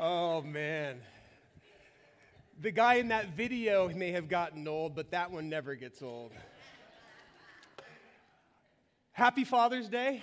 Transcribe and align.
Oh, 0.00 0.42
man. 0.42 1.00
The 2.60 2.70
guy 2.70 2.94
in 2.94 3.08
that 3.08 3.30
video 3.30 3.88
may 3.88 4.12
have 4.12 4.28
gotten 4.28 4.68
old, 4.68 4.94
but 4.94 5.10
that 5.10 5.32
one 5.32 5.48
never 5.48 5.74
gets 5.74 6.02
old. 6.02 6.30
Happy 9.10 9.42
Father's 9.42 9.88
Day. 9.88 10.22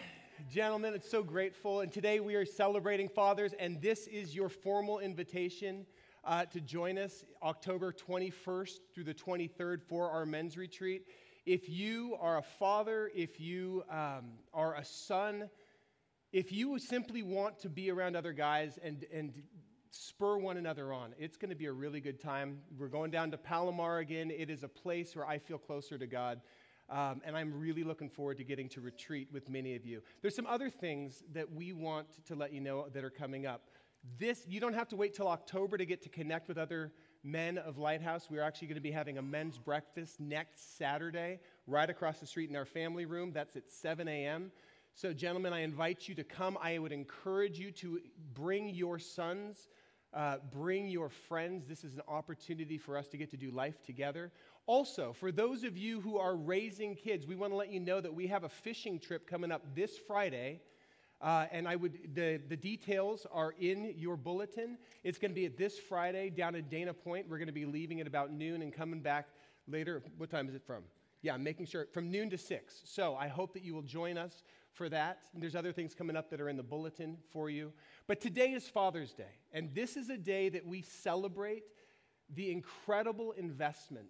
Gentlemen, 0.50 0.94
it's 0.94 1.12
so 1.12 1.24
grateful. 1.24 1.82
And 1.82 1.92
today 1.92 2.22
we 2.22 2.36
are 2.36 2.46
celebrating 2.46 3.10
fathers, 3.10 3.52
and 3.60 3.82
this 3.82 4.08
is 4.08 4.34
your 4.34 4.48
formal 4.48 5.00
invitation 5.00 5.86
uh, 6.24 6.46
to 6.46 6.62
join 6.62 6.98
us 6.98 7.26
October 7.44 7.92
21st 7.92 8.78
through 8.94 9.04
the 9.04 9.14
23rd 9.14 9.82
for 9.82 10.10
our 10.10 10.26
men's 10.26 10.56
retreat. 10.56 11.06
If 11.46 11.68
you 11.68 12.16
are 12.22 12.38
a 12.38 12.44
father, 12.44 13.12
if 13.14 13.42
you 13.42 13.84
um, 13.90 14.36
are 14.54 14.76
a 14.76 14.86
son, 14.86 15.50
if 16.36 16.52
you 16.52 16.78
simply 16.80 17.24
want 17.24 17.60
to 17.60 17.70
be 17.70 17.90
around 17.90 18.18
other 18.18 18.34
guys 18.34 18.78
and, 18.84 19.06
and 19.14 19.42
spur 19.96 20.38
one 20.38 20.58
another 20.58 20.92
on, 20.94 21.14
it's 21.18 21.38
going 21.38 21.50
to 21.50 21.56
be 21.56 21.66
a 21.66 21.72
really 21.72 22.02
good 22.02 22.20
time. 22.20 22.60
We're 22.78 22.88
going 22.88 23.12
down 23.12 23.32
to 23.32 23.38
Palomar 23.38 24.00
again. 24.00 24.32
It 24.32 24.50
is 24.50 24.64
a 24.64 24.68
place 24.68 25.16
where 25.16 25.26
I 25.26 25.38
feel 25.38 25.58
closer 25.58 25.98
to 25.98 26.08
God. 26.08 26.42
Um, 26.90 27.22
and 27.26 27.36
I'm 27.36 27.60
really 27.60 27.84
looking 27.84 28.10
forward 28.10 28.38
to 28.38 28.44
getting 28.44 28.70
to 28.70 28.82
retreat 28.82 29.30
with 29.32 29.50
many 29.50 29.76
of 29.76 29.86
you. 29.86 30.02
There's 30.22 30.36
some 30.36 30.46
other 30.46 30.70
things 30.70 31.24
that 31.34 31.52
we 31.52 31.74
want 31.74 32.08
to 32.28 32.36
let 32.36 32.54
you 32.54 32.62
know 32.62 32.88
that 32.94 33.04
are 33.04 33.10
coming 33.10 33.48
up. 33.48 33.70
This, 34.20 34.46
you 34.48 34.60
don't 34.60 34.74
have 34.74 34.88
to 34.90 34.96
wait 34.96 35.16
till 35.16 35.28
October 35.28 35.78
to 35.78 35.86
get 35.86 36.04
to 36.04 36.10
connect 36.10 36.48
with 36.48 36.60
other 36.60 36.92
men 37.24 37.58
of 37.58 37.80
Lighthouse. 37.80 38.28
We're 38.30 38.44
actually 38.44 38.68
going 38.68 38.76
to 38.76 38.82
be 38.82 38.92
having 38.92 39.18
a 39.18 39.22
men's 39.22 39.58
breakfast 39.58 40.20
next 40.20 40.78
Saturday 40.78 41.40
right 41.66 41.90
across 41.90 42.20
the 42.20 42.28
street 42.28 42.52
in 42.52 42.56
our 42.56 42.66
family 42.66 43.06
room. 43.06 43.32
That's 43.34 43.56
at 43.56 43.72
7 43.72 44.08
a.m. 44.08 44.52
So, 44.98 45.12
gentlemen, 45.12 45.52
I 45.52 45.60
invite 45.60 46.08
you 46.08 46.16
to 46.16 46.24
come. 46.24 46.58
I 46.62 46.78
would 46.78 46.94
encourage 46.94 47.60
you 47.60 47.72
to 47.72 48.00
bring 48.34 48.70
your 48.70 48.98
sons, 48.98 49.68
uh, 50.16 50.38
bring 50.52 50.88
your 50.88 51.10
friends. 51.10 51.68
This 51.68 51.84
is 51.84 51.94
an 51.94 52.02
opportunity 52.08 52.78
for 52.78 52.98
us 52.98 53.08
to 53.10 53.18
get 53.18 53.30
to 53.32 53.38
do 53.38 53.52
life 53.52 53.82
together. 53.86 54.32
Also, 54.66 55.14
for 55.14 55.32
those 55.32 55.64
of 55.64 55.78
you 55.78 56.00
who 56.02 56.18
are 56.18 56.36
raising 56.36 56.96
kids, 56.96 57.28
we 57.28 57.36
want 57.36 57.52
to 57.52 57.58
let 57.58 57.70
you 57.70 57.80
know 57.80 58.00
that 58.00 58.14
we 58.14 58.26
have 58.28 58.46
a 58.46 58.50
fishing 58.50 58.98
trip 58.98 59.28
coming 59.28 59.52
up 59.52 59.62
this 59.76 59.98
Friday. 60.08 60.62
Uh, 61.22 61.46
and 61.52 61.68
I 61.68 61.76
would 61.76 62.14
the, 62.14 62.42
the 62.50 62.58
details 62.58 63.28
are 63.32 63.54
in 63.60 63.94
your 63.98 64.18
bulletin. 64.18 64.78
It's 65.04 65.18
going 65.18 65.32
to 65.32 65.36
be 65.36 65.46
at 65.46 65.58
this 65.58 65.78
Friday 65.78 66.30
down 66.30 66.56
at 66.56 66.70
Dana 66.70 66.94
Point. 66.94 67.28
We're 67.30 67.38
going 67.38 67.48
to 67.48 67.54
be 67.54 67.66
leaving 67.66 68.02
at 68.02 68.08
about 68.08 68.32
noon 68.32 68.62
and 68.62 68.74
coming 68.74 69.02
back 69.02 69.28
later. 69.68 70.02
What 70.18 70.30
time 70.30 70.48
is 70.48 70.56
it 70.56 70.64
from? 70.66 70.84
Yeah, 71.22 71.38
making 71.38 71.66
sure 71.66 71.88
from 71.94 72.12
noon 72.12 72.30
to 72.30 72.38
six. 72.38 72.82
So 72.86 73.16
I 73.16 73.28
hope 73.28 73.54
that 73.54 73.64
you 73.64 73.74
will 73.74 73.82
join 73.82 74.18
us 74.18 74.44
for 74.76 74.90
that. 74.90 75.20
And 75.34 75.42
there's 75.42 75.56
other 75.56 75.72
things 75.72 75.96
coming 75.96 76.16
up 76.16 76.30
that 76.30 76.42
are 76.42 76.50
in 76.50 76.58
the 76.58 76.64
bulletin 76.64 77.18
for 77.32 77.50
you. 77.50 77.74
But 78.08 78.22
today 78.22 78.52
is 78.52 78.68
Father's 78.68 79.14
Day, 79.14 79.34
and 79.52 79.74
this 79.74 79.98
is 79.98 80.10
a 80.10 80.18
day 80.18 80.50
that 80.50 80.66
we 80.66 80.82
celebrate 80.82 81.64
the 82.34 82.52
incredible 82.52 83.32
investment 83.34 84.10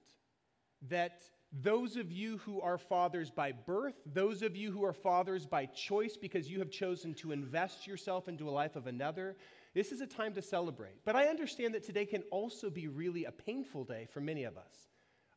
that 0.89 1.21
those 1.61 1.95
of 1.95 2.11
you 2.11 2.37
who 2.39 2.59
are 2.61 2.77
fathers 2.77 3.29
by 3.29 3.51
birth, 3.51 3.95
those 4.13 4.41
of 4.41 4.55
you 4.55 4.71
who 4.71 4.83
are 4.83 4.93
fathers 4.93 5.45
by 5.45 5.65
choice 5.67 6.17
because 6.17 6.49
you 6.49 6.59
have 6.59 6.69
chosen 6.69 7.13
to 7.15 7.31
invest 7.31 7.87
yourself 7.87 8.27
into 8.27 8.49
a 8.49 8.51
life 8.51 8.75
of 8.75 8.87
another, 8.87 9.37
this 9.73 9.91
is 9.91 10.01
a 10.01 10.07
time 10.07 10.33
to 10.33 10.41
celebrate. 10.41 11.03
But 11.05 11.15
I 11.15 11.27
understand 11.27 11.73
that 11.73 11.83
today 11.83 12.05
can 12.05 12.23
also 12.31 12.69
be 12.69 12.87
really 12.87 13.25
a 13.25 13.31
painful 13.31 13.85
day 13.85 14.07
for 14.11 14.19
many 14.19 14.43
of 14.43 14.57
us, 14.57 14.89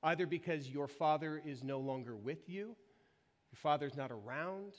either 0.02 0.26
because 0.26 0.68
your 0.68 0.88
father 0.88 1.40
is 1.44 1.62
no 1.62 1.78
longer 1.78 2.16
with 2.16 2.48
you, 2.48 2.74
your 3.52 3.56
father's 3.56 3.96
not 3.96 4.10
around. 4.10 4.74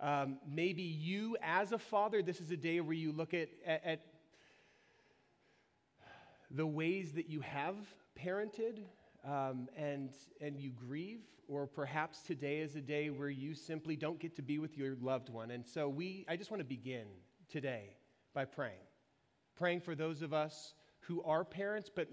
Um, 0.00 0.38
maybe 0.46 0.82
you, 0.82 1.36
as 1.42 1.72
a 1.72 1.78
father, 1.78 2.22
this 2.22 2.40
is 2.40 2.50
a 2.50 2.56
day 2.56 2.80
where 2.80 2.94
you 2.94 3.12
look 3.12 3.32
at, 3.32 3.48
at, 3.66 3.84
at 3.84 4.00
the 6.50 6.66
ways 6.66 7.12
that 7.12 7.28
you 7.28 7.40
have 7.40 7.76
parented 8.18 8.80
um, 9.24 9.68
and, 9.76 10.10
and 10.40 10.58
you 10.58 10.70
grieve, 10.70 11.20
or 11.48 11.66
perhaps 11.66 12.22
today 12.22 12.58
is 12.58 12.76
a 12.76 12.80
day 12.80 13.10
where 13.10 13.30
you 13.30 13.54
simply 13.54 13.96
don't 13.96 14.18
get 14.18 14.36
to 14.36 14.42
be 14.42 14.58
with 14.58 14.76
your 14.76 14.96
loved 15.00 15.30
one. 15.30 15.50
And 15.50 15.66
so 15.66 15.88
we, 15.88 16.24
I 16.28 16.36
just 16.36 16.50
want 16.50 16.60
to 16.60 16.64
begin 16.68 17.06
today 17.48 17.96
by 18.34 18.44
praying. 18.44 18.74
Praying 19.56 19.80
for 19.80 19.94
those 19.94 20.22
of 20.22 20.32
us 20.32 20.74
who 21.00 21.22
are 21.22 21.44
parents, 21.44 21.90
but 21.94 22.08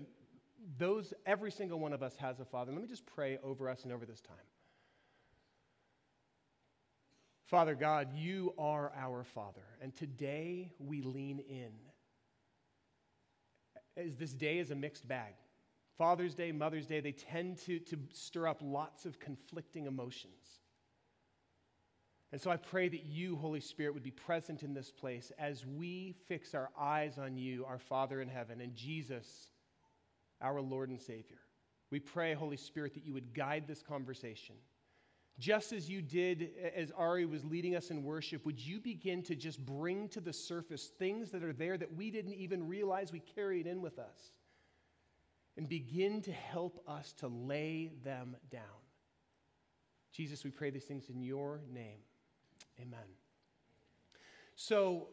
those, 0.78 1.13
every 1.25 1.51
single 1.51 1.79
one 1.79 1.94
of 1.94 2.03
us 2.03 2.16
has 2.17 2.39
a 2.39 2.45
father. 2.45 2.72
Let 2.72 2.81
me 2.81 2.88
just 2.88 3.05
pray 3.05 3.39
over 3.44 3.69
us 3.69 3.84
and 3.84 3.91
over 3.91 4.05
this 4.05 4.22
time. 4.22 4.38
Father 7.51 7.75
God, 7.75 8.13
you 8.16 8.53
are 8.57 8.94
our 8.97 9.25
Father, 9.25 9.66
and 9.81 9.94
today 9.94 10.72
we 10.79 11.01
lean 11.01 11.44
in. 11.50 11.73
As 14.01 14.16
this 14.16 14.31
day 14.31 14.59
is 14.59 14.72
a 14.72 14.75
mixed 14.75 15.06
bag. 15.06 15.34
Father's 15.97 16.34
Day, 16.34 16.53
Mother's 16.53 16.88
Day, 16.88 17.01
they 17.01 17.11
tend 17.11 17.57
to, 17.66 17.79
to 17.79 17.97
stir 18.13 18.47
up 18.47 18.61
lots 18.63 19.06
of 19.06 19.19
conflicting 19.19 19.85
emotions. 19.85 20.61
And 22.31 22.40
so 22.40 22.50
I 22.50 22.56
pray 22.56 22.88
that 22.88 23.03
you, 23.03 23.35
Holy 23.35 23.59
Spirit, 23.59 23.95
would 23.95 24.01
be 24.01 24.11
present 24.11 24.63
in 24.63 24.73
this 24.73 24.90
place 24.90 25.34
as 25.38 25.66
we 25.66 26.16
fix 26.29 26.56
our 26.56 26.69
eyes 26.79 27.17
on 27.17 27.35
you, 27.35 27.66
our 27.66 27.79
Father 27.79 28.22
in 28.22 28.29
heaven, 28.29 28.61
and 28.61 28.73
Jesus, 28.73 29.51
our 30.40 30.61
Lord 30.61 30.88
and 30.88 31.01
Savior. 31.01 31.40
We 31.91 32.00
pray, 32.00 32.34
Holy 32.34 32.56
Spirit, 32.56 32.94
that 32.94 33.06
you 33.06 33.13
would 33.13 33.34
guide 33.34 33.66
this 33.67 33.81
conversation. 33.81 34.56
Just 35.39 35.73
as 35.73 35.89
you 35.89 36.01
did 36.01 36.51
as 36.75 36.91
Ari 36.91 37.25
was 37.25 37.43
leading 37.43 37.75
us 37.75 37.89
in 37.89 38.03
worship, 38.03 38.45
would 38.45 38.59
you 38.59 38.79
begin 38.79 39.23
to 39.23 39.35
just 39.35 39.65
bring 39.65 40.07
to 40.09 40.21
the 40.21 40.33
surface 40.33 40.87
things 40.99 41.31
that 41.31 41.43
are 41.43 41.53
there 41.53 41.77
that 41.77 41.95
we 41.95 42.11
didn't 42.11 42.33
even 42.33 42.67
realize 42.67 43.11
we 43.11 43.21
carried 43.21 43.65
in 43.65 43.81
with 43.81 43.97
us? 43.97 44.31
and 45.57 45.67
begin 45.67 46.21
to 46.23 46.31
help 46.31 46.81
us 46.87 47.13
to 47.13 47.27
lay 47.27 47.91
them 48.03 48.35
down. 48.49 48.61
Jesus, 50.11 50.43
we 50.43 50.51
pray 50.51 50.69
these 50.69 50.85
things 50.85 51.09
in 51.09 51.21
your 51.21 51.61
name. 51.71 51.99
Amen. 52.79 52.99
So, 54.55 55.09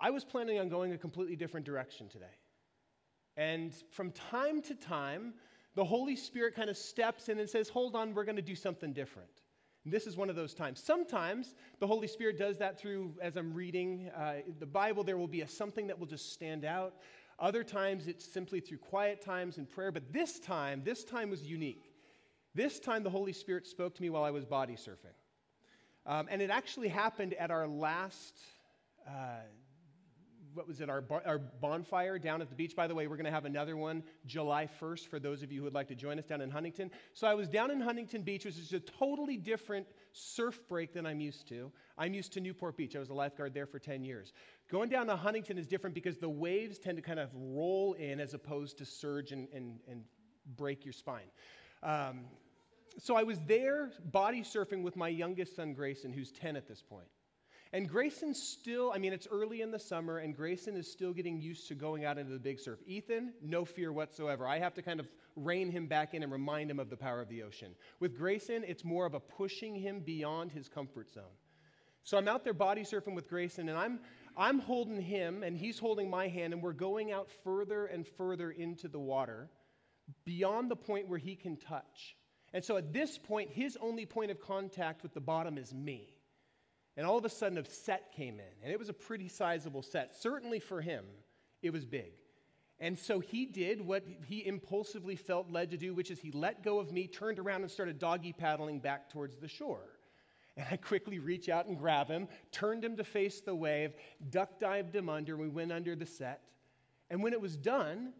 I 0.00 0.10
was 0.10 0.24
planning 0.24 0.58
on 0.58 0.68
going 0.68 0.92
a 0.92 0.98
completely 0.98 1.36
different 1.36 1.66
direction 1.66 2.08
today. 2.08 2.24
And 3.36 3.74
from 3.90 4.12
time 4.12 4.62
to 4.62 4.74
time, 4.74 5.34
the 5.74 5.84
Holy 5.84 6.16
Spirit 6.16 6.54
kind 6.54 6.70
of 6.70 6.76
steps 6.76 7.28
in 7.28 7.38
and 7.38 7.48
says, 7.48 7.68
Hold 7.68 7.94
on, 7.94 8.14
we're 8.14 8.24
going 8.24 8.36
to 8.36 8.42
do 8.42 8.54
something 8.56 8.92
different. 8.92 9.30
And 9.84 9.92
this 9.92 10.06
is 10.06 10.16
one 10.16 10.28
of 10.28 10.36
those 10.36 10.52
times. 10.52 10.82
Sometimes 10.82 11.54
the 11.78 11.86
Holy 11.86 12.06
Spirit 12.06 12.38
does 12.38 12.58
that 12.58 12.78
through, 12.78 13.14
as 13.22 13.36
I'm 13.36 13.54
reading 13.54 14.10
uh, 14.16 14.34
the 14.58 14.66
Bible, 14.66 15.04
there 15.04 15.16
will 15.16 15.28
be 15.28 15.40
a, 15.40 15.48
something 15.48 15.86
that 15.86 15.98
will 15.98 16.06
just 16.06 16.32
stand 16.32 16.64
out. 16.64 16.94
Other 17.38 17.64
times 17.64 18.06
it's 18.06 18.24
simply 18.24 18.60
through 18.60 18.78
quiet 18.78 19.22
times 19.22 19.56
and 19.56 19.68
prayer, 19.68 19.90
but 19.90 20.12
this 20.12 20.38
time, 20.38 20.82
this 20.84 21.04
time 21.04 21.30
was 21.30 21.46
unique. 21.46 21.94
This 22.54 22.78
time 22.78 23.02
the 23.02 23.10
Holy 23.10 23.32
Spirit 23.32 23.66
spoke 23.66 23.94
to 23.94 24.02
me 24.02 24.10
while 24.10 24.24
I 24.24 24.30
was 24.30 24.44
body 24.44 24.74
surfing. 24.74 25.14
Um, 26.04 26.28
and 26.30 26.42
it 26.42 26.50
actually 26.50 26.88
happened 26.88 27.34
at 27.34 27.50
our 27.50 27.66
last, 27.66 28.34
uh, 29.08 29.42
what 30.54 30.66
was 30.66 30.80
it, 30.80 30.88
our, 30.88 31.04
our 31.26 31.38
bonfire 31.38 32.18
down 32.18 32.42
at 32.42 32.48
the 32.48 32.54
beach. 32.54 32.74
By 32.74 32.86
the 32.86 32.94
way, 32.94 33.06
we're 33.06 33.16
going 33.16 33.26
to 33.26 33.30
have 33.30 33.44
another 33.44 33.76
one 33.76 34.02
July 34.26 34.68
1st 34.80 35.06
for 35.08 35.18
those 35.18 35.42
of 35.42 35.52
you 35.52 35.58
who 35.58 35.64
would 35.64 35.74
like 35.74 35.88
to 35.88 35.94
join 35.94 36.18
us 36.18 36.24
down 36.24 36.40
in 36.40 36.50
Huntington. 36.50 36.90
So 37.12 37.26
I 37.26 37.34
was 37.34 37.48
down 37.48 37.70
in 37.70 37.80
Huntington 37.80 38.22
Beach, 38.22 38.44
which 38.44 38.58
is 38.58 38.72
a 38.72 38.80
totally 38.80 39.36
different 39.36 39.86
surf 40.12 40.60
break 40.68 40.92
than 40.92 41.06
I'm 41.06 41.20
used 41.20 41.46
to. 41.48 41.70
I'm 41.96 42.14
used 42.14 42.32
to 42.32 42.40
Newport 42.40 42.76
Beach. 42.76 42.96
I 42.96 42.98
was 42.98 43.10
a 43.10 43.14
lifeguard 43.14 43.54
there 43.54 43.66
for 43.66 43.78
10 43.78 44.04
years. 44.04 44.32
Going 44.70 44.88
down 44.88 45.06
to 45.06 45.16
Huntington 45.16 45.58
is 45.58 45.66
different 45.66 45.94
because 45.94 46.16
the 46.16 46.28
waves 46.28 46.78
tend 46.78 46.96
to 46.96 47.02
kind 47.02 47.20
of 47.20 47.30
roll 47.34 47.94
in 47.94 48.20
as 48.20 48.34
opposed 48.34 48.78
to 48.78 48.84
surge 48.84 49.32
and, 49.32 49.48
and, 49.54 49.78
and 49.88 50.02
break 50.56 50.84
your 50.84 50.92
spine. 50.92 51.30
Um, 51.82 52.20
so 52.98 53.16
I 53.16 53.22
was 53.22 53.38
there 53.46 53.90
body 54.12 54.42
surfing 54.42 54.82
with 54.82 54.96
my 54.96 55.08
youngest 55.08 55.56
son, 55.56 55.74
Grayson, 55.74 56.12
who's 56.12 56.32
10 56.32 56.56
at 56.56 56.66
this 56.66 56.82
point. 56.82 57.06
And 57.72 57.88
Grayson's 57.88 58.42
still, 58.42 58.90
I 58.92 58.98
mean, 58.98 59.12
it's 59.12 59.28
early 59.30 59.60
in 59.60 59.70
the 59.70 59.78
summer, 59.78 60.18
and 60.18 60.36
Grayson 60.36 60.76
is 60.76 60.90
still 60.90 61.12
getting 61.12 61.40
used 61.40 61.68
to 61.68 61.76
going 61.76 62.04
out 62.04 62.18
into 62.18 62.32
the 62.32 62.38
big 62.38 62.58
surf. 62.58 62.80
Ethan, 62.84 63.32
no 63.40 63.64
fear 63.64 63.92
whatsoever. 63.92 64.44
I 64.44 64.58
have 64.58 64.74
to 64.74 64.82
kind 64.82 64.98
of 64.98 65.06
rein 65.36 65.70
him 65.70 65.86
back 65.86 66.12
in 66.12 66.24
and 66.24 66.32
remind 66.32 66.68
him 66.68 66.80
of 66.80 66.90
the 66.90 66.96
power 66.96 67.20
of 67.20 67.28
the 67.28 67.44
ocean. 67.44 67.76
With 68.00 68.18
Grayson, 68.18 68.64
it's 68.66 68.84
more 68.84 69.06
of 69.06 69.14
a 69.14 69.20
pushing 69.20 69.76
him 69.76 70.00
beyond 70.00 70.50
his 70.50 70.68
comfort 70.68 71.12
zone. 71.12 71.22
So 72.02 72.18
I'm 72.18 72.26
out 72.26 72.42
there 72.42 72.54
body 72.54 72.82
surfing 72.82 73.14
with 73.14 73.28
Grayson, 73.28 73.68
and 73.68 73.78
I'm, 73.78 74.00
I'm 74.36 74.58
holding 74.58 75.00
him 75.00 75.44
and 75.44 75.56
he's 75.56 75.78
holding 75.78 76.10
my 76.10 76.26
hand, 76.26 76.52
and 76.52 76.60
we're 76.60 76.72
going 76.72 77.12
out 77.12 77.28
further 77.44 77.86
and 77.86 78.04
further 78.04 78.50
into 78.50 78.88
the 78.88 78.98
water 78.98 79.48
beyond 80.24 80.72
the 80.72 80.76
point 80.76 81.08
where 81.08 81.18
he 81.20 81.36
can 81.36 81.56
touch. 81.56 82.16
And 82.52 82.64
so 82.64 82.76
at 82.76 82.92
this 82.92 83.16
point, 83.16 83.50
his 83.52 83.78
only 83.80 84.06
point 84.06 84.32
of 84.32 84.40
contact 84.40 85.04
with 85.04 85.14
the 85.14 85.20
bottom 85.20 85.56
is 85.56 85.72
me. 85.72 86.16
And 87.00 87.06
all 87.06 87.16
of 87.16 87.24
a 87.24 87.30
sudden, 87.30 87.56
a 87.56 87.64
set 87.64 88.12
came 88.12 88.34
in, 88.34 88.52
and 88.62 88.70
it 88.70 88.78
was 88.78 88.90
a 88.90 88.92
pretty 88.92 89.26
sizable 89.26 89.80
set. 89.80 90.14
Certainly 90.14 90.60
for 90.60 90.82
him, 90.82 91.06
it 91.62 91.72
was 91.72 91.86
big. 91.86 92.12
And 92.78 92.98
so 92.98 93.20
he 93.20 93.46
did 93.46 93.80
what 93.80 94.04
he 94.26 94.46
impulsively 94.46 95.16
felt 95.16 95.50
led 95.50 95.70
to 95.70 95.78
do, 95.78 95.94
which 95.94 96.10
is 96.10 96.20
he 96.20 96.30
let 96.30 96.62
go 96.62 96.78
of 96.78 96.92
me, 96.92 97.06
turned 97.06 97.38
around, 97.38 97.62
and 97.62 97.70
started 97.70 97.98
doggy 97.98 98.34
paddling 98.34 98.80
back 98.80 99.08
towards 99.08 99.38
the 99.38 99.48
shore. 99.48 99.80
And 100.58 100.66
I 100.70 100.76
quickly 100.76 101.18
reach 101.18 101.48
out 101.48 101.64
and 101.64 101.78
grab 101.78 102.08
him, 102.08 102.28
turned 102.52 102.84
him 102.84 102.98
to 102.98 103.04
face 103.04 103.40
the 103.40 103.54
wave, 103.54 103.94
duck 104.28 104.58
dived 104.58 104.94
him 104.94 105.08
under, 105.08 105.32
and 105.32 105.40
we 105.40 105.48
went 105.48 105.72
under 105.72 105.96
the 105.96 106.04
set. 106.04 106.42
And 107.08 107.22
when 107.22 107.32
it 107.32 107.40
was 107.40 107.56
done, 107.56 108.12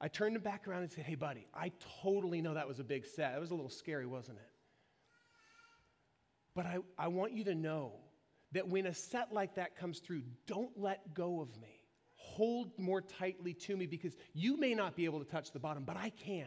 I 0.00 0.08
turned 0.08 0.34
him 0.34 0.40
back 0.40 0.66
around 0.66 0.80
and 0.80 0.90
said, 0.90 1.04
Hey, 1.04 1.14
buddy, 1.14 1.46
I 1.54 1.72
totally 2.02 2.40
know 2.40 2.54
that 2.54 2.68
was 2.68 2.78
a 2.78 2.84
big 2.84 3.04
set. 3.04 3.34
It 3.34 3.40
was 3.40 3.50
a 3.50 3.54
little 3.54 3.68
scary, 3.68 4.06
wasn't 4.06 4.38
it? 4.38 4.50
But 6.54 6.64
I, 6.64 6.78
I 6.96 7.08
want 7.08 7.34
you 7.34 7.44
to 7.44 7.54
know 7.54 7.92
that 8.54 8.68
when 8.68 8.86
a 8.86 8.94
set 8.94 9.32
like 9.32 9.56
that 9.56 9.76
comes 9.76 9.98
through, 9.98 10.22
don't 10.46 10.70
let 10.76 11.14
go 11.14 11.40
of 11.40 11.54
me. 11.60 11.82
Hold 12.14 12.70
more 12.78 13.02
tightly 13.02 13.52
to 13.52 13.76
me 13.76 13.86
because 13.86 14.16
you 14.32 14.56
may 14.56 14.74
not 14.74 14.96
be 14.96 15.04
able 15.04 15.18
to 15.18 15.30
touch 15.30 15.52
the 15.52 15.58
bottom, 15.58 15.84
but 15.84 15.96
I 15.96 16.10
can. 16.10 16.46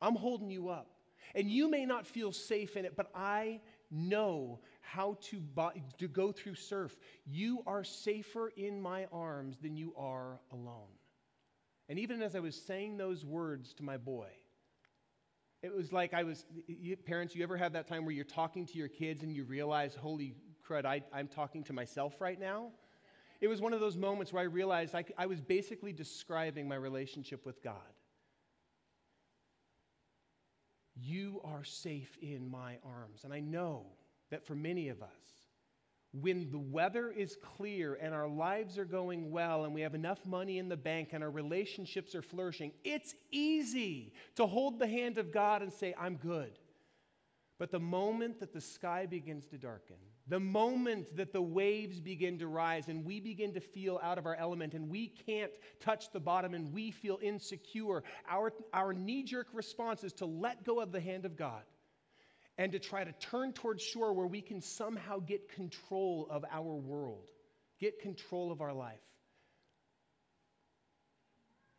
I'm 0.00 0.14
holding 0.14 0.50
you 0.50 0.68
up. 0.68 0.90
And 1.34 1.50
you 1.50 1.68
may 1.70 1.86
not 1.86 2.06
feel 2.06 2.30
safe 2.30 2.76
in 2.76 2.84
it, 2.84 2.94
but 2.96 3.10
I 3.14 3.60
know 3.90 4.60
how 4.82 5.16
to, 5.22 5.42
to 5.98 6.08
go 6.08 6.30
through 6.30 6.54
surf. 6.54 6.96
You 7.26 7.62
are 7.66 7.82
safer 7.82 8.52
in 8.56 8.80
my 8.80 9.06
arms 9.10 9.56
than 9.60 9.76
you 9.76 9.94
are 9.96 10.40
alone. 10.52 10.92
And 11.88 11.98
even 11.98 12.22
as 12.22 12.36
I 12.36 12.40
was 12.40 12.54
saying 12.54 12.98
those 12.98 13.24
words 13.24 13.72
to 13.74 13.82
my 13.82 13.96
boy, 13.96 14.28
it 15.62 15.74
was 15.74 15.92
like 15.92 16.12
I 16.12 16.22
was, 16.22 16.44
parents, 17.06 17.34
you 17.34 17.42
ever 17.42 17.56
have 17.56 17.72
that 17.72 17.88
time 17.88 18.04
where 18.04 18.14
you're 18.14 18.24
talking 18.24 18.66
to 18.66 18.78
your 18.78 18.88
kids 18.88 19.22
and 19.22 19.32
you 19.32 19.44
realize, 19.44 19.94
holy 19.94 20.34
crud, 20.68 20.84
I, 20.84 21.02
I'm 21.12 21.28
talking 21.28 21.62
to 21.64 21.72
myself 21.72 22.20
right 22.20 22.38
now? 22.38 22.68
It 23.40 23.48
was 23.48 23.60
one 23.60 23.72
of 23.72 23.80
those 23.80 23.96
moments 23.96 24.32
where 24.32 24.42
I 24.42 24.46
realized 24.46 24.94
I, 24.94 25.04
I 25.18 25.26
was 25.26 25.40
basically 25.40 25.92
describing 25.92 26.68
my 26.68 26.76
relationship 26.76 27.44
with 27.44 27.62
God. 27.62 27.74
You 30.96 31.40
are 31.44 31.64
safe 31.64 32.16
in 32.22 32.48
my 32.48 32.78
arms. 32.84 33.24
And 33.24 33.32
I 33.32 33.40
know 33.40 33.86
that 34.30 34.46
for 34.46 34.54
many 34.54 34.88
of 34.88 35.02
us, 35.02 35.08
when 36.12 36.48
the 36.52 36.58
weather 36.58 37.10
is 37.10 37.36
clear 37.56 37.94
and 37.94 38.14
our 38.14 38.28
lives 38.28 38.78
are 38.78 38.84
going 38.84 39.32
well 39.32 39.64
and 39.64 39.74
we 39.74 39.80
have 39.80 39.96
enough 39.96 40.24
money 40.24 40.58
in 40.58 40.68
the 40.68 40.76
bank 40.76 41.08
and 41.12 41.24
our 41.24 41.30
relationships 41.30 42.14
are 42.14 42.22
flourishing, 42.22 42.70
it's 42.84 43.14
easy 43.32 44.12
to 44.36 44.46
hold 44.46 44.78
the 44.78 44.86
hand 44.86 45.18
of 45.18 45.32
God 45.32 45.60
and 45.60 45.72
say, 45.72 45.92
I'm 45.98 46.14
good. 46.14 46.58
But 47.58 47.72
the 47.72 47.80
moment 47.80 48.38
that 48.40 48.52
the 48.52 48.60
sky 48.60 49.06
begins 49.06 49.46
to 49.46 49.58
darken, 49.58 49.96
the 50.26 50.40
moment 50.40 51.14
that 51.16 51.32
the 51.32 51.42
waves 51.42 52.00
begin 52.00 52.38
to 52.38 52.46
rise 52.46 52.88
and 52.88 53.04
we 53.04 53.20
begin 53.20 53.52
to 53.52 53.60
feel 53.60 54.00
out 54.02 54.16
of 54.16 54.24
our 54.24 54.34
element 54.36 54.72
and 54.72 54.88
we 54.88 55.08
can't 55.08 55.52
touch 55.80 56.10
the 56.12 56.20
bottom 56.20 56.54
and 56.54 56.72
we 56.72 56.90
feel 56.90 57.18
insecure, 57.22 58.02
our, 58.28 58.52
our 58.72 58.94
knee 58.94 59.22
jerk 59.22 59.48
response 59.52 60.02
is 60.02 60.12
to 60.14 60.26
let 60.26 60.64
go 60.64 60.80
of 60.80 60.92
the 60.92 61.00
hand 61.00 61.26
of 61.26 61.36
God 61.36 61.62
and 62.56 62.72
to 62.72 62.78
try 62.78 63.04
to 63.04 63.12
turn 63.12 63.52
towards 63.52 63.82
shore 63.82 64.12
where 64.12 64.26
we 64.26 64.40
can 64.40 64.60
somehow 64.60 65.18
get 65.18 65.48
control 65.48 66.26
of 66.30 66.44
our 66.50 66.74
world, 66.74 67.28
get 67.78 68.00
control 68.00 68.50
of 68.50 68.62
our 68.62 68.72
life. 68.72 69.00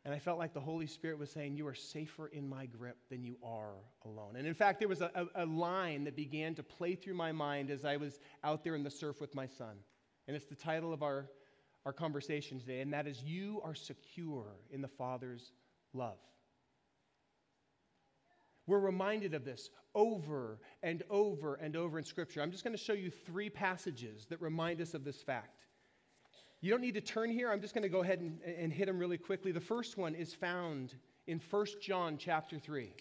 And 0.06 0.13
I 0.13 0.19
felt 0.19 0.38
like 0.38 0.54
the 0.54 0.60
Holy 0.60 0.86
Spirit 0.86 1.18
was 1.18 1.31
saying, 1.31 1.57
You 1.57 1.66
are 1.66 1.74
safer 1.74 2.28
in 2.28 2.48
my 2.48 2.68
grip 2.68 2.98
than 3.10 3.24
you 3.24 3.38
are 3.44 3.74
alone. 4.06 4.36
And 4.38 4.46
in 4.46 4.54
fact, 4.54 4.78
there 4.78 4.88
was 4.88 5.02
a, 5.02 5.10
a, 5.16 5.44
a, 5.44 5.46
line 5.48 6.04
that 6.04 6.16
began 6.16 6.54
to 6.56 6.63
play 6.63 6.94
through 6.94 7.16
my 7.16 7.31
mind 7.31 7.72
as 7.72 7.84
I 7.84 7.98
was 7.98 8.19
out 8.44 8.63
there 8.63 8.75
in 8.75 8.84
the 8.84 8.92
surf 8.92 9.19
with 9.19 9.34
my 9.34 9.48
son. 9.48 9.75
And 10.28 10.38
it's 10.38 10.46
the 10.46 10.56
title 10.56 10.94
of 10.94 11.02
our, 11.02 11.31
our 11.88 11.94
conversation 11.94 12.60
today, 12.60 12.81
and 12.81 12.94
that 12.94 13.07
is 13.07 13.24
You 13.24 13.62
are 13.63 13.74
secure 13.74 14.46
in 14.69 14.81
the 14.81 14.88
Father's 14.88 15.52
love. 15.92 16.19
We're 18.68 18.80
reminded 18.80 19.34
of 19.34 19.44
this 19.44 19.72
over 19.96 20.60
and 20.84 21.04
over 21.10 21.56
and 21.56 21.75
over 21.75 21.98
in 21.98 22.04
Scripture. 22.04 22.42
I'm 22.42 22.52
just 22.52 22.63
going 22.63 22.75
to 22.75 22.84
show 22.84 22.94
you 22.94 23.10
three 23.10 23.50
passages 23.50 24.28
that 24.30 24.40
remind 24.40 24.81
us 24.81 24.94
of 24.94 25.04
this 25.04 25.22
fact. 25.22 25.65
You 26.66 26.72
don't 26.72 26.82
need 26.82 26.96
to 26.96 27.02
turn 27.02 27.30
here. 27.30 27.52
I'm 27.52 27.62
just 27.62 27.76
going 27.76 27.84
to 27.84 27.90
go 27.90 28.02
ahead 28.02 28.22
and, 28.22 28.42
and 28.42 28.74
hit 28.74 28.88
them 28.88 28.98
really 28.98 29.20
quickly. 29.20 29.52
The 29.52 29.60
first 29.60 30.00
one 30.00 30.16
is 30.16 30.34
found 30.34 30.96
in 31.28 31.40
1 31.52 31.66
John 31.80 32.18
chapter 32.18 32.58
3. 32.58 32.86
It 32.86 32.94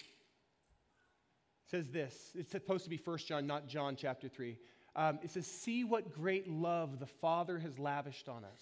says 1.71 1.89
this. 1.89 2.33
It's 2.35 2.53
supposed 2.53 2.85
to 2.85 2.91
be 2.91 3.01
1 3.03 3.19
John, 3.27 3.47
not 3.47 3.67
John 3.67 3.97
chapter 3.97 4.29
3. 4.29 4.59
Um, 4.95 5.19
it 5.23 5.31
says, 5.31 5.47
See 5.47 5.83
what 5.83 6.13
great 6.13 6.47
love 6.47 6.99
the 6.99 7.07
Father 7.07 7.59
has 7.59 7.79
lavished 7.79 8.29
on 8.29 8.45
us, 8.45 8.61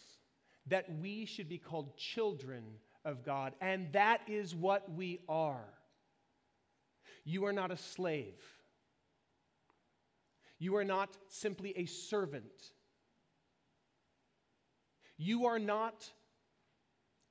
that 0.68 0.86
we 1.00 1.26
should 1.26 1.48
be 1.48 1.58
called 1.58 1.96
children 1.96 2.62
of 3.04 3.24
God. 3.24 3.54
And 3.60 3.92
that 3.94 4.20
is 4.28 4.54
what 4.54 4.88
we 4.88 5.18
are. 5.28 5.66
You 7.24 7.46
are 7.46 7.52
not 7.52 7.72
a 7.72 7.76
slave. 7.76 8.40
You 10.60 10.76
are 10.76 10.84
not 10.84 11.16
simply 11.26 11.76
a 11.76 11.86
servant. 11.86 12.70
You 15.22 15.46
are 15.46 15.60
not 15.60 16.10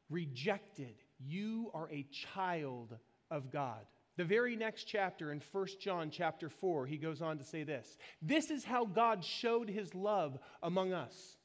rejected. 0.10 0.96
You 1.20 1.72
are 1.74 1.90
a 1.92 2.08
child 2.34 2.98
of 3.30 3.52
God. 3.52 3.86
The 4.16 4.24
very 4.24 4.56
next 4.56 4.86
chapter 4.86 5.32
in 5.34 5.42
1 5.52 5.68
John 5.82 6.10
chapter 6.10 6.48
4, 6.48 6.86
he 6.86 6.98
goes 6.98 7.22
on 7.22 7.38
to 7.38 7.44
say 7.44 7.64
this 7.64 7.98
This 8.22 8.50
is 8.50 8.64
how 8.64 8.86
God 8.86 9.26
showed 9.26 9.70
his 9.70 9.94
love 9.94 10.40
among 10.64 10.94
us. 10.94 11.38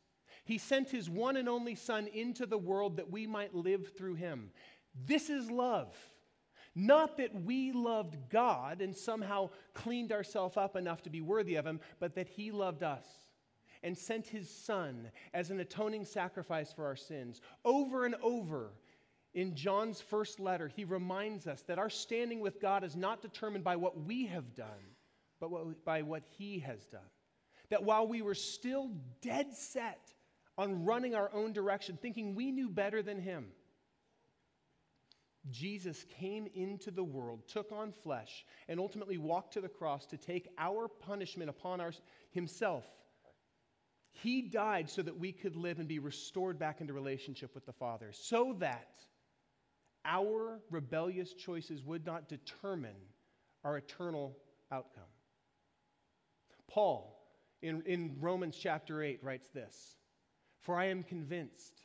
He 0.44 0.58
sent 0.58 0.88
his 0.88 1.10
one 1.10 1.36
and 1.36 1.48
only 1.48 1.74
Son 1.74 2.06
into 2.06 2.46
the 2.46 2.58
world 2.58 2.98
that 2.98 3.10
we 3.10 3.26
might 3.26 3.52
live 3.52 3.96
through 3.96 4.14
him. 4.14 4.50
This 4.94 5.28
is 5.28 5.50
love. 5.50 5.96
Not 6.76 7.16
that 7.16 7.34
we 7.42 7.72
loved 7.72 8.30
God 8.30 8.80
and 8.80 8.94
somehow 8.94 9.50
cleaned 9.74 10.12
ourselves 10.12 10.56
up 10.56 10.76
enough 10.76 11.02
to 11.02 11.10
be 11.10 11.22
worthy 11.22 11.56
of 11.56 11.66
Him, 11.66 11.80
but 11.98 12.14
that 12.16 12.28
He 12.28 12.52
loved 12.52 12.82
us 12.82 13.06
and 13.86 13.96
sent 13.96 14.26
His 14.26 14.50
Son 14.50 15.12
as 15.32 15.50
an 15.50 15.60
atoning 15.60 16.04
sacrifice 16.04 16.72
for 16.72 16.84
our 16.84 16.96
sins. 16.96 17.40
Over 17.64 18.04
and 18.04 18.16
over 18.20 18.72
in 19.32 19.54
John's 19.54 20.00
first 20.00 20.40
letter, 20.40 20.66
he 20.66 20.84
reminds 20.84 21.46
us 21.46 21.62
that 21.62 21.78
our 21.78 21.88
standing 21.88 22.40
with 22.40 22.60
God 22.60 22.82
is 22.82 22.96
not 22.96 23.22
determined 23.22 23.62
by 23.62 23.76
what 23.76 24.04
we 24.04 24.26
have 24.26 24.56
done, 24.56 24.96
but 25.38 25.52
what, 25.52 25.84
by 25.84 26.02
what 26.02 26.24
He 26.36 26.58
has 26.58 26.84
done. 26.86 27.00
That 27.70 27.84
while 27.84 28.08
we 28.08 28.22
were 28.22 28.34
still 28.34 28.90
dead 29.22 29.54
set 29.54 30.12
on 30.58 30.84
running 30.84 31.14
our 31.14 31.30
own 31.32 31.52
direction, 31.52 31.96
thinking 31.96 32.34
we 32.34 32.50
knew 32.50 32.68
better 32.68 33.02
than 33.02 33.20
Him, 33.20 33.46
Jesus 35.48 36.04
came 36.18 36.48
into 36.54 36.90
the 36.90 37.04
world, 37.04 37.46
took 37.46 37.70
on 37.70 37.92
flesh, 37.92 38.44
and 38.66 38.80
ultimately 38.80 39.16
walked 39.16 39.52
to 39.52 39.60
the 39.60 39.68
cross 39.68 40.06
to 40.06 40.16
take 40.16 40.48
our 40.58 40.88
punishment 40.88 41.48
upon 41.48 41.80
our, 41.80 41.92
himself. 42.32 42.84
He 44.22 44.42
died 44.42 44.88
so 44.88 45.02
that 45.02 45.18
we 45.18 45.32
could 45.32 45.56
live 45.56 45.78
and 45.78 45.88
be 45.88 45.98
restored 45.98 46.58
back 46.58 46.80
into 46.80 46.92
relationship 46.92 47.54
with 47.54 47.66
the 47.66 47.72
Father, 47.72 48.10
so 48.12 48.56
that 48.60 49.00
our 50.04 50.60
rebellious 50.70 51.34
choices 51.34 51.82
would 51.82 52.06
not 52.06 52.28
determine 52.28 52.96
our 53.64 53.76
eternal 53.76 54.36
outcome. 54.70 55.02
Paul, 56.68 57.20
in, 57.62 57.82
in 57.82 58.16
Romans 58.20 58.56
chapter 58.60 59.02
8, 59.02 59.22
writes 59.22 59.50
this 59.50 59.96
For 60.60 60.76
I 60.76 60.86
am 60.86 61.02
convinced 61.02 61.82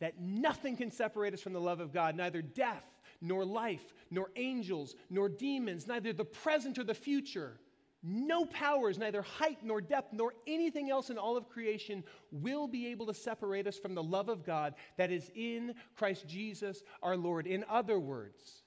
that 0.00 0.20
nothing 0.20 0.76
can 0.76 0.90
separate 0.90 1.34
us 1.34 1.40
from 1.40 1.52
the 1.52 1.60
love 1.60 1.80
of 1.80 1.92
God, 1.92 2.16
neither 2.16 2.42
death, 2.42 2.84
nor 3.20 3.44
life, 3.44 3.92
nor 4.10 4.30
angels, 4.36 4.94
nor 5.10 5.28
demons, 5.28 5.86
neither 5.86 6.12
the 6.12 6.24
present 6.24 6.78
or 6.78 6.84
the 6.84 6.94
future. 6.94 7.58
No 8.06 8.44
powers, 8.44 8.98
neither 8.98 9.22
height 9.22 9.60
nor 9.62 9.80
depth, 9.80 10.12
nor 10.12 10.34
anything 10.46 10.90
else 10.90 11.08
in 11.08 11.16
all 11.16 11.38
of 11.38 11.48
creation 11.48 12.04
will 12.30 12.68
be 12.68 12.88
able 12.88 13.06
to 13.06 13.14
separate 13.14 13.66
us 13.66 13.78
from 13.78 13.94
the 13.94 14.02
love 14.02 14.28
of 14.28 14.44
God 14.44 14.74
that 14.98 15.10
is 15.10 15.30
in 15.34 15.74
Christ 15.96 16.28
Jesus 16.28 16.82
our 17.02 17.16
Lord. 17.16 17.46
In 17.46 17.64
other 17.66 17.98
words, 17.98 18.62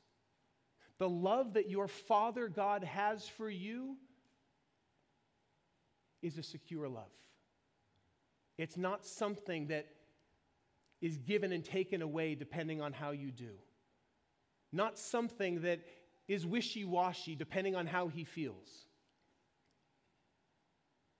the 0.97 1.07
love 1.07 1.53
that 1.53 1.69
your 1.69 1.87
Father 1.87 2.47
God 2.47 2.83
has 2.83 3.27
for 3.27 3.47
you 3.47 3.97
is 6.23 6.39
a 6.39 6.43
secure 6.43 6.87
love. 6.89 7.03
It's 8.57 8.75
not 8.75 9.05
something 9.05 9.67
that 9.67 9.85
is 10.99 11.19
given 11.19 11.51
and 11.51 11.63
taken 11.63 12.01
away 12.01 12.33
depending 12.33 12.81
on 12.81 12.91
how 12.91 13.11
you 13.11 13.29
do. 13.29 13.51
Not 14.71 14.97
something 14.97 15.61
that 15.61 15.81
is 16.27 16.43
wishy 16.43 16.85
washy 16.85 17.35
depending 17.35 17.75
on 17.75 17.85
how 17.85 18.07
he 18.07 18.23
feels. 18.23 18.86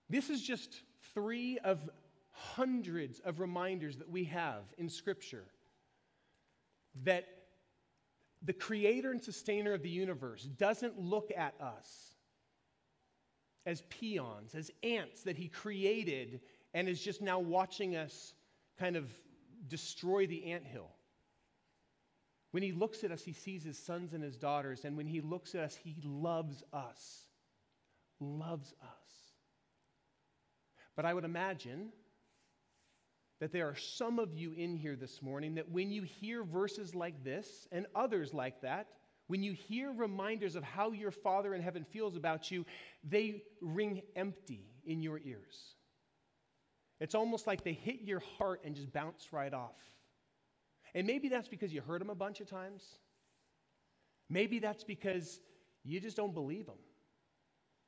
This 0.10 0.30
is 0.30 0.42
just 0.42 0.82
three 1.14 1.58
of 1.60 1.90
hundreds 2.32 3.20
of 3.20 3.40
reminders 3.40 3.98
that 3.98 4.10
we 4.10 4.26
have 4.26 4.64
in 4.78 4.90
Scripture 4.90 5.46
that 7.04 7.28
the 8.44 8.54
creator 8.54 9.12
and 9.12 9.22
sustainer 9.22 9.74
of 9.74 9.82
the 9.82 9.90
universe 9.90 10.44
doesn't 10.44 11.00
look 11.00 11.32
at 11.36 11.54
us 11.60 12.16
as 13.66 13.82
peons, 13.90 14.56
as 14.56 14.72
ants 14.84 15.24
that 15.24 15.36
he 15.36 15.48
created 15.48 16.40
and 16.74 16.88
is 16.88 17.02
just 17.02 17.22
now 17.22 17.40
watching 17.40 17.96
us 17.96 18.34
kind 18.80 18.96
of 18.96 19.12
destroy 19.68 20.26
the 20.28 20.52
ant 20.52 20.66
hill. 20.66 20.90
When 22.52 22.64
he 22.64 22.72
looks 22.72 23.04
at 23.04 23.12
us, 23.12 23.24
he 23.24 23.34
sees 23.34 23.64
his 23.64 23.78
sons 23.78 24.14
and 24.14 24.24
his 24.24 24.38
daughters, 24.38 24.86
and 24.86 24.96
when 24.96 25.08
he 25.08 25.22
looks 25.22 25.54
at 25.54 25.62
us, 25.62 25.76
he 25.76 25.98
loves 26.04 26.64
us. 26.72 27.26
Loves 28.20 28.74
us. 28.82 28.97
But 30.98 31.06
I 31.06 31.14
would 31.14 31.24
imagine 31.24 31.94
that 33.40 33.54
there 33.54 33.68
are 33.68 33.76
some 33.76 34.18
of 34.20 34.34
you 34.34 34.52
in 34.52 34.76
here 34.76 34.96
this 34.96 35.22
morning 35.22 35.56
that 35.56 35.70
when 35.70 35.92
you 35.92 36.02
hear 36.02 36.44
verses 36.44 36.96
like 36.96 37.24
this 37.24 37.68
and 37.72 37.86
others 37.96 38.34
like 38.34 38.62
that, 38.64 38.88
when 39.28 39.44
you 39.44 39.54
hear 39.54 39.92
reminders 39.92 40.56
of 40.56 40.64
how 40.64 40.92
your 40.92 41.12
Father 41.12 41.54
in 41.54 41.62
heaven 41.62 41.86
feels 41.86 42.16
about 42.16 42.50
you, 42.50 42.66
they 43.04 43.44
ring 43.62 44.02
empty 44.16 44.66
in 44.86 45.04
your 45.04 45.20
ears. 45.24 45.76
It's 47.00 47.14
almost 47.14 47.46
like 47.46 47.64
they 47.64 47.74
hit 47.74 48.02
your 48.02 48.24
heart 48.38 48.62
and 48.66 48.76
just 48.76 48.92
bounce 48.92 49.32
right 49.32 49.54
off. 49.54 49.78
And 50.96 51.06
maybe 51.06 51.30
that's 51.30 51.48
because 51.48 51.72
you 51.72 51.82
heard 51.82 52.02
them 52.02 52.10
a 52.10 52.16
bunch 52.16 52.42
of 52.42 52.50
times. 52.50 52.84
Maybe 54.30 54.58
that's 54.58 54.84
because 54.84 55.40
you 55.84 56.00
just 56.00 56.18
don't 56.18 56.34
believe 56.34 56.66
them. 56.66 56.80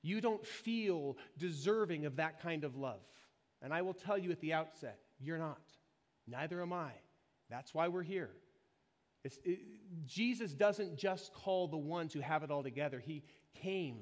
You 0.02 0.22
don't 0.22 0.46
feel 0.46 1.18
deserving 1.38 2.06
of 2.06 2.18
that 2.18 2.42
kind 2.42 2.64
of 2.64 2.76
love. 2.76 3.02
And 3.62 3.74
I 3.74 3.82
will 3.82 3.94
tell 3.94 4.18
you 4.18 4.32
at 4.32 4.40
the 4.40 4.54
outset, 4.54 5.00
you're 5.20 5.38
not. 5.38 5.62
Neither 6.28 6.62
am 6.62 6.72
I. 6.72 6.92
That's 7.50 7.74
why 7.74 7.88
we're 7.88 8.04
here. 8.04 8.30
It, 9.24 9.60
Jesus 10.06 10.54
doesn't 10.54 10.98
just 10.98 11.34
call 11.34 11.68
the 11.68 11.78
ones 11.78 12.14
who 12.14 12.22
have 12.22 12.44
it 12.44 12.52
all 12.52 12.64
together, 12.64 13.00
He 13.00 13.24
came 13.54 13.98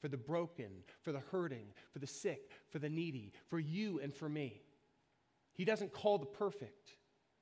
for 0.00 0.08
the 0.08 0.16
broken, 0.16 0.70
for 1.02 1.12
the 1.12 1.20
hurting, 1.30 1.66
for 1.92 1.98
the 1.98 2.06
sick, 2.06 2.50
for 2.68 2.78
the 2.78 2.88
needy, 2.88 3.32
for 3.48 3.58
you 3.58 4.00
and 4.00 4.14
for 4.14 4.28
me. 4.28 4.62
He 5.52 5.64
doesn't 5.64 5.92
call 5.92 6.18
the 6.18 6.26
perfect. 6.26 6.92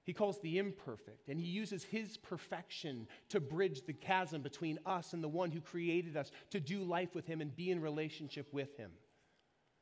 He 0.08 0.14
calls 0.14 0.40
the 0.40 0.56
imperfect, 0.56 1.28
and 1.28 1.38
he 1.38 1.44
uses 1.44 1.84
his 1.84 2.16
perfection 2.16 3.06
to 3.28 3.40
bridge 3.40 3.82
the 3.84 3.92
chasm 3.92 4.40
between 4.40 4.78
us 4.86 5.12
and 5.12 5.22
the 5.22 5.28
one 5.28 5.50
who 5.50 5.60
created 5.60 6.16
us 6.16 6.32
to 6.48 6.60
do 6.60 6.82
life 6.82 7.14
with 7.14 7.26
him 7.26 7.42
and 7.42 7.54
be 7.54 7.70
in 7.70 7.78
relationship 7.78 8.50
with 8.50 8.74
him. 8.78 8.90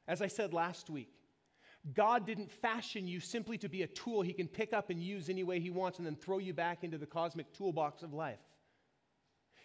As 0.09 0.21
I 0.21 0.27
said 0.27 0.53
last 0.53 0.91
week, 0.91 1.13
God 1.95 2.27
didn't 2.27 2.51
fashion 2.51 3.07
you 3.07 3.21
simply 3.21 3.57
to 3.59 3.69
be 3.69 3.83
a 3.83 3.87
tool 3.87 4.21
he 4.21 4.33
can 4.33 4.49
pick 4.49 4.73
up 4.73 4.91
and 4.91 5.01
use 5.01 5.29
any 5.29 5.45
way 5.45 5.61
he 5.61 5.71
wants 5.71 5.99
and 5.99 6.07
then 6.07 6.17
throw 6.17 6.39
you 6.39 6.53
back 6.53 6.83
into 6.83 6.99
the 6.99 7.07
cosmic 7.07 7.53
toolbox 7.53 8.03
of 8.03 8.13
life. 8.13 8.41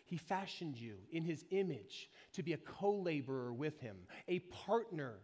He 0.05 0.17
fashioned 0.17 0.77
you 0.77 0.97
in 1.11 1.23
his 1.23 1.43
image 1.49 2.07
to 2.33 2.43
be 2.43 2.53
a 2.53 2.57
co 2.57 2.91
laborer 2.91 3.51
with 3.51 3.79
him, 3.79 3.97
a 4.27 4.37
partner 4.67 5.21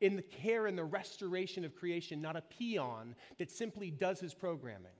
in 0.00 0.16
the 0.16 0.22
care 0.22 0.66
and 0.66 0.78
the 0.78 0.84
restoration 0.84 1.64
of 1.64 1.74
creation, 1.74 2.20
not 2.20 2.36
a 2.36 2.42
peon 2.42 3.14
that 3.38 3.50
simply 3.50 3.90
does 3.90 4.20
his 4.20 4.34
programming. 4.34 4.92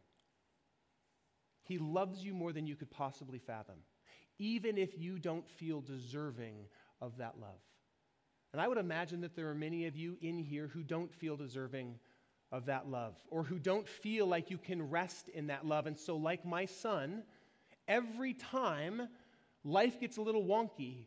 He 1.62 1.78
loves 1.78 2.24
you 2.24 2.34
more 2.34 2.52
than 2.52 2.66
you 2.66 2.76
could 2.76 2.90
possibly 2.90 3.38
fathom, 3.38 3.76
even 4.38 4.78
if 4.78 4.98
you 4.98 5.18
don't 5.18 5.48
feel 5.48 5.80
deserving 5.80 6.66
of 7.00 7.18
that 7.18 7.38
love. 7.40 7.60
And 8.52 8.62
I 8.62 8.68
would 8.68 8.78
imagine 8.78 9.20
that 9.20 9.36
there 9.36 9.50
are 9.50 9.54
many 9.54 9.86
of 9.86 9.94
you 9.94 10.16
in 10.22 10.38
here 10.38 10.68
who 10.68 10.82
don't 10.82 11.12
feel 11.12 11.36
deserving 11.36 11.98
of 12.50 12.64
that 12.66 12.88
love 12.88 13.14
or 13.30 13.42
who 13.42 13.58
don't 13.58 13.86
feel 13.86 14.26
like 14.26 14.50
you 14.50 14.56
can 14.56 14.88
rest 14.88 15.28
in 15.28 15.48
that 15.48 15.66
love. 15.66 15.86
And 15.86 15.98
so, 15.98 16.16
like 16.16 16.46
my 16.46 16.64
son, 16.64 17.22
every 17.86 18.32
time 18.32 19.08
life 19.64 20.00
gets 20.00 20.16
a 20.16 20.22
little 20.22 20.44
wonky, 20.44 21.04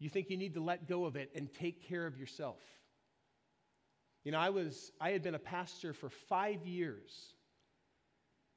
you 0.00 0.08
think 0.08 0.30
you 0.30 0.36
need 0.36 0.54
to 0.54 0.60
let 0.60 0.88
go 0.88 1.04
of 1.04 1.14
it 1.14 1.30
and 1.36 1.52
take 1.52 1.86
care 1.88 2.06
of 2.06 2.18
yourself. 2.18 2.58
You 4.24 4.32
know, 4.32 4.38
I 4.38 4.50
was 4.50 4.90
I 5.00 5.10
had 5.10 5.22
been 5.22 5.36
a 5.36 5.38
pastor 5.38 5.92
for 5.92 6.10
5 6.10 6.66
years 6.66 7.12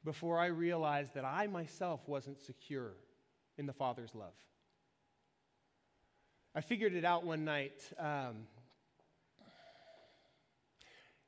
before 0.04 0.40
I 0.40 0.48
realized 0.48 1.14
that 1.14 1.26
I 1.26 1.48
myself 1.48 2.02
wasn't 2.08 2.42
secure 2.42 2.94
in 3.58 3.66
the 3.66 3.74
Father's 3.74 4.16
love. 4.16 4.34
I 6.56 6.62
figured 6.62 6.94
it 6.94 7.06
out 7.06 7.26
one 7.26 7.46
night. 7.46 7.82
Um, 7.98 8.48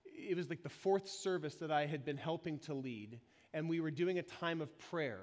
it 0.06 0.36
was 0.36 0.50
like 0.50 0.64
the 0.64 0.70
fourth 0.70 1.08
service 1.08 1.56
that 1.56 1.72
I 1.72 1.86
had 1.86 2.06
been 2.06 2.18
helping 2.18 2.60
to 2.60 2.74
lead, 2.74 3.20
and 3.54 3.70
we 3.70 3.80
were 3.80 3.92
doing 3.92 4.18
a 4.20 4.24
time 4.24 4.62
of 4.62 4.78
prayer. 4.90 5.22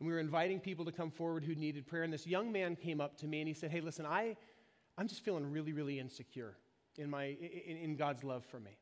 And 0.00 0.08
we 0.08 0.14
were 0.14 0.18
inviting 0.18 0.58
people 0.58 0.84
to 0.86 0.92
come 0.92 1.10
forward 1.10 1.44
who 1.44 1.54
needed 1.54 1.86
prayer. 1.86 2.02
And 2.02 2.12
this 2.12 2.26
young 2.26 2.50
man 2.50 2.74
came 2.74 3.00
up 3.00 3.18
to 3.18 3.26
me 3.26 3.40
and 3.40 3.48
he 3.48 3.54
said, 3.54 3.70
Hey, 3.70 3.80
listen, 3.80 4.06
I, 4.06 4.34
I'm 4.98 5.06
just 5.06 5.22
feeling 5.22 5.50
really, 5.50 5.72
really 5.72 6.00
insecure 6.00 6.56
in, 6.96 7.08
my, 7.08 7.36
in, 7.66 7.76
in 7.76 7.96
God's 7.96 8.24
love 8.24 8.44
for 8.46 8.58
me. 8.58 8.78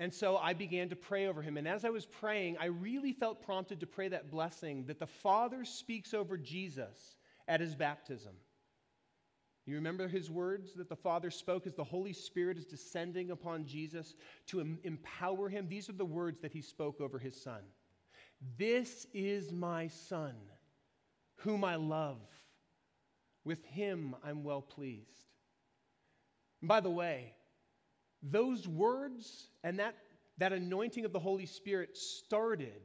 And 0.00 0.12
so 0.12 0.36
I 0.36 0.54
began 0.54 0.88
to 0.90 0.96
pray 0.96 1.26
over 1.26 1.42
him. 1.42 1.56
And 1.56 1.68
as 1.68 1.84
I 1.84 1.90
was 1.90 2.06
praying, 2.06 2.56
I 2.58 2.66
really 2.66 3.12
felt 3.12 3.42
prompted 3.42 3.80
to 3.80 3.86
pray 3.86 4.08
that 4.08 4.30
blessing 4.30 4.84
that 4.86 4.98
the 4.98 5.06
Father 5.06 5.64
speaks 5.64 6.14
over 6.14 6.38
Jesus 6.38 7.16
at 7.48 7.60
his 7.60 7.74
baptism. 7.74 8.32
You 9.66 9.74
remember 9.74 10.08
his 10.08 10.30
words 10.30 10.72
that 10.74 10.88
the 10.88 10.96
Father 10.96 11.30
spoke 11.30 11.66
as 11.66 11.74
the 11.74 11.84
Holy 11.84 12.12
Spirit 12.14 12.56
is 12.56 12.64
descending 12.64 13.32
upon 13.32 13.66
Jesus 13.66 14.14
to 14.46 14.60
em- 14.60 14.78
empower 14.84 15.50
him? 15.50 15.68
These 15.68 15.90
are 15.90 15.94
the 15.94 16.04
words 16.04 16.40
that 16.40 16.52
he 16.52 16.62
spoke 16.62 17.00
over 17.00 17.18
his 17.18 17.38
son. 17.38 17.60
This 18.56 19.06
is 19.12 19.52
my 19.52 19.88
son, 19.88 20.34
whom 21.36 21.64
I 21.64 21.76
love. 21.76 22.18
With 23.44 23.64
him 23.66 24.14
I'm 24.22 24.44
well 24.44 24.62
pleased. 24.62 25.26
And 26.60 26.68
by 26.68 26.80
the 26.80 26.90
way, 26.90 27.32
those 28.22 28.66
words 28.66 29.50
and 29.62 29.78
that, 29.78 29.94
that 30.38 30.52
anointing 30.52 31.04
of 31.04 31.12
the 31.12 31.18
Holy 31.18 31.46
Spirit 31.46 31.96
started 31.96 32.82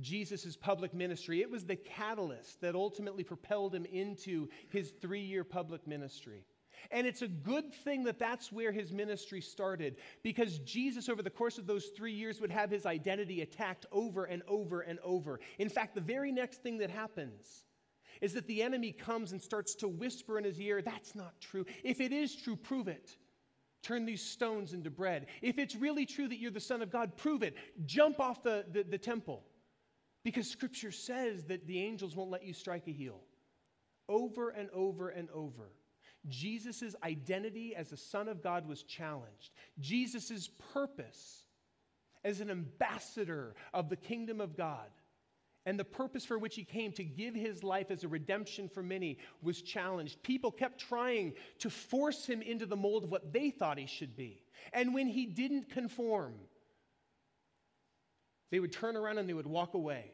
Jesus' 0.00 0.56
public 0.56 0.94
ministry. 0.94 1.40
It 1.40 1.50
was 1.50 1.64
the 1.64 1.76
catalyst 1.76 2.60
that 2.60 2.74
ultimately 2.74 3.24
propelled 3.24 3.74
him 3.74 3.84
into 3.86 4.48
his 4.70 4.92
three 5.00 5.20
year 5.20 5.44
public 5.44 5.86
ministry. 5.86 6.44
And 6.90 7.06
it's 7.06 7.22
a 7.22 7.28
good 7.28 7.72
thing 7.72 8.04
that 8.04 8.18
that's 8.18 8.52
where 8.52 8.72
his 8.72 8.92
ministry 8.92 9.40
started 9.40 9.96
because 10.22 10.58
Jesus, 10.60 11.08
over 11.08 11.22
the 11.22 11.30
course 11.30 11.58
of 11.58 11.66
those 11.66 11.86
three 11.96 12.12
years, 12.12 12.40
would 12.40 12.50
have 12.50 12.70
his 12.70 12.86
identity 12.86 13.42
attacked 13.42 13.86
over 13.92 14.24
and 14.24 14.42
over 14.48 14.80
and 14.80 14.98
over. 15.02 15.40
In 15.58 15.68
fact, 15.68 15.94
the 15.94 16.00
very 16.00 16.32
next 16.32 16.62
thing 16.62 16.78
that 16.78 16.90
happens 16.90 17.64
is 18.20 18.32
that 18.32 18.46
the 18.46 18.62
enemy 18.62 18.92
comes 18.92 19.32
and 19.32 19.40
starts 19.40 19.74
to 19.76 19.88
whisper 19.88 20.38
in 20.38 20.44
his 20.44 20.60
ear, 20.60 20.82
That's 20.82 21.14
not 21.14 21.40
true. 21.40 21.64
If 21.84 22.00
it 22.00 22.12
is 22.12 22.34
true, 22.34 22.56
prove 22.56 22.88
it. 22.88 23.16
Turn 23.82 24.04
these 24.04 24.22
stones 24.22 24.72
into 24.72 24.90
bread. 24.90 25.26
If 25.40 25.58
it's 25.58 25.76
really 25.76 26.04
true 26.04 26.28
that 26.28 26.38
you're 26.38 26.50
the 26.50 26.60
Son 26.60 26.82
of 26.82 26.90
God, 26.90 27.16
prove 27.16 27.42
it. 27.42 27.54
Jump 27.86 28.18
off 28.18 28.42
the, 28.42 28.64
the, 28.72 28.82
the 28.82 28.98
temple. 28.98 29.44
Because 30.24 30.50
scripture 30.50 30.90
says 30.90 31.44
that 31.44 31.66
the 31.66 31.80
angels 31.80 32.16
won't 32.16 32.30
let 32.30 32.44
you 32.44 32.52
strike 32.52 32.88
a 32.88 32.92
heel. 32.92 33.20
Over 34.08 34.50
and 34.50 34.68
over 34.70 35.10
and 35.10 35.28
over. 35.30 35.70
Jesus' 36.28 36.94
identity 37.02 37.74
as 37.74 37.90
the 37.90 37.96
Son 37.96 38.28
of 38.28 38.42
God 38.42 38.66
was 38.66 38.82
challenged. 38.82 39.52
Jesus' 39.80 40.50
purpose 40.72 41.44
as 42.24 42.40
an 42.40 42.50
ambassador 42.50 43.54
of 43.72 43.88
the 43.88 43.96
kingdom 43.96 44.40
of 44.40 44.56
God 44.56 44.88
and 45.66 45.78
the 45.78 45.84
purpose 45.84 46.24
for 46.24 46.38
which 46.38 46.54
he 46.54 46.64
came 46.64 46.92
to 46.92 47.04
give 47.04 47.34
his 47.34 47.62
life 47.62 47.90
as 47.90 48.02
a 48.02 48.08
redemption 48.08 48.68
for 48.68 48.82
many 48.82 49.18
was 49.42 49.60
challenged. 49.60 50.22
People 50.22 50.50
kept 50.50 50.80
trying 50.80 51.34
to 51.58 51.68
force 51.68 52.24
him 52.24 52.40
into 52.40 52.64
the 52.64 52.76
mold 52.76 53.04
of 53.04 53.10
what 53.10 53.32
they 53.32 53.50
thought 53.50 53.78
he 53.78 53.86
should 53.86 54.16
be. 54.16 54.40
And 54.72 54.94
when 54.94 55.08
he 55.08 55.26
didn't 55.26 55.68
conform, 55.70 56.34
they 58.50 58.60
would 58.60 58.72
turn 58.72 58.96
around 58.96 59.18
and 59.18 59.28
they 59.28 59.34
would 59.34 59.46
walk 59.46 59.74
away. 59.74 60.12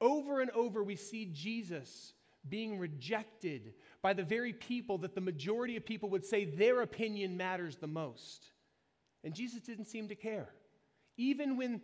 Over 0.00 0.40
and 0.40 0.50
over, 0.50 0.82
we 0.82 0.96
see 0.96 1.26
Jesus 1.26 2.14
being 2.48 2.78
rejected 2.78 3.74
by 4.02 4.12
the 4.12 4.22
very 4.22 4.52
people 4.52 4.98
that 4.98 5.14
the 5.14 5.20
majority 5.20 5.76
of 5.76 5.84
people 5.84 6.08
would 6.10 6.24
say 6.24 6.44
their 6.44 6.80
opinion 6.82 7.36
matters 7.36 7.76
the 7.76 7.86
most. 7.86 8.46
And 9.22 9.34
Jesus 9.34 9.60
didn't 9.60 9.86
seem 9.86 10.08
to 10.08 10.14
care. 10.14 10.48
Even 11.16 11.56
when 11.56 11.82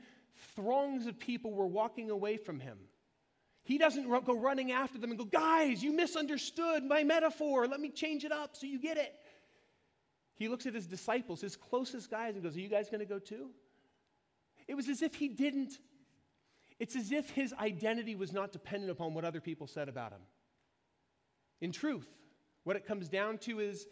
throngs 0.54 1.06
of 1.06 1.18
people 1.18 1.52
were 1.52 1.66
walking 1.66 2.10
away 2.10 2.36
from 2.36 2.58
him, 2.60 2.78
he 3.64 3.78
doesn't 3.78 4.08
go 4.24 4.34
running 4.34 4.72
after 4.72 4.98
them 4.98 5.10
and 5.10 5.18
go, 5.18 5.24
Guys, 5.24 5.82
you 5.82 5.92
misunderstood 5.92 6.84
my 6.84 7.02
metaphor. 7.02 7.66
Let 7.66 7.80
me 7.80 7.90
change 7.90 8.24
it 8.24 8.32
up 8.32 8.56
so 8.56 8.66
you 8.66 8.80
get 8.80 8.96
it. 8.96 9.12
He 10.36 10.48
looks 10.48 10.66
at 10.66 10.74
his 10.74 10.86
disciples, 10.86 11.40
his 11.40 11.56
closest 11.56 12.10
guys, 12.10 12.34
and 12.34 12.42
goes, 12.42 12.56
Are 12.56 12.60
you 12.60 12.68
guys 12.68 12.88
going 12.88 13.00
to 13.00 13.06
go 13.06 13.18
too? 13.18 13.50
It 14.68 14.74
was 14.74 14.88
as 14.88 15.02
if 15.02 15.14
he 15.14 15.28
didn't 15.28 15.78
it's 16.78 16.94
as 16.94 17.10
if 17.10 17.30
his 17.30 17.54
identity 17.54 18.14
was 18.14 18.32
not 18.32 18.52
dependent 18.52 18.90
upon 18.90 19.14
what 19.14 19.24
other 19.24 19.40
people 19.40 19.66
said 19.66 19.88
about 19.88 20.12
him. 20.12 20.20
In 21.60 21.72
truth, 21.72 22.08
what 22.64 22.76
it 22.76 22.86
comes 22.86 23.08
down 23.08 23.38
to 23.38 23.60
is 23.60 23.86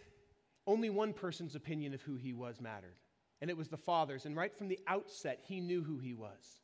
only 0.66 0.90
one 0.90 1.12
person's 1.12 1.54
opinion 1.54 1.94
of 1.94 2.02
who 2.02 2.16
he 2.16 2.32
was 2.32 2.60
mattered, 2.60 2.96
and 3.40 3.50
it 3.50 3.56
was 3.56 3.68
the 3.68 3.76
Father's. 3.76 4.26
And 4.26 4.36
right 4.36 4.56
from 4.56 4.68
the 4.68 4.80
outset, 4.86 5.40
he 5.42 5.60
knew 5.60 5.82
who 5.82 5.98
he 5.98 6.14
was. 6.14 6.62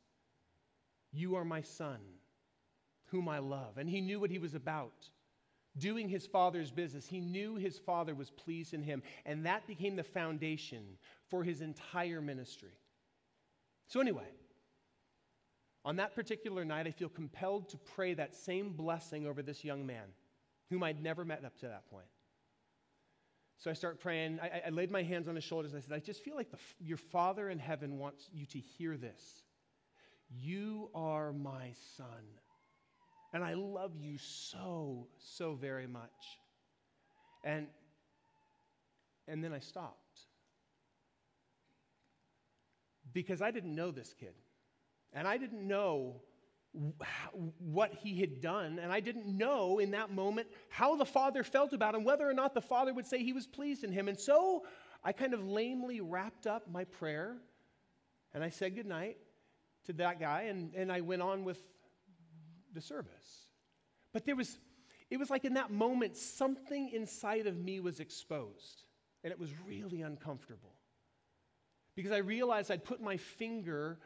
You 1.11 1.35
are 1.35 1.45
my 1.45 1.61
son, 1.61 1.99
whom 3.07 3.27
I 3.27 3.39
love. 3.39 3.77
And 3.77 3.89
he 3.89 4.01
knew 4.01 4.19
what 4.19 4.31
he 4.31 4.39
was 4.39 4.55
about. 4.55 5.09
Doing 5.77 6.09
his 6.09 6.27
father's 6.27 6.71
business. 6.71 7.07
He 7.07 7.21
knew 7.21 7.55
his 7.55 7.77
father 7.77 8.13
was 8.13 8.29
pleased 8.29 8.73
in 8.73 8.81
him, 8.81 9.01
and 9.25 9.45
that 9.45 9.67
became 9.67 9.95
the 9.95 10.03
foundation 10.03 10.83
for 11.29 11.43
his 11.43 11.61
entire 11.61 12.21
ministry. 12.21 12.77
So, 13.87 14.01
anyway, 14.01 14.27
on 15.85 15.95
that 15.95 16.13
particular 16.13 16.65
night, 16.65 16.87
I 16.87 16.91
feel 16.91 17.09
compelled 17.09 17.69
to 17.69 17.77
pray 17.77 18.13
that 18.15 18.35
same 18.35 18.73
blessing 18.73 19.25
over 19.25 19.41
this 19.41 19.63
young 19.63 19.85
man, 19.85 20.07
whom 20.71 20.81
I'd 20.81 21.03
never 21.03 21.23
met 21.25 21.43
up 21.45 21.59
to 21.59 21.67
that 21.67 21.87
point. 21.91 22.07
So 23.57 23.69
I 23.69 23.73
start 23.73 23.99
praying. 23.99 24.39
I, 24.41 24.63
I 24.67 24.69
laid 24.69 24.89
my 24.89 25.03
hands 25.03 25.27
on 25.27 25.35
his 25.35 25.43
shoulders. 25.43 25.75
I 25.75 25.81
said, 25.81 25.93
I 25.93 25.99
just 25.99 26.23
feel 26.23 26.35
like 26.35 26.49
the, 26.49 26.57
your 26.79 26.97
Father 26.97 27.49
in 27.49 27.59
heaven 27.59 27.99
wants 27.99 28.27
you 28.33 28.47
to 28.47 28.57
hear 28.57 28.97
this. 28.97 29.43
You 30.29 30.89
are 30.95 31.33
my 31.33 31.73
son. 31.97 32.07
And 33.33 33.43
I 33.43 33.53
love 33.53 33.91
you 33.95 34.17
so, 34.17 35.07
so 35.19 35.53
very 35.53 35.87
much. 35.87 36.09
And, 37.43 37.67
and 39.27 39.43
then 39.43 39.53
I 39.53 39.59
stopped. 39.59 40.21
Because 43.13 43.41
I 43.41 43.51
didn't 43.51 43.75
know 43.75 43.91
this 43.91 44.15
kid. 44.17 44.33
And 45.13 45.27
I 45.27 45.37
didn't 45.37 45.67
know 45.67 46.21
what 46.73 47.93
he 47.93 48.19
had 48.19 48.39
done, 48.39 48.79
and 48.79 48.93
I 48.93 49.01
didn't 49.01 49.25
know 49.25 49.79
in 49.79 49.91
that 49.91 50.11
moment 50.11 50.47
how 50.69 50.95
the 50.95 51.05
father 51.05 51.43
felt 51.43 51.73
about 51.73 51.95
him, 51.95 52.03
whether 52.03 52.29
or 52.29 52.33
not 52.33 52.53
the 52.53 52.61
father 52.61 52.93
would 52.93 53.05
say 53.05 53.23
he 53.23 53.33
was 53.33 53.45
pleased 53.45 53.83
in 53.83 53.91
him. 53.91 54.07
And 54.07 54.19
so 54.19 54.63
I 55.03 55.11
kind 55.11 55.33
of 55.33 55.43
lamely 55.43 55.99
wrapped 55.99 56.47
up 56.47 56.69
my 56.71 56.85
prayer 56.85 57.37
and 58.33 58.43
I 58.43 58.49
said 58.49 58.75
goodnight 58.75 59.17
to 59.85 59.93
that 59.93 60.19
guy, 60.19 60.43
and, 60.43 60.73
and 60.75 60.91
I 60.91 61.01
went 61.01 61.21
on 61.21 61.43
with 61.43 61.59
the 62.73 62.81
service. 62.81 63.47
But 64.13 64.25
there 64.25 64.35
was, 64.35 64.57
it 65.09 65.17
was 65.17 65.29
like 65.29 65.43
in 65.43 65.55
that 65.55 65.71
moment, 65.71 66.15
something 66.15 66.89
inside 66.89 67.47
of 67.47 67.57
me 67.57 67.79
was 67.79 67.99
exposed, 67.99 68.83
and 69.23 69.31
it 69.31 69.39
was 69.39 69.49
really 69.67 70.01
uncomfortable. 70.01 70.75
Because 71.95 72.11
I 72.11 72.19
realized 72.19 72.71
I'd 72.71 72.85
put 72.85 73.01
my 73.01 73.17
finger 73.17 73.99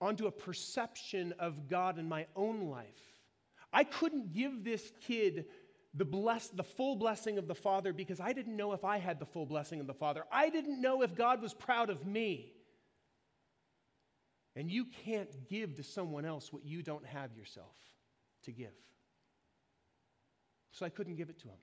onto 0.00 0.26
a 0.26 0.30
perception 0.30 1.34
of 1.38 1.68
God 1.68 1.98
in 1.98 2.08
my 2.08 2.26
own 2.36 2.68
life. 2.68 2.86
I 3.72 3.84
couldn't 3.84 4.32
give 4.32 4.64
this 4.64 4.92
kid 5.06 5.46
the, 5.94 6.04
bless, 6.04 6.48
the 6.48 6.62
full 6.62 6.96
blessing 6.96 7.38
of 7.38 7.48
the 7.48 7.54
Father 7.54 7.92
because 7.92 8.20
I 8.20 8.32
didn't 8.32 8.56
know 8.56 8.72
if 8.72 8.84
I 8.84 8.98
had 8.98 9.18
the 9.18 9.26
full 9.26 9.46
blessing 9.46 9.80
of 9.80 9.86
the 9.86 9.94
Father. 9.94 10.24
I 10.30 10.48
didn't 10.48 10.80
know 10.80 11.02
if 11.02 11.14
God 11.14 11.42
was 11.42 11.54
proud 11.54 11.90
of 11.90 12.06
me. 12.06 12.52
And 14.54 14.70
you 14.70 14.86
can't 15.04 15.48
give 15.48 15.76
to 15.76 15.82
someone 15.82 16.24
else 16.24 16.52
what 16.52 16.64
you 16.64 16.82
don't 16.82 17.06
have 17.06 17.32
yourself 17.34 17.76
to 18.44 18.52
give. 18.52 18.74
So 20.72 20.86
I 20.86 20.88
couldn't 20.88 21.16
give 21.16 21.30
it 21.30 21.38
to 21.40 21.48
him. 21.48 21.58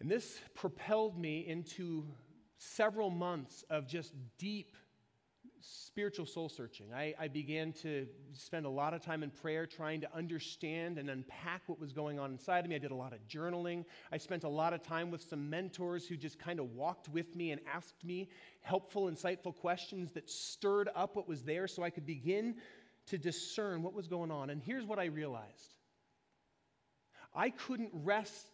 And 0.00 0.10
this 0.10 0.40
propelled 0.54 1.16
me 1.16 1.46
into 1.46 2.04
several 2.58 3.08
months 3.08 3.64
of 3.70 3.86
just 3.86 4.12
deep 4.36 4.76
spiritual 5.62 6.26
soul 6.26 6.48
searching. 6.48 6.92
I, 6.94 7.14
I, 7.18 7.28
began 7.28 7.72
to 7.82 8.06
spend 8.32 8.66
a 8.66 8.68
lot 8.68 8.94
of 8.94 9.02
time 9.02 9.22
in 9.22 9.30
prayer 9.30 9.66
trying 9.66 10.00
to 10.00 10.14
understand 10.14 10.98
and 10.98 11.08
unpack 11.08 11.62
what 11.66 11.78
was 11.78 11.92
going 11.92 12.18
on 12.18 12.32
inside 12.32 12.64
of 12.64 12.68
me. 12.68 12.74
I 12.74 12.78
did 12.78 12.90
a 12.90 12.96
lot 12.96 13.12
of 13.12 13.20
journaling. 13.28 13.84
I 14.10 14.18
spent 14.18 14.44
a 14.44 14.48
lot 14.48 14.72
of 14.72 14.82
time 14.82 15.10
with 15.10 15.22
some 15.22 15.48
mentors 15.48 16.06
who 16.06 16.16
just 16.16 16.38
kind 16.38 16.58
of 16.58 16.72
walked 16.72 17.08
with 17.08 17.36
me 17.36 17.52
and 17.52 17.60
asked 17.72 18.04
me 18.04 18.28
helpful, 18.60 19.10
insightful 19.10 19.54
questions 19.54 20.12
that 20.12 20.28
stirred 20.28 20.88
up 20.94 21.16
what 21.16 21.28
was 21.28 21.42
there 21.42 21.68
so 21.68 21.82
I 21.82 21.90
could 21.90 22.06
begin 22.06 22.56
to 23.06 23.18
discern 23.18 23.82
what 23.82 23.94
was 23.94 24.08
going 24.08 24.30
on. 24.30 24.50
And 24.50 24.60
here's 24.60 24.84
what 24.84 24.98
I 24.98 25.06
realized 25.06 25.76
I 27.34 27.50
couldn't 27.50 27.90
rest 27.92 28.50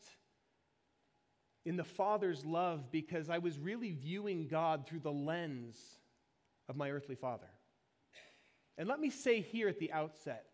in 1.64 1.76
the 1.76 1.84
Father's 1.84 2.44
love 2.44 2.90
because 2.90 3.28
I 3.28 3.38
was 3.38 3.58
really 3.58 3.92
viewing 3.92 4.46
God 4.48 4.86
through 4.86 5.00
the 5.00 5.12
lens 5.12 5.97
of 6.68 6.76
my 6.76 6.90
earthly 6.90 7.14
father. 7.14 7.48
And 8.76 8.88
let 8.88 9.00
me 9.00 9.10
say 9.10 9.40
here 9.40 9.68
at 9.68 9.78
the 9.78 9.92
outset, 9.92 10.46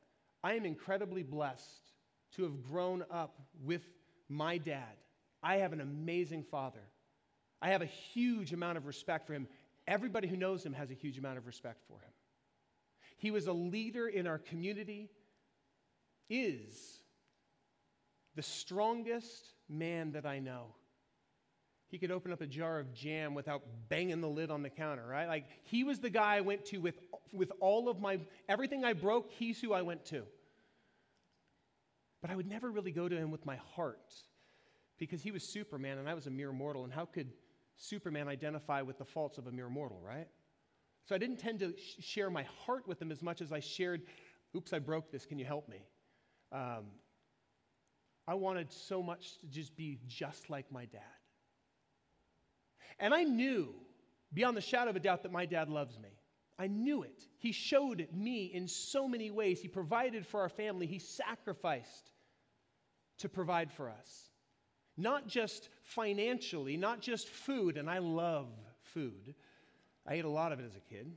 I 0.42 0.54
am 0.54 0.64
incredibly 0.64 1.22
blessed 1.22 1.90
to 2.36 2.42
have 2.44 2.62
grown 2.62 3.04
up 3.10 3.40
with 3.62 3.82
my 4.28 4.58
dad. 4.58 4.96
I 5.42 5.56
have 5.56 5.72
an 5.72 5.80
amazing 5.80 6.44
father. 6.44 6.82
I 7.60 7.70
have 7.70 7.82
a 7.82 7.86
huge 7.86 8.52
amount 8.52 8.78
of 8.78 8.86
respect 8.86 9.26
for 9.26 9.34
him. 9.34 9.46
Everybody 9.86 10.28
who 10.28 10.36
knows 10.36 10.64
him 10.64 10.72
has 10.72 10.90
a 10.90 10.94
huge 10.94 11.18
amount 11.18 11.38
of 11.38 11.46
respect 11.46 11.82
for 11.86 11.98
him. 11.98 12.12
He 13.16 13.30
was 13.30 13.46
a 13.46 13.52
leader 13.52 14.08
in 14.08 14.26
our 14.26 14.38
community, 14.38 15.10
is 16.28 16.98
the 18.34 18.42
strongest 18.42 19.46
man 19.68 20.12
that 20.12 20.26
I 20.26 20.40
know. 20.40 20.74
He 21.94 21.98
could 21.98 22.10
open 22.10 22.32
up 22.32 22.40
a 22.40 22.46
jar 22.48 22.80
of 22.80 22.92
jam 22.92 23.34
without 23.34 23.62
banging 23.88 24.20
the 24.20 24.28
lid 24.28 24.50
on 24.50 24.64
the 24.64 24.68
counter, 24.68 25.06
right? 25.06 25.28
Like 25.28 25.44
he 25.62 25.84
was 25.84 26.00
the 26.00 26.10
guy 26.10 26.34
I 26.34 26.40
went 26.40 26.64
to 26.64 26.78
with, 26.78 26.98
with 27.32 27.52
all 27.60 27.88
of 27.88 28.00
my, 28.00 28.18
everything 28.48 28.84
I 28.84 28.94
broke, 28.94 29.30
he's 29.30 29.60
who 29.60 29.72
I 29.72 29.82
went 29.82 30.04
to. 30.06 30.24
But 32.20 32.32
I 32.32 32.34
would 32.34 32.48
never 32.48 32.68
really 32.72 32.90
go 32.90 33.08
to 33.08 33.16
him 33.16 33.30
with 33.30 33.46
my 33.46 33.60
heart 33.76 34.12
because 34.98 35.22
he 35.22 35.30
was 35.30 35.44
Superman 35.44 35.98
and 35.98 36.08
I 36.08 36.14
was 36.14 36.26
a 36.26 36.32
mere 36.32 36.50
mortal. 36.50 36.82
And 36.82 36.92
how 36.92 37.04
could 37.04 37.30
Superman 37.76 38.26
identify 38.26 38.82
with 38.82 38.98
the 38.98 39.04
faults 39.04 39.38
of 39.38 39.46
a 39.46 39.52
mere 39.52 39.68
mortal, 39.68 40.00
right? 40.04 40.26
So 41.04 41.14
I 41.14 41.18
didn't 41.18 41.36
tend 41.36 41.60
to 41.60 41.74
sh- 41.76 42.02
share 42.02 42.28
my 42.28 42.44
heart 42.66 42.88
with 42.88 43.00
him 43.00 43.12
as 43.12 43.22
much 43.22 43.40
as 43.40 43.52
I 43.52 43.60
shared, 43.60 44.02
oops, 44.56 44.72
I 44.72 44.80
broke 44.80 45.12
this, 45.12 45.26
can 45.26 45.38
you 45.38 45.44
help 45.44 45.68
me? 45.68 45.86
Um, 46.50 46.86
I 48.26 48.34
wanted 48.34 48.72
so 48.72 49.00
much 49.00 49.38
to 49.38 49.46
just 49.46 49.76
be 49.76 50.00
just 50.08 50.50
like 50.50 50.72
my 50.72 50.86
dad. 50.86 51.02
And 52.98 53.14
I 53.14 53.24
knew, 53.24 53.74
beyond 54.32 54.56
the 54.56 54.62
shadow 54.62 54.90
of 54.90 54.96
a 54.96 55.00
doubt, 55.00 55.22
that 55.22 55.32
my 55.32 55.46
dad 55.46 55.68
loves 55.68 55.98
me. 55.98 56.10
I 56.58 56.68
knew 56.68 57.02
it. 57.02 57.26
He 57.38 57.52
showed 57.52 58.06
me 58.12 58.46
in 58.46 58.68
so 58.68 59.08
many 59.08 59.30
ways. 59.30 59.60
He 59.60 59.68
provided 59.68 60.26
for 60.26 60.40
our 60.40 60.48
family, 60.48 60.86
He 60.86 60.98
sacrificed 60.98 62.10
to 63.18 63.28
provide 63.28 63.72
for 63.72 63.90
us. 63.90 64.30
Not 64.96 65.26
just 65.26 65.68
financially, 65.82 66.76
not 66.76 67.00
just 67.00 67.28
food, 67.28 67.76
and 67.76 67.90
I 67.90 67.98
love 67.98 68.48
food. 68.82 69.34
I 70.06 70.14
ate 70.14 70.24
a 70.24 70.28
lot 70.28 70.52
of 70.52 70.60
it 70.60 70.64
as 70.64 70.76
a 70.76 70.80
kid. 70.80 71.12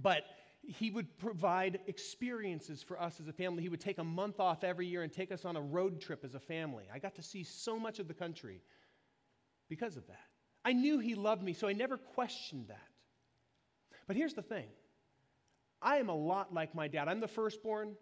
But 0.00 0.22
he 0.66 0.90
would 0.90 1.18
provide 1.18 1.80
experiences 1.86 2.82
for 2.82 3.00
us 3.00 3.20
as 3.20 3.28
a 3.28 3.32
family. 3.32 3.62
He 3.62 3.68
would 3.68 3.80
take 3.80 3.98
a 3.98 4.04
month 4.04 4.40
off 4.40 4.64
every 4.64 4.86
year 4.86 5.02
and 5.02 5.12
take 5.12 5.32
us 5.32 5.44
on 5.44 5.56
a 5.56 5.60
road 5.60 6.00
trip 6.00 6.24
as 6.24 6.34
a 6.34 6.40
family. 6.40 6.84
I 6.92 6.98
got 6.98 7.14
to 7.16 7.22
see 7.22 7.42
so 7.42 7.78
much 7.78 7.98
of 7.98 8.08
the 8.08 8.14
country 8.14 8.62
because 9.68 9.96
of 9.96 10.06
that. 10.06 10.33
I 10.64 10.72
knew 10.72 10.98
he 10.98 11.14
loved 11.14 11.42
me, 11.42 11.52
so 11.52 11.68
I 11.68 11.72
never 11.72 11.96
questioned 11.96 12.68
that. 12.68 12.88
But 14.06 14.16
here's 14.16 14.34
the 14.34 14.42
thing 14.42 14.66
I 15.82 15.96
am 15.96 16.08
a 16.08 16.14
lot 16.14 16.54
like 16.54 16.74
my 16.74 16.88
dad. 16.88 17.08
I'm 17.08 17.20
the 17.20 17.28
firstborn, 17.28 17.94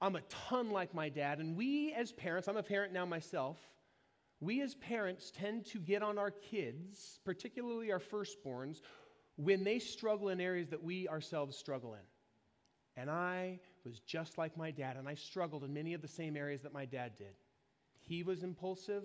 I'm 0.00 0.16
a 0.16 0.20
ton 0.48 0.70
like 0.70 0.94
my 0.94 1.08
dad. 1.08 1.38
And 1.38 1.56
we 1.56 1.92
as 1.94 2.12
parents, 2.12 2.48
I'm 2.48 2.56
a 2.56 2.62
parent 2.62 2.92
now 2.92 3.06
myself, 3.06 3.58
we 4.40 4.60
as 4.60 4.74
parents 4.74 5.30
tend 5.34 5.64
to 5.66 5.78
get 5.78 6.02
on 6.02 6.18
our 6.18 6.30
kids, 6.30 7.20
particularly 7.24 7.90
our 7.90 8.00
firstborns, 8.00 8.82
when 9.36 9.64
they 9.64 9.78
struggle 9.78 10.28
in 10.28 10.40
areas 10.40 10.68
that 10.68 10.82
we 10.82 11.08
ourselves 11.08 11.56
struggle 11.56 11.94
in. 11.94 13.00
And 13.00 13.10
I 13.10 13.60
was 13.84 14.00
just 14.00 14.36
like 14.38 14.56
my 14.56 14.70
dad, 14.70 14.96
and 14.96 15.08
I 15.08 15.14
struggled 15.14 15.64
in 15.64 15.72
many 15.72 15.94
of 15.94 16.02
the 16.02 16.08
same 16.08 16.36
areas 16.36 16.62
that 16.62 16.72
my 16.72 16.84
dad 16.84 17.12
did. 17.16 17.34
He 18.00 18.22
was 18.22 18.42
impulsive, 18.42 19.04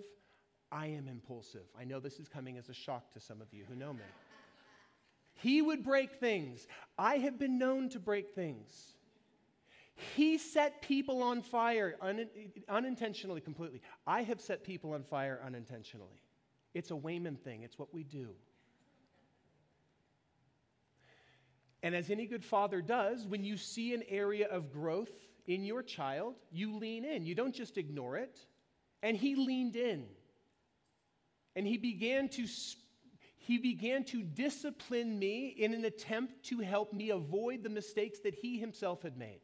I 0.72 0.86
am 0.86 1.06
impulsive. 1.06 1.66
I 1.78 1.84
know 1.84 2.00
this 2.00 2.18
is 2.18 2.28
coming 2.28 2.56
as 2.56 2.70
a 2.70 2.74
shock 2.74 3.12
to 3.12 3.20
some 3.20 3.42
of 3.42 3.52
you 3.52 3.64
who 3.68 3.76
know 3.76 3.92
me. 3.92 4.00
He 5.34 5.60
would 5.60 5.84
break 5.84 6.12
things. 6.14 6.66
I 6.98 7.18
have 7.18 7.38
been 7.38 7.58
known 7.58 7.90
to 7.90 7.98
break 7.98 8.34
things. 8.34 8.94
He 10.16 10.38
set 10.38 10.80
people 10.80 11.22
on 11.22 11.42
fire 11.42 11.96
un- 12.00 12.28
unintentionally, 12.68 13.40
completely. 13.40 13.82
I 14.06 14.22
have 14.22 14.40
set 14.40 14.64
people 14.64 14.94
on 14.94 15.02
fire 15.02 15.40
unintentionally. 15.44 16.22
It's 16.74 16.90
a 16.90 16.96
Wayman 16.96 17.36
thing, 17.36 17.62
it's 17.62 17.78
what 17.78 17.92
we 17.92 18.02
do. 18.02 18.30
And 21.82 21.94
as 21.94 22.10
any 22.10 22.26
good 22.26 22.44
father 22.44 22.80
does, 22.80 23.26
when 23.26 23.44
you 23.44 23.56
see 23.56 23.92
an 23.92 24.04
area 24.08 24.46
of 24.48 24.72
growth 24.72 25.10
in 25.46 25.64
your 25.64 25.82
child, 25.82 26.36
you 26.50 26.76
lean 26.76 27.04
in. 27.04 27.26
You 27.26 27.34
don't 27.34 27.54
just 27.54 27.76
ignore 27.76 28.16
it. 28.16 28.38
And 29.02 29.16
he 29.16 29.34
leaned 29.34 29.74
in. 29.74 30.06
And 31.54 31.66
he 31.66 31.76
began 31.76 32.28
to 32.30 32.46
he 33.36 33.58
began 33.58 34.04
to 34.04 34.22
discipline 34.22 35.18
me 35.18 35.48
in 35.48 35.74
an 35.74 35.84
attempt 35.84 36.44
to 36.44 36.60
help 36.60 36.92
me 36.92 37.10
avoid 37.10 37.64
the 37.64 37.68
mistakes 37.68 38.20
that 38.20 38.34
he 38.34 38.56
himself 38.56 39.02
had 39.02 39.16
made. 39.16 39.40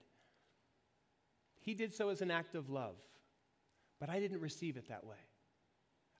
He 1.60 1.74
did 1.74 1.92
so 1.92 2.08
as 2.08 2.22
an 2.22 2.30
act 2.30 2.54
of 2.54 2.70
love, 2.70 2.94
but 3.98 4.08
I 4.08 4.20
didn't 4.20 4.40
receive 4.40 4.76
it 4.76 4.88
that 4.88 5.04
way. 5.04 5.16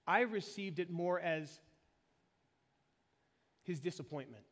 I 0.08 0.22
received 0.22 0.80
it 0.80 0.90
more 0.90 1.20
as 1.20 1.60
his 3.62 3.78
disappointment. 3.78 4.44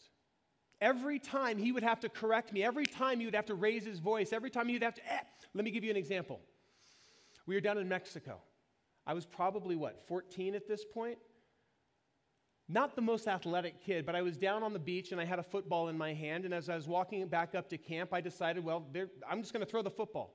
Every 0.80 1.18
time 1.18 1.58
he 1.58 1.72
would 1.72 1.82
have 1.82 1.98
to 2.00 2.08
correct 2.08 2.52
me, 2.52 2.62
every 2.62 2.86
time 2.86 3.18
he 3.18 3.24
would 3.24 3.34
have 3.34 3.46
to 3.46 3.54
raise 3.54 3.84
his 3.84 3.98
voice, 3.98 4.32
every 4.32 4.50
time 4.50 4.68
he 4.68 4.74
would 4.74 4.82
have 4.82 4.94
to, 4.94 5.12
eh. 5.12 5.20
let 5.54 5.64
me 5.64 5.70
give 5.70 5.82
you 5.82 5.90
an 5.90 5.96
example. 5.96 6.38
We 7.46 7.54
were 7.54 7.60
down 7.60 7.78
in 7.78 7.88
Mexico. 7.88 8.40
I 9.06 9.14
was 9.14 9.24
probably, 9.24 9.74
what, 9.74 10.06
14 10.06 10.54
at 10.54 10.68
this 10.68 10.84
point? 10.84 11.18
Not 12.68 12.96
the 12.96 13.02
most 13.02 13.28
athletic 13.28 13.80
kid, 13.84 14.04
but 14.04 14.16
I 14.16 14.22
was 14.22 14.36
down 14.36 14.62
on 14.64 14.72
the 14.72 14.78
beach 14.78 15.12
and 15.12 15.20
I 15.20 15.24
had 15.24 15.38
a 15.38 15.42
football 15.42 15.88
in 15.88 15.96
my 15.96 16.12
hand. 16.12 16.44
And 16.44 16.52
as 16.52 16.68
I 16.68 16.74
was 16.74 16.88
walking 16.88 17.26
back 17.28 17.54
up 17.54 17.68
to 17.68 17.78
camp, 17.78 18.12
I 18.12 18.20
decided, 18.20 18.64
well, 18.64 18.84
I'm 19.28 19.40
just 19.40 19.52
going 19.52 19.64
to 19.64 19.70
throw 19.70 19.82
the 19.82 19.90
football. 19.90 20.34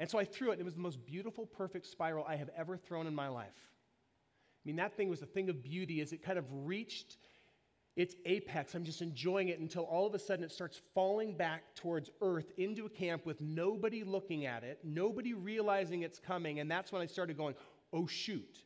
And 0.00 0.08
so 0.08 0.18
I 0.18 0.24
threw 0.24 0.50
it, 0.50 0.52
and 0.52 0.60
it 0.60 0.64
was 0.64 0.74
the 0.74 0.80
most 0.80 1.04
beautiful, 1.04 1.46
perfect 1.46 1.86
spiral 1.86 2.24
I 2.28 2.36
have 2.36 2.50
ever 2.56 2.76
thrown 2.76 3.06
in 3.06 3.14
my 3.14 3.28
life. 3.28 3.46
I 3.56 4.62
mean, 4.64 4.76
that 4.76 4.96
thing 4.96 5.08
was 5.08 5.22
a 5.22 5.26
thing 5.26 5.48
of 5.50 5.62
beauty 5.62 6.00
as 6.00 6.12
it 6.12 6.22
kind 6.22 6.38
of 6.38 6.44
reached 6.50 7.16
its 7.96 8.14
apex. 8.24 8.74
I'm 8.74 8.84
just 8.84 9.02
enjoying 9.02 9.48
it 9.48 9.58
until 9.58 9.82
all 9.82 10.06
of 10.06 10.14
a 10.14 10.18
sudden 10.20 10.44
it 10.44 10.52
starts 10.52 10.80
falling 10.94 11.36
back 11.36 11.74
towards 11.74 12.10
earth 12.22 12.52
into 12.56 12.86
a 12.86 12.88
camp 12.88 13.26
with 13.26 13.40
nobody 13.40 14.04
looking 14.04 14.46
at 14.46 14.62
it, 14.62 14.78
nobody 14.84 15.34
realizing 15.34 16.02
it's 16.02 16.20
coming. 16.20 16.60
And 16.60 16.70
that's 16.70 16.92
when 16.92 17.02
I 17.02 17.06
started 17.06 17.36
going, 17.36 17.56
oh, 17.92 18.06
shoot. 18.06 18.62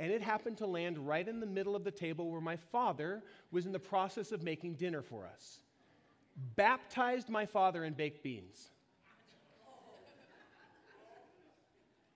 And 0.00 0.10
it 0.10 0.22
happened 0.22 0.56
to 0.58 0.66
land 0.66 0.96
right 0.98 1.28
in 1.28 1.40
the 1.40 1.46
middle 1.46 1.76
of 1.76 1.84
the 1.84 1.90
table 1.90 2.30
where 2.30 2.40
my 2.40 2.56
father 2.56 3.22
was 3.52 3.66
in 3.66 3.72
the 3.72 3.78
process 3.78 4.32
of 4.32 4.42
making 4.42 4.76
dinner 4.76 5.02
for 5.02 5.26
us. 5.26 5.60
Baptized 6.56 7.28
my 7.28 7.44
father 7.44 7.84
in 7.84 7.92
baked 7.92 8.22
beans. 8.22 8.70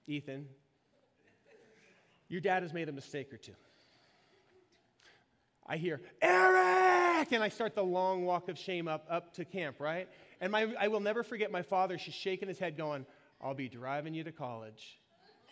Ethan, 0.07 0.47
your 2.29 2.41
dad 2.41 2.63
has 2.63 2.73
made 2.73 2.89
a 2.89 2.93
mistake 2.93 3.33
or 3.35 3.37
two. 3.37 3.53
I 5.67 5.77
hear, 5.77 6.01
Eric! 6.23 7.33
And 7.33 7.43
I 7.43 7.51
start 7.51 7.75
the 7.75 7.85
long 7.85 8.25
walk 8.25 8.49
of 8.49 8.59
shame 8.59 8.89
up, 8.89 9.07
up 9.11 9.35
to 9.35 9.45
camp, 9.45 9.77
right? 9.79 10.09
And 10.41 10.51
my, 10.51 10.75
I 10.81 10.89
will 10.89 11.01
never 11.01 11.23
forget 11.23 11.51
my 11.51 11.63
father. 11.63 11.99
She's 11.99 12.15
shaking 12.15 12.49
his 12.49 12.59
head, 12.59 12.79
going, 12.79 13.05
I'll 13.43 13.55
be 13.55 13.69
driving 13.69 14.15
you 14.15 14.25
to 14.25 14.33
college. 14.33 14.99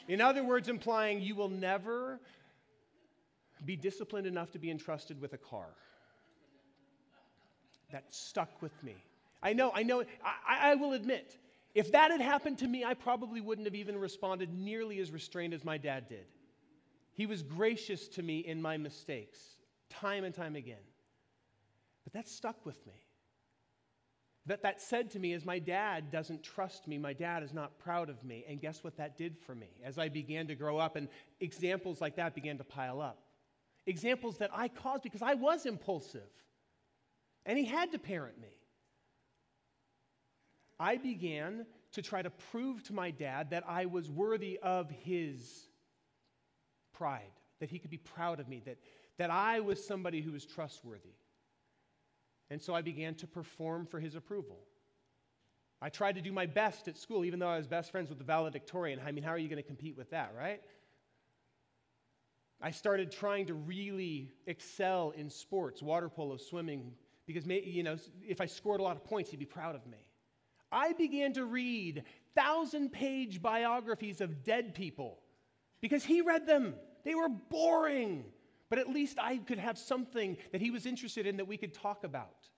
In 0.08 0.20
other 0.20 0.42
words, 0.42 0.68
implying 0.68 1.20
you 1.20 1.34
will 1.34 1.48
never 1.48 2.20
be 3.64 3.76
disciplined 3.76 4.26
enough 4.26 4.50
to 4.52 4.58
be 4.58 4.70
entrusted 4.70 5.20
with 5.20 5.32
a 5.32 5.38
car. 5.38 5.66
That 7.92 8.04
stuck 8.12 8.60
with 8.60 8.72
me. 8.82 8.94
I 9.42 9.52
know, 9.52 9.70
I 9.74 9.82
know, 9.82 10.04
I, 10.24 10.70
I 10.70 10.74
will 10.74 10.92
admit, 10.92 11.36
if 11.74 11.92
that 11.92 12.10
had 12.10 12.20
happened 12.20 12.58
to 12.58 12.68
me, 12.68 12.84
I 12.84 12.94
probably 12.94 13.40
wouldn't 13.40 13.66
have 13.66 13.74
even 13.74 13.98
responded 13.98 14.52
nearly 14.52 14.98
as 15.00 15.10
restrained 15.10 15.54
as 15.54 15.64
my 15.64 15.78
dad 15.78 16.08
did. 16.08 16.26
He 17.14 17.26
was 17.26 17.42
gracious 17.42 18.08
to 18.08 18.22
me 18.22 18.40
in 18.40 18.62
my 18.62 18.76
mistakes, 18.76 19.38
time 19.90 20.24
and 20.24 20.34
time 20.34 20.56
again. 20.56 20.76
But 22.04 22.14
that 22.14 22.28
stuck 22.28 22.64
with 22.64 22.84
me. 22.86 22.94
That 24.46 24.62
that 24.62 24.80
said 24.80 25.10
to 25.12 25.20
me 25.20 25.32
is 25.32 25.44
my 25.44 25.60
dad 25.60 26.10
doesn't 26.10 26.42
trust 26.42 26.88
me. 26.88 26.98
My 26.98 27.12
dad 27.12 27.42
is 27.42 27.54
not 27.54 27.78
proud 27.78 28.10
of 28.10 28.24
me. 28.24 28.44
And 28.48 28.60
guess 28.60 28.82
what 28.82 28.96
that 28.96 29.16
did 29.16 29.38
for 29.38 29.54
me 29.54 29.68
as 29.84 29.98
I 29.98 30.08
began 30.08 30.48
to 30.48 30.54
grow 30.54 30.78
up 30.78 30.96
and 30.96 31.08
examples 31.40 32.00
like 32.00 32.16
that 32.16 32.34
began 32.34 32.58
to 32.58 32.64
pile 32.64 33.00
up. 33.00 33.18
Examples 33.86 34.38
that 34.38 34.50
I 34.52 34.68
caused 34.68 35.04
because 35.04 35.22
I 35.22 35.34
was 35.34 35.64
impulsive. 35.64 36.28
And 37.46 37.58
he 37.58 37.64
had 37.64 37.92
to 37.92 37.98
parent 37.98 38.40
me. 38.40 38.56
I 40.78 40.96
began 40.96 41.66
to 41.92 42.02
try 42.02 42.22
to 42.22 42.30
prove 42.30 42.82
to 42.84 42.92
my 42.92 43.10
dad 43.10 43.50
that 43.50 43.64
I 43.68 43.86
was 43.86 44.10
worthy 44.10 44.58
of 44.62 44.90
his 44.90 45.68
pride, 46.92 47.22
that 47.60 47.70
he 47.70 47.78
could 47.78 47.90
be 47.90 47.98
proud 47.98 48.40
of 48.40 48.48
me, 48.48 48.62
that, 48.64 48.78
that 49.18 49.30
I 49.30 49.60
was 49.60 49.84
somebody 49.84 50.20
who 50.20 50.32
was 50.32 50.44
trustworthy. 50.44 51.14
And 52.52 52.60
so 52.60 52.74
I 52.74 52.82
began 52.82 53.14
to 53.14 53.26
perform 53.26 53.86
for 53.86 53.98
his 53.98 54.14
approval. 54.14 54.58
I 55.80 55.88
tried 55.88 56.16
to 56.16 56.20
do 56.20 56.32
my 56.32 56.44
best 56.44 56.86
at 56.86 56.98
school, 56.98 57.24
even 57.24 57.38
though 57.38 57.48
I 57.48 57.56
was 57.56 57.66
best 57.66 57.90
friends 57.90 58.10
with 58.10 58.18
the 58.18 58.24
valedictorian. 58.24 59.00
I 59.04 59.10
mean, 59.10 59.24
how 59.24 59.30
are 59.30 59.38
you 59.38 59.48
going 59.48 59.56
to 59.56 59.66
compete 59.66 59.96
with 59.96 60.10
that, 60.10 60.34
right? 60.38 60.60
I 62.60 62.70
started 62.70 63.10
trying 63.10 63.46
to 63.46 63.54
really 63.54 64.30
excel 64.46 65.14
in 65.16 65.30
sports, 65.30 65.80
water 65.82 66.10
polo, 66.10 66.36
swimming, 66.36 66.92
because 67.26 67.46
you 67.46 67.82
know, 67.82 67.96
if 68.20 68.42
I 68.42 68.44
scored 68.44 68.80
a 68.80 68.82
lot 68.82 68.96
of 68.96 69.04
points, 69.04 69.30
he'd 69.30 69.40
be 69.40 69.46
proud 69.46 69.74
of 69.74 69.86
me. 69.86 70.04
I 70.70 70.92
began 70.92 71.32
to 71.32 71.46
read 71.46 72.04
thousand 72.34 72.92
page 72.92 73.40
biographies 73.40 74.20
of 74.20 74.44
dead 74.44 74.74
people 74.74 75.18
because 75.80 76.04
he 76.04 76.20
read 76.20 76.46
them. 76.46 76.74
They 77.04 77.14
were 77.14 77.30
boring, 77.30 78.26
but 78.72 78.78
at 78.78 78.88
least 78.88 79.18
I 79.20 79.36
could 79.36 79.58
have 79.58 79.76
something 79.76 80.38
that 80.50 80.62
he 80.62 80.70
was 80.70 80.86
interested 80.86 81.26
in 81.26 81.36
that 81.36 81.46
we 81.46 81.58
could 81.58 81.74
talk 81.74 82.04
about. 82.04 82.48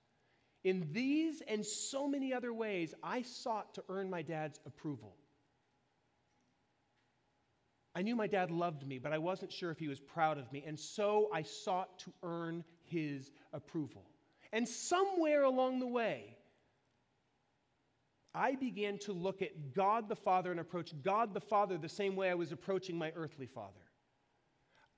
In 0.63 0.87
these 0.93 1.43
and 1.49 1.67
so 1.67 2.07
many 2.07 2.33
other 2.33 2.55
ways, 2.55 2.95
I 3.03 3.23
sought 3.23 3.75
to 3.75 3.85
earn 3.89 4.09
my 4.09 4.23
dad's 4.23 4.61
approval. 4.65 5.17
I 7.97 8.03
knew 8.03 8.15
my 8.15 8.29
dad 8.29 8.53
loved 8.53 8.87
me, 8.87 9.01
but 9.01 9.13
I 9.13 9.19
wasn't 9.19 9.51
sure 9.51 9.73
if 9.73 9.79
he 9.81 9.89
was 9.89 9.99
proud 9.99 10.39
of 10.39 10.53
me, 10.53 10.63
and 10.65 10.79
so 10.79 11.31
I 11.35 11.43
sought 11.43 11.99
to 12.05 12.13
earn 12.23 12.63
his 12.85 13.33
approval. 13.53 14.05
And 14.53 14.69
somewhere 14.69 15.43
along 15.43 15.81
the 15.81 15.89
way, 15.89 16.37
I 18.33 18.55
began 18.55 18.99
to 18.99 19.13
look 19.13 19.43
at 19.43 19.75
God 19.75 20.09
the 20.09 20.15
Father 20.15 20.53
and 20.53 20.61
approach 20.61 20.93
God 21.03 21.35
the 21.35 21.41
Father 21.41 21.77
the 21.77 21.89
same 21.89 22.15
way 22.15 22.31
I 22.31 22.35
was 22.35 22.53
approaching 22.53 22.97
my 22.97 23.13
earthly 23.17 23.47
father. 23.47 23.84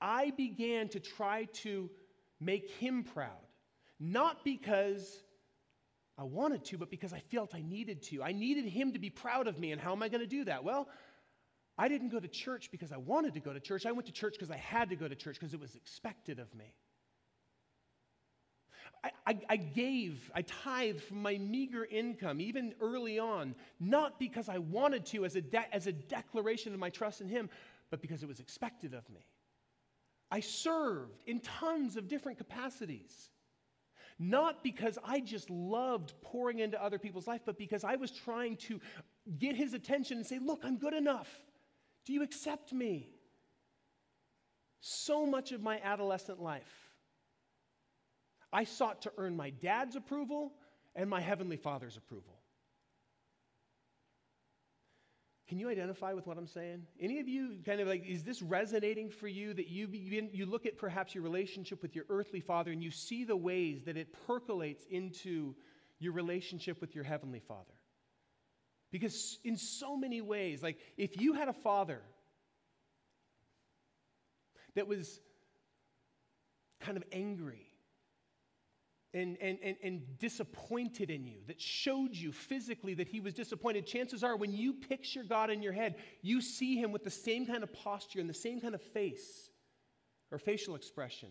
I 0.01 0.31
began 0.31 0.89
to 0.91 1.01
try 1.01 1.45
to 1.63 1.91
make 2.41 2.71
him 2.71 3.05
proud, 3.05 3.31
not 3.99 4.45
because 4.45 5.23
I 6.19 6.25
wanted 6.25 6.65
to, 6.67 6.79
but 6.79 6.91
because 6.91 7.13
I 7.13 7.19
felt 7.19 7.55
I 7.55 7.63
needed 7.63 8.03
to. 8.05 8.23
I 8.23 8.33
needed 8.33 8.65
him 8.65 8.93
to 8.93 8.99
be 8.99 9.11
proud 9.11 9.47
of 9.47 9.59
me. 9.59 9.73
And 9.73 9.81
how 9.81 9.93
am 9.93 10.03
I 10.03 10.09
going 10.09 10.23
to 10.23 10.27
do 10.27 10.45
that? 10.45 10.65
Well, 10.65 10.89
I 11.79 11.89
didn't 11.89 12.09
go 12.09 12.19
to 12.19 12.29
church 12.29 12.71
because 12.71 12.91
I 12.91 12.97
wanted 12.97 13.35
to 13.35 13.41
go 13.41 13.53
to 13.53 13.61
church. 13.61 13.85
I 13.85 13.93
went 13.93 14.07
to 14.07 14.13
church 14.13 14.35
because 14.35 14.51
I 14.51 14.57
had 14.57 14.91
to 14.91 14.97
go 14.97 15.09
to 15.09 15.15
church 15.15 15.39
because 15.39 15.53
it 15.53 15.61
was 15.61 15.75
expected 15.75 16.39
of 16.39 16.55
me. 16.55 16.73
I, 19.05 19.11
I, 19.27 19.41
I, 19.51 19.57
gave, 19.57 20.31
I 20.35 20.43
tithed 20.43 21.03
from 21.03 21.21
my 21.21 21.37
meager 21.37 21.85
income, 21.85 22.41
even 22.41 22.75
early 22.81 23.19
on, 23.19 23.55
not 23.79 24.19
because 24.19 24.49
I 24.49 24.59
wanted 24.59 25.05
to 25.07 25.27
as 25.27 25.37
a, 25.37 25.43
de- 25.43 25.75
as 25.75 25.87
a 25.87 25.93
declaration 25.93 26.73
of 26.73 26.81
my 26.81 26.89
trust 26.89 27.21
in 27.21 27.29
Him, 27.29 27.51
but 27.91 28.01
because 28.01 28.23
it 28.23 28.27
was 28.27 28.41
expected 28.41 28.95
of 28.95 29.09
me. 29.11 29.27
I 30.37 30.41
served 30.41 31.23
in 31.27 31.41
tons 31.41 31.97
of 31.97 32.09
different 32.09 32.37
capacities. 32.37 33.31
Not 34.19 34.63
because 34.63 34.99
I 35.03 35.21
just 35.21 35.49
loved 35.49 36.13
pouring 36.21 36.59
into 36.59 36.83
other 36.83 36.99
people's 36.99 37.27
life, 37.27 37.41
but 37.47 37.57
because 37.57 37.85
I 37.85 37.97
was 37.97 38.11
trying 38.11 38.57
to 38.69 38.79
get 39.39 39.57
his 39.57 39.73
attention 39.73 40.19
and 40.19 40.27
say, 40.27 40.39
Look, 40.39 40.61
I'm 40.63 40.77
good 40.77 40.93
enough. 40.93 41.31
Do 42.05 42.13
you 42.13 42.23
accept 42.23 42.71
me? 42.75 43.09
So 44.81 45.25
much 45.25 45.53
of 45.53 45.63
my 45.63 45.81
adolescent 45.83 46.43
life, 46.43 46.91
I 48.53 48.65
sought 48.65 49.03
to 49.03 49.13
earn 49.17 49.37
my 49.37 49.49
dad's 49.49 49.97
approval 49.97 50.53
and 50.95 51.09
my 51.09 51.23
heavenly 51.23 51.57
father's 51.57 51.97
approval. 51.97 52.36
Can 55.49 55.61
you 55.61 55.69
identify 55.69 56.13
with 56.13 56.27
what 56.27 56.39
I'm 56.39 56.47
saying? 56.49 56.83
Any 57.01 57.21
of 57.21 57.29
you 57.29 57.59
kind 57.65 57.81
of 57.81 57.87
like, 57.87 58.05
is 58.05 58.25
this 58.25 58.43
resonating 58.43 59.11
for 59.11 59.29
you 59.29 59.55
that 59.55 59.69
you, 59.69 59.87
begin, 59.87 60.29
you 60.33 60.45
look 60.45 60.67
at 60.67 60.77
perhaps 60.77 61.15
your 61.15 61.23
relationship 61.23 61.83
with 61.83 61.95
your 61.95 62.05
earthly 62.09 62.41
father 62.41 62.73
and 62.73 62.83
you 62.83 62.91
see 62.91 63.25
the 63.25 63.37
ways 63.37 63.85
that 63.85 63.97
it 63.97 64.09
percolates 64.27 64.85
into 64.91 65.55
your 66.01 66.13
relationship 66.13 66.81
with 66.81 66.97
your 66.97 67.05
heavenly 67.05 67.39
father? 67.39 67.75
Because 68.91 69.39
in 69.45 69.57
so 69.57 69.97
many 69.97 70.21
ways, 70.21 70.63
like 70.65 70.79
if 70.97 71.21
you 71.21 71.35
had 71.35 71.49
a 71.49 71.53
father 71.53 72.01
that 74.75 74.89
was 74.89 75.21
kind 76.81 76.97
of 76.97 77.05
angry 77.13 77.66
and, 79.15 79.37
and, 79.41 79.59
and, 79.63 79.77
and, 79.83 80.19
disappointed 80.19 81.11
in 81.11 81.25
you, 81.27 81.39
that 81.47 81.61
showed 81.61 82.15
you 82.15 82.33
physically 82.33 82.95
that 82.95 83.09
he 83.09 83.21
was 83.21 83.33
disappointed, 83.33 83.87
chances 83.87 84.23
are 84.23 84.37
when 84.37 84.53
you 84.53 84.75
picture 84.75 85.23
God 85.23 85.51
in 85.51 85.63
your 85.63 85.73
head, 85.73 85.97
you 86.23 86.41
see 86.41 86.77
him 86.77 86.93
with 86.93 87.05
the 87.05 87.11
same 87.11 87.47
kind 87.47 87.63
of 87.63 87.73
posture 87.73 88.21
and 88.21 88.29
the 88.29 88.35
same 88.35 88.61
kind 88.61 88.75
of 88.75 88.83
face 88.83 89.49
or 90.31 90.39
facial 90.39 90.75
expression 90.75 91.31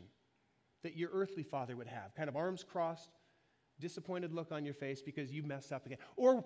that 0.83 0.95
your 0.95 1.09
earthly 1.13 1.43
father 1.43 1.75
would 1.75 1.87
have 1.87 2.15
kind 2.15 2.29
of 2.29 2.35
arms 2.35 2.63
crossed, 2.63 3.09
disappointed 3.79 4.33
look 4.33 4.51
on 4.51 4.65
your 4.65 4.73
face 4.73 5.01
because 5.01 5.31
you 5.31 5.43
messed 5.43 5.71
up 5.71 5.85
again. 5.85 5.99
Or, 6.15 6.43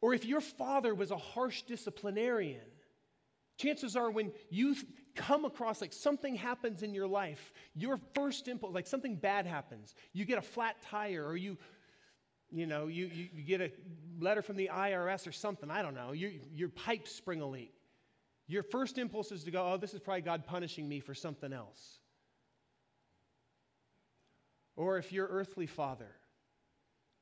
or 0.00 0.14
if 0.14 0.24
your 0.24 0.40
father 0.40 0.94
was 0.94 1.10
a 1.10 1.16
harsh 1.16 1.62
disciplinarian, 1.62 2.60
Chances 3.56 3.94
are, 3.94 4.10
when 4.10 4.32
you 4.50 4.74
come 5.14 5.44
across 5.44 5.80
like 5.80 5.92
something 5.92 6.34
happens 6.34 6.82
in 6.82 6.94
your 6.94 7.06
life, 7.06 7.52
your 7.74 7.98
first 8.14 8.48
impulse, 8.48 8.74
like 8.74 8.86
something 8.86 9.16
bad 9.16 9.46
happens, 9.46 9.94
you 10.12 10.24
get 10.24 10.38
a 10.38 10.42
flat 10.42 10.76
tire, 10.82 11.24
or 11.24 11.36
you, 11.36 11.56
you 12.50 12.66
know, 12.66 12.86
you, 12.86 13.06
you, 13.12 13.28
you 13.34 13.42
get 13.42 13.60
a 13.60 13.70
letter 14.20 14.42
from 14.42 14.56
the 14.56 14.70
IRS 14.72 15.26
or 15.26 15.32
something, 15.32 15.70
I 15.70 15.82
don't 15.82 15.94
know, 15.94 16.12
your, 16.12 16.30
your 16.52 16.68
pipes 16.68 17.12
spring 17.12 17.40
a 17.40 17.46
leak. 17.46 17.74
Your 18.46 18.62
first 18.62 18.98
impulse 18.98 19.32
is 19.32 19.44
to 19.44 19.50
go, 19.50 19.72
oh, 19.72 19.76
this 19.76 19.94
is 19.94 20.00
probably 20.00 20.20
God 20.20 20.46
punishing 20.46 20.88
me 20.88 21.00
for 21.00 21.14
something 21.14 21.52
else. 21.52 21.98
Or 24.76 24.98
if 24.98 25.12
your 25.12 25.26
earthly 25.28 25.66
father 25.66 26.10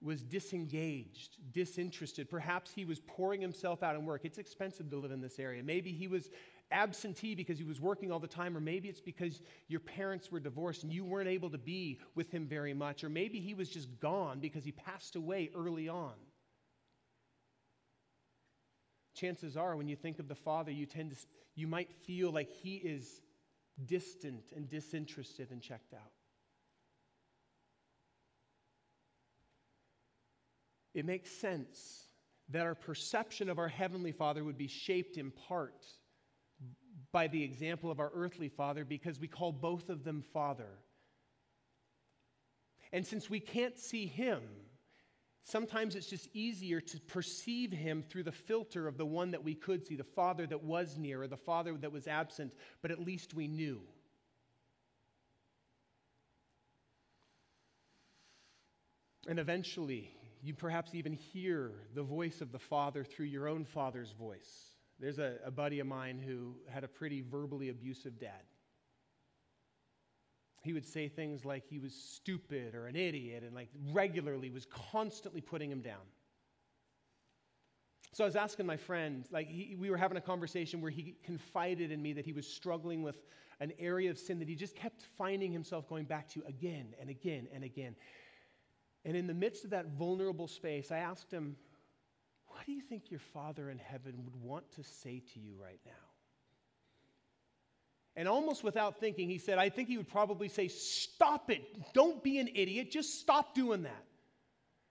was 0.02 0.22
disengaged, 0.22 1.36
disinterested. 1.52 2.28
Perhaps 2.28 2.72
he 2.74 2.84
was 2.84 3.00
pouring 3.00 3.40
himself 3.40 3.82
out 3.82 3.94
in 3.94 4.04
work. 4.04 4.22
It's 4.24 4.38
expensive 4.38 4.90
to 4.90 4.96
live 4.96 5.12
in 5.12 5.20
this 5.20 5.38
area. 5.38 5.62
Maybe 5.62 5.92
he 5.92 6.08
was 6.08 6.30
absentee 6.72 7.34
because 7.34 7.58
he 7.58 7.64
was 7.64 7.80
working 7.80 8.10
all 8.10 8.18
the 8.18 8.26
time, 8.26 8.56
or 8.56 8.60
maybe 8.60 8.88
it's 8.88 9.00
because 9.00 9.42
your 9.68 9.80
parents 9.80 10.32
were 10.32 10.40
divorced 10.40 10.82
and 10.82 10.92
you 10.92 11.04
weren't 11.04 11.28
able 11.28 11.50
to 11.50 11.58
be 11.58 12.00
with 12.14 12.30
him 12.30 12.46
very 12.46 12.74
much, 12.74 13.04
or 13.04 13.08
maybe 13.08 13.40
he 13.40 13.54
was 13.54 13.68
just 13.68 13.88
gone 14.00 14.40
because 14.40 14.64
he 14.64 14.72
passed 14.72 15.16
away 15.16 15.50
early 15.54 15.88
on. 15.88 16.14
chances 19.14 19.56
are 19.56 19.76
when 19.76 19.88
you 19.88 19.96
think 19.96 20.18
of 20.18 20.28
the 20.28 20.34
Father, 20.34 20.70
you 20.70 20.86
tend 20.86 21.10
to 21.10 21.16
you 21.54 21.66
might 21.66 21.92
feel 21.92 22.32
like 22.32 22.50
he 22.50 22.76
is 22.76 23.20
distant 23.84 24.52
and 24.56 24.68
disinterested 24.68 25.50
and 25.50 25.60
checked 25.60 25.92
out. 25.94 26.12
It 30.94 31.04
makes 31.04 31.30
sense 31.30 32.06
that 32.48 32.66
our 32.66 32.74
perception 32.74 33.48
of 33.48 33.58
our 33.58 33.68
Heavenly 33.68 34.12
Father 34.12 34.44
would 34.44 34.58
be 34.58 34.66
shaped 34.66 35.16
in 35.16 35.30
part 35.30 35.86
by 37.12 37.28
the 37.28 37.44
example 37.44 37.90
of 37.90 38.00
our 38.00 38.10
earthly 38.14 38.48
Father 38.48 38.84
because 38.84 39.20
we 39.20 39.28
call 39.28 39.52
both 39.52 39.90
of 39.90 40.02
them 40.02 40.24
Father. 40.32 40.78
And 42.92 43.06
since 43.06 43.30
we 43.30 43.40
can't 43.40 43.78
see 43.78 44.06
Him, 44.06 44.42
sometimes 45.44 45.94
it's 45.94 46.08
just 46.08 46.28
easier 46.32 46.80
to 46.80 47.00
perceive 47.00 47.70
Him 47.70 48.02
through 48.02 48.24
the 48.24 48.32
filter 48.32 48.88
of 48.88 48.96
the 48.96 49.06
one 49.06 49.30
that 49.30 49.44
we 49.44 49.54
could 49.54 49.86
see, 49.86 49.96
the 49.96 50.04
Father 50.04 50.46
that 50.46 50.64
was 50.64 50.96
near 50.96 51.22
or 51.22 51.28
the 51.28 51.36
Father 51.36 51.74
that 51.74 51.92
was 51.92 52.08
absent, 52.08 52.52
but 52.80 52.90
at 52.90 53.00
least 53.00 53.34
we 53.34 53.46
knew. 53.46 53.80
And 59.28 59.38
eventually, 59.38 60.10
you 60.42 60.52
perhaps 60.54 60.94
even 60.94 61.12
hear 61.12 61.72
the 61.94 62.02
voice 62.02 62.40
of 62.40 62.50
the 62.50 62.58
Father 62.58 63.04
through 63.04 63.26
your 63.26 63.46
own 63.46 63.64
Father's 63.64 64.12
voice. 64.12 64.71
There's 65.02 65.18
a, 65.18 65.34
a 65.44 65.50
buddy 65.50 65.80
of 65.80 65.88
mine 65.88 66.22
who 66.24 66.54
had 66.70 66.84
a 66.84 66.88
pretty 66.88 67.22
verbally 67.22 67.70
abusive 67.70 68.20
dad. 68.20 68.44
He 70.62 70.72
would 70.72 70.86
say 70.86 71.08
things 71.08 71.44
like 71.44 71.64
he 71.66 71.80
was 71.80 71.92
stupid 71.92 72.76
or 72.76 72.86
an 72.86 72.94
idiot 72.94 73.42
and 73.42 73.52
like 73.52 73.68
regularly 73.90 74.48
was 74.48 74.64
constantly 74.92 75.40
putting 75.40 75.72
him 75.72 75.80
down. 75.80 76.06
So 78.12 78.22
I 78.22 78.26
was 78.26 78.36
asking 78.36 78.66
my 78.66 78.76
friend, 78.76 79.26
like 79.32 79.48
he, 79.48 79.74
we 79.74 79.90
were 79.90 79.96
having 79.96 80.18
a 80.18 80.20
conversation 80.20 80.80
where 80.80 80.92
he 80.92 81.16
confided 81.24 81.90
in 81.90 82.00
me 82.00 82.12
that 82.12 82.24
he 82.24 82.32
was 82.32 82.46
struggling 82.46 83.02
with 83.02 83.16
an 83.58 83.72
area 83.80 84.08
of 84.08 84.18
sin 84.18 84.38
that 84.38 84.48
he 84.48 84.54
just 84.54 84.76
kept 84.76 85.02
finding 85.18 85.50
himself 85.50 85.88
going 85.88 86.04
back 86.04 86.28
to 86.28 86.44
again 86.46 86.94
and 87.00 87.10
again 87.10 87.48
and 87.52 87.64
again. 87.64 87.96
And 89.04 89.16
in 89.16 89.26
the 89.26 89.34
midst 89.34 89.64
of 89.64 89.70
that 89.70 89.86
vulnerable 89.98 90.46
space, 90.46 90.92
I 90.92 90.98
asked 90.98 91.32
him, 91.32 91.56
What 92.62 92.66
do 92.66 92.72
you 92.74 92.80
think 92.80 93.10
your 93.10 93.18
Father 93.18 93.70
in 93.70 93.78
heaven 93.78 94.14
would 94.22 94.36
want 94.36 94.70
to 94.76 94.84
say 94.84 95.20
to 95.34 95.40
you 95.40 95.54
right 95.60 95.80
now? 95.84 95.90
And 98.14 98.28
almost 98.28 98.62
without 98.62 99.00
thinking, 99.00 99.28
he 99.28 99.38
said, 99.38 99.58
I 99.58 99.68
think 99.68 99.88
he 99.88 99.96
would 99.96 100.08
probably 100.08 100.46
say, 100.46 100.68
Stop 100.68 101.50
it. 101.50 101.64
Don't 101.92 102.22
be 102.22 102.38
an 102.38 102.48
idiot. 102.54 102.92
Just 102.92 103.18
stop 103.18 103.56
doing 103.56 103.82
that. 103.82 104.04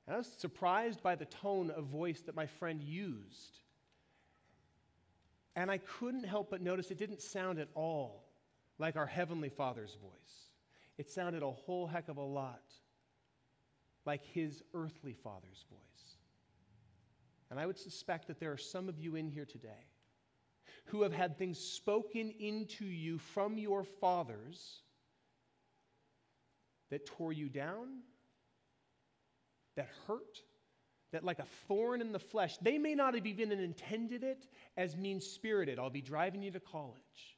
And 0.05 0.15
I 0.15 0.17
was 0.17 0.27
surprised 0.27 1.01
by 1.01 1.15
the 1.15 1.23
tone 1.23 1.71
of 1.71 1.85
voice 1.85 2.19
that 2.25 2.35
my 2.35 2.45
friend 2.45 2.83
used. 2.83 3.59
And 5.55 5.71
I 5.71 5.77
couldn't 5.77 6.25
help 6.25 6.49
but 6.49 6.61
notice 6.61 6.91
it 6.91 6.97
didn't 6.97 7.21
sound 7.21 7.57
at 7.57 7.69
all 7.73 8.25
like 8.79 8.97
our 8.97 9.05
Heavenly 9.05 9.49
Father's 9.49 9.95
voice. 10.01 10.49
It 10.97 11.09
sounded 11.09 11.41
a 11.41 11.51
whole 11.51 11.87
heck 11.87 12.09
of 12.09 12.17
a 12.17 12.21
lot 12.21 12.63
like 14.05 14.25
his 14.25 14.61
earthly 14.73 15.13
father's 15.13 15.63
voice. 15.69 15.90
And 17.51 17.59
I 17.59 17.65
would 17.65 17.77
suspect 17.77 18.27
that 18.27 18.39
there 18.39 18.53
are 18.53 18.57
some 18.57 18.87
of 18.87 18.97
you 18.97 19.15
in 19.15 19.27
here 19.27 19.45
today 19.45 19.89
who 20.85 21.01
have 21.03 21.11
had 21.11 21.37
things 21.37 21.59
spoken 21.59 22.33
into 22.39 22.85
you 22.85 23.17
from 23.17 23.57
your 23.57 23.83
fathers 23.83 24.81
that 26.89 27.05
tore 27.05 27.33
you 27.33 27.49
down, 27.49 27.87
that 29.75 29.89
hurt, 30.07 30.39
that 31.11 31.25
like 31.25 31.39
a 31.39 31.45
thorn 31.67 31.99
in 31.99 32.13
the 32.13 32.19
flesh, 32.19 32.57
they 32.61 32.77
may 32.77 32.95
not 32.95 33.15
have 33.15 33.27
even 33.27 33.51
intended 33.51 34.23
it 34.23 34.47
as 34.77 34.95
mean 34.95 35.19
spirited. 35.19 35.77
I'll 35.77 35.89
be 35.89 36.01
driving 36.01 36.41
you 36.41 36.51
to 36.51 36.59
college. 36.61 37.37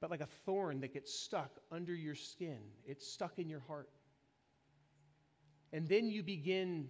But 0.00 0.10
like 0.10 0.20
a 0.20 0.28
thorn 0.46 0.80
that 0.80 0.94
gets 0.94 1.12
stuck 1.12 1.50
under 1.72 1.94
your 1.94 2.14
skin, 2.14 2.60
it's 2.86 3.06
stuck 3.06 3.40
in 3.40 3.48
your 3.48 3.60
heart. 3.66 3.90
And 5.72 5.88
then 5.88 6.08
you 6.08 6.22
begin 6.22 6.88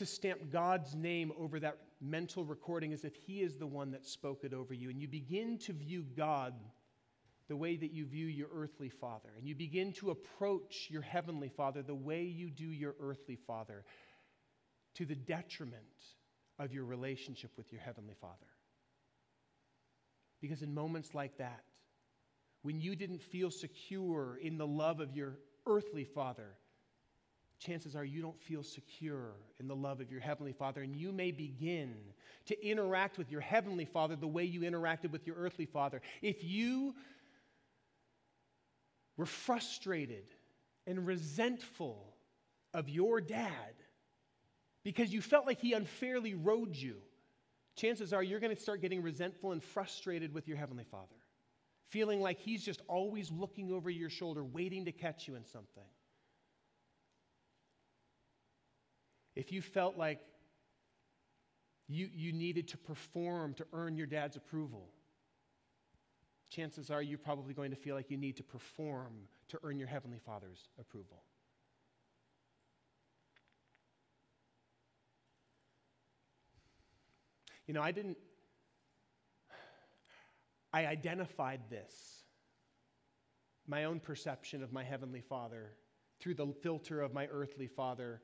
to 0.00 0.06
stamp 0.06 0.50
God's 0.50 0.94
name 0.94 1.30
over 1.38 1.60
that 1.60 1.76
mental 2.00 2.42
recording 2.42 2.94
as 2.94 3.04
if 3.04 3.14
He 3.14 3.42
is 3.42 3.56
the 3.56 3.66
one 3.66 3.90
that 3.90 4.06
spoke 4.06 4.44
it 4.44 4.54
over 4.54 4.72
you. 4.72 4.88
And 4.88 4.98
you 4.98 5.06
begin 5.06 5.58
to 5.58 5.74
view 5.74 6.06
God 6.16 6.54
the 7.48 7.56
way 7.56 7.76
that 7.76 7.92
you 7.92 8.06
view 8.06 8.24
your 8.24 8.48
earthly 8.54 8.88
father. 8.88 9.28
And 9.36 9.46
you 9.46 9.54
begin 9.54 9.92
to 9.94 10.10
approach 10.10 10.86
your 10.88 11.02
heavenly 11.02 11.50
father 11.50 11.82
the 11.82 11.94
way 11.94 12.22
you 12.22 12.48
do 12.48 12.64
your 12.64 12.94
earthly 12.98 13.36
father 13.46 13.84
to 14.94 15.04
the 15.04 15.14
detriment 15.14 15.82
of 16.58 16.72
your 16.72 16.86
relationship 16.86 17.50
with 17.58 17.70
your 17.70 17.82
heavenly 17.82 18.14
father. 18.22 18.34
Because 20.40 20.62
in 20.62 20.72
moments 20.72 21.14
like 21.14 21.36
that, 21.36 21.64
when 22.62 22.80
you 22.80 22.96
didn't 22.96 23.20
feel 23.20 23.50
secure 23.50 24.38
in 24.40 24.56
the 24.56 24.66
love 24.66 25.00
of 25.00 25.14
your 25.14 25.40
earthly 25.66 26.04
father, 26.04 26.56
chances 27.60 27.94
are 27.94 28.04
you 28.04 28.22
don't 28.22 28.40
feel 28.40 28.62
secure 28.62 29.34
in 29.60 29.68
the 29.68 29.76
love 29.76 30.00
of 30.00 30.10
your 30.10 30.20
heavenly 30.20 30.52
father, 30.52 30.82
and 30.82 30.96
you 30.96 31.12
may 31.12 31.30
begin 31.30 31.94
to 32.46 32.66
interact 32.66 33.18
with 33.18 33.30
your 33.30 33.40
heavenly 33.40 33.84
father 33.84 34.16
the 34.16 34.26
way 34.26 34.44
you 34.44 34.62
interacted 34.62 35.10
with 35.10 35.26
your 35.26 35.36
earthly 35.36 35.66
father. 35.66 36.00
If 36.22 36.42
you 36.42 36.94
were 39.16 39.26
frustrated 39.26 40.30
and 40.86 41.06
resentful 41.06 42.14
of 42.72 42.88
your 42.88 43.20
dad 43.20 43.74
because 44.82 45.12
you 45.12 45.20
felt 45.20 45.46
like 45.46 45.60
he 45.60 45.74
unfairly 45.74 46.34
rode 46.34 46.74
you, 46.74 46.96
chances 47.76 48.12
are 48.12 48.22
you're 48.22 48.40
going 48.40 48.56
to 48.56 48.60
start 48.60 48.80
getting 48.80 49.02
resentful 49.02 49.52
and 49.52 49.62
frustrated 49.62 50.32
with 50.32 50.48
your 50.48 50.56
heavenly 50.56 50.84
father 50.90 51.14
feeling 51.90 52.20
like 52.20 52.38
he's 52.38 52.64
just 52.64 52.80
always 52.88 53.30
looking 53.32 53.72
over 53.72 53.90
your 53.90 54.08
shoulder, 54.08 54.44
waiting 54.44 54.84
to 54.84 54.92
catch 54.92 55.26
you 55.26 55.34
in 55.34 55.44
something. 55.44 55.82
If 59.36 59.52
you 59.52 59.62
felt 59.62 59.96
like 59.96 60.20
you, 61.88 62.08
you 62.12 62.32
needed 62.32 62.68
to 62.68 62.78
perform 62.78 63.54
to 63.54 63.66
earn 63.72 63.96
your 63.96 64.06
dad's 64.06 64.36
approval, 64.36 64.88
chances 66.48 66.90
are 66.90 67.02
you're 67.02 67.18
probably 67.18 67.54
going 67.54 67.70
to 67.70 67.76
feel 67.76 67.94
like 67.94 68.10
you 68.10 68.16
need 68.16 68.36
to 68.36 68.42
perform 68.42 69.12
to 69.48 69.58
earn 69.62 69.78
your 69.78 69.88
Heavenly 69.88 70.18
Father's 70.18 70.68
approval. 70.78 71.22
You 77.66 77.74
know, 77.74 77.82
I 77.82 77.92
didn't 77.92 78.18
I 80.72 80.86
identified 80.86 81.60
this, 81.68 82.24
my 83.66 83.84
own 83.84 83.98
perception 83.98 84.62
of 84.62 84.72
my 84.72 84.84
Heavenly 84.84 85.20
Father, 85.20 85.72
through 86.20 86.34
the 86.34 86.46
filter 86.62 87.00
of 87.00 87.12
my 87.12 87.26
earthly 87.26 87.66
father 87.66 88.20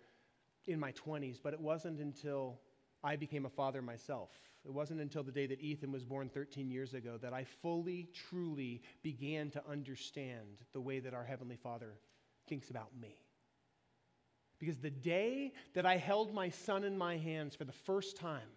in 0.67 0.81
my 0.81 0.93
20s, 0.93 1.39
but 1.43 1.53
it 1.53 1.61
wasn't 1.61 2.01
until 2.01 2.61
I 3.05 3.17
became 3.17 3.47
a 3.47 3.51
father 3.51 3.83
myself. 3.83 4.31
It 4.65 4.73
wasn't 4.73 5.01
until 5.01 5.23
the 5.23 5.33
day 5.33 5.47
that 5.47 5.61
Ethan 5.61 5.93
was 5.93 6.05
born 6.05 6.29
13 6.29 6.71
years 6.71 6.95
ago 6.95 7.19
that 7.23 7.33
I 7.33 7.45
fully, 7.45 8.09
truly 8.29 8.83
began 9.03 9.51
to 9.51 9.63
understand 9.69 10.63
the 10.73 10.81
way 10.81 10.99
that 10.99 11.15
our 11.15 11.25
Heavenly 11.25 11.57
Father 11.57 11.99
thinks 12.49 12.71
about 12.71 12.91
me. 13.01 13.17
Because 14.59 14.79
the 14.79 14.91
day 14.91 15.53
that 15.75 15.87
I 15.87 15.99
held 15.99 16.35
my 16.35 16.49
son 16.49 16.83
in 16.83 16.97
my 16.97 17.17
hands 17.17 17.55
for 17.55 17.65
the 17.65 17.73
first 17.73 18.17
time, 18.17 18.49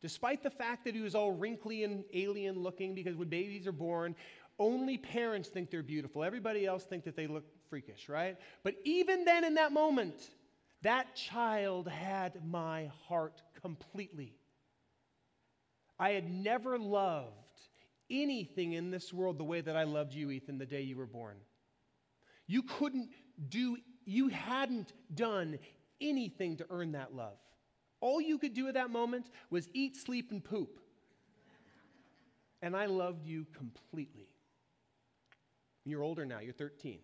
Despite 0.00 0.42
the 0.42 0.50
fact 0.50 0.84
that 0.84 0.94
he 0.94 1.00
was 1.00 1.14
all 1.14 1.32
wrinkly 1.32 1.82
and 1.82 2.04
alien 2.14 2.62
looking, 2.62 2.94
because 2.94 3.16
when 3.16 3.28
babies 3.28 3.66
are 3.66 3.72
born, 3.72 4.14
only 4.58 4.96
parents 4.96 5.48
think 5.48 5.70
they're 5.70 5.82
beautiful. 5.82 6.22
Everybody 6.22 6.66
else 6.66 6.84
think 6.84 7.04
that 7.04 7.16
they 7.16 7.26
look 7.26 7.44
freakish, 7.68 8.08
right? 8.08 8.36
But 8.62 8.76
even 8.84 9.24
then, 9.24 9.44
in 9.44 9.54
that 9.54 9.72
moment, 9.72 10.30
that 10.82 11.14
child 11.14 11.88
had 11.88 12.46
my 12.46 12.90
heart 13.08 13.42
completely. 13.60 14.34
I 15.98 16.10
had 16.10 16.30
never 16.30 16.78
loved 16.78 17.34
anything 18.10 18.72
in 18.72 18.90
this 18.90 19.12
world 19.12 19.38
the 19.38 19.44
way 19.44 19.60
that 19.60 19.76
I 19.76 19.84
loved 19.84 20.14
you, 20.14 20.30
Ethan, 20.30 20.58
the 20.58 20.66
day 20.66 20.82
you 20.82 20.96
were 20.96 21.06
born. 21.06 21.36
You 22.46 22.62
couldn't 22.62 23.10
do, 23.48 23.76
you 24.04 24.28
hadn't 24.28 24.92
done 25.14 25.58
anything 26.00 26.56
to 26.58 26.66
earn 26.70 26.92
that 26.92 27.14
love. 27.14 27.38
All 28.00 28.20
you 28.20 28.38
could 28.38 28.54
do 28.54 28.68
at 28.68 28.74
that 28.74 28.90
moment 28.90 29.28
was 29.50 29.68
eat, 29.74 29.96
sleep, 29.96 30.30
and 30.30 30.42
poop. 30.42 30.78
And 32.62 32.76
I 32.76 32.86
loved 32.86 33.26
you 33.26 33.46
completely. 33.56 34.28
You're 35.84 36.02
older 36.02 36.24
now, 36.24 36.38
you're 36.38 36.52
13. 36.52 37.00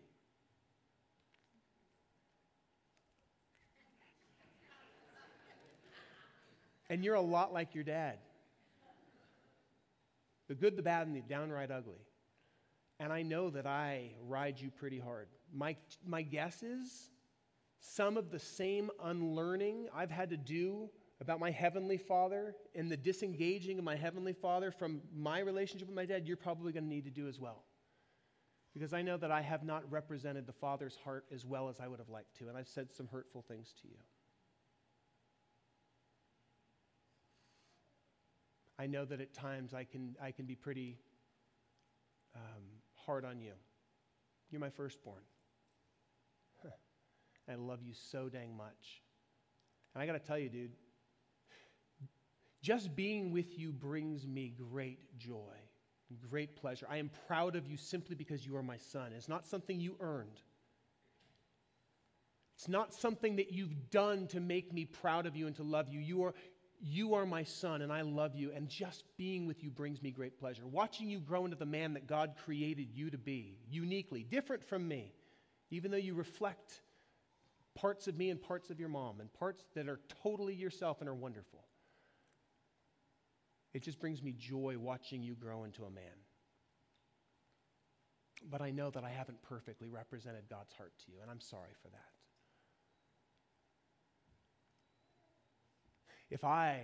And 6.90 7.04
you're 7.04 7.14
a 7.14 7.20
lot 7.20 7.52
like 7.52 7.74
your 7.74 7.84
dad 7.84 8.18
the 10.46 10.54
good, 10.54 10.76
the 10.76 10.82
bad, 10.82 11.06
and 11.06 11.16
the 11.16 11.22
downright 11.22 11.70
ugly. 11.70 12.04
And 13.00 13.12
I 13.12 13.22
know 13.22 13.50
that 13.50 13.66
I 13.66 14.10
ride 14.26 14.60
you 14.60 14.70
pretty 14.70 14.98
hard. 14.98 15.28
My, 15.52 15.76
my 16.06 16.22
guess 16.22 16.62
is 16.62 17.10
some 17.80 18.16
of 18.16 18.30
the 18.30 18.38
same 18.38 18.90
unlearning 19.02 19.88
I've 19.94 20.10
had 20.10 20.30
to 20.30 20.36
do 20.36 20.90
about 21.20 21.40
my 21.40 21.50
Heavenly 21.50 21.96
Father 21.96 22.54
and 22.74 22.90
the 22.90 22.96
disengaging 22.96 23.78
of 23.78 23.84
my 23.84 23.96
Heavenly 23.96 24.32
Father 24.32 24.70
from 24.70 25.00
my 25.14 25.38
relationship 25.40 25.88
with 25.88 25.96
my 25.96 26.06
dad, 26.06 26.26
you're 26.26 26.36
probably 26.36 26.72
going 26.72 26.84
to 26.84 26.90
need 26.90 27.04
to 27.04 27.10
do 27.10 27.26
as 27.26 27.40
well. 27.40 27.64
Because 28.74 28.92
I 28.92 29.02
know 29.02 29.16
that 29.16 29.30
I 29.30 29.40
have 29.40 29.64
not 29.64 29.90
represented 29.90 30.46
the 30.46 30.52
Father's 30.52 30.96
heart 31.04 31.24
as 31.32 31.46
well 31.46 31.68
as 31.68 31.78
I 31.80 31.86
would 31.86 32.00
have 32.00 32.08
liked 32.08 32.36
to, 32.38 32.48
and 32.48 32.56
I've 32.56 32.68
said 32.68 32.92
some 32.92 33.06
hurtful 33.06 33.44
things 33.46 33.72
to 33.82 33.88
you. 33.88 33.96
I 38.84 38.86
know 38.86 39.06
that 39.06 39.22
at 39.22 39.32
times 39.32 39.72
I 39.72 39.84
can, 39.84 40.14
I 40.22 40.30
can 40.30 40.44
be 40.44 40.54
pretty 40.54 40.98
um, 42.36 42.64
hard 43.06 43.24
on 43.24 43.40
you. 43.40 43.52
You're 44.50 44.60
my 44.60 44.68
firstborn. 44.68 45.22
I 47.48 47.54
love 47.54 47.80
you 47.82 47.94
so 47.94 48.28
dang 48.28 48.54
much. 48.54 49.00
And 49.94 50.02
I 50.02 50.06
got 50.06 50.12
to 50.12 50.18
tell 50.18 50.36
you, 50.36 50.50
dude, 50.50 50.72
just 52.60 52.94
being 52.94 53.32
with 53.32 53.58
you 53.58 53.72
brings 53.72 54.26
me 54.26 54.52
great 54.54 55.16
joy, 55.16 55.56
great 56.28 56.54
pleasure. 56.54 56.86
I 56.90 56.98
am 56.98 57.10
proud 57.26 57.56
of 57.56 57.66
you 57.66 57.78
simply 57.78 58.14
because 58.14 58.44
you 58.44 58.54
are 58.54 58.62
my 58.62 58.76
son. 58.76 59.12
It's 59.16 59.30
not 59.30 59.46
something 59.46 59.80
you 59.80 59.96
earned. 59.98 60.42
It's 62.58 62.68
not 62.68 62.92
something 62.92 63.36
that 63.36 63.50
you've 63.50 63.90
done 63.90 64.26
to 64.28 64.40
make 64.40 64.72
me 64.72 64.84
proud 64.84 65.26
of 65.26 65.36
you 65.36 65.46
and 65.46 65.56
to 65.56 65.62
love 65.62 65.88
you. 65.88 66.00
You 66.00 66.24
are, 66.24 66.34
you 66.86 67.14
are 67.14 67.24
my 67.24 67.44
son, 67.44 67.80
and 67.80 67.90
I 67.90 68.02
love 68.02 68.34
you, 68.34 68.52
and 68.54 68.68
just 68.68 69.04
being 69.16 69.46
with 69.46 69.64
you 69.64 69.70
brings 69.70 70.02
me 70.02 70.10
great 70.10 70.38
pleasure. 70.38 70.66
Watching 70.66 71.08
you 71.08 71.18
grow 71.18 71.46
into 71.46 71.56
the 71.56 71.64
man 71.64 71.94
that 71.94 72.06
God 72.06 72.34
created 72.44 72.88
you 72.92 73.08
to 73.10 73.16
be, 73.16 73.58
uniquely, 73.70 74.22
different 74.22 74.62
from 74.62 74.86
me, 74.86 75.14
even 75.70 75.90
though 75.90 75.96
you 75.96 76.14
reflect 76.14 76.82
parts 77.74 78.06
of 78.06 78.18
me 78.18 78.28
and 78.28 78.40
parts 78.40 78.68
of 78.68 78.78
your 78.78 78.90
mom, 78.90 79.20
and 79.20 79.32
parts 79.32 79.64
that 79.74 79.88
are 79.88 80.00
totally 80.22 80.54
yourself 80.54 81.00
and 81.00 81.08
are 81.08 81.14
wonderful. 81.14 81.64
It 83.72 83.82
just 83.82 83.98
brings 83.98 84.22
me 84.22 84.34
joy 84.38 84.76
watching 84.78 85.22
you 85.22 85.34
grow 85.34 85.64
into 85.64 85.84
a 85.84 85.90
man. 85.90 86.04
But 88.50 88.60
I 88.60 88.70
know 88.70 88.90
that 88.90 89.04
I 89.04 89.10
haven't 89.10 89.42
perfectly 89.42 89.88
represented 89.88 90.44
God's 90.50 90.74
heart 90.74 90.92
to 91.06 91.12
you, 91.12 91.18
and 91.22 91.30
I'm 91.30 91.40
sorry 91.40 91.72
for 91.82 91.88
that. 91.88 92.13
If 96.34 96.42
I, 96.42 96.82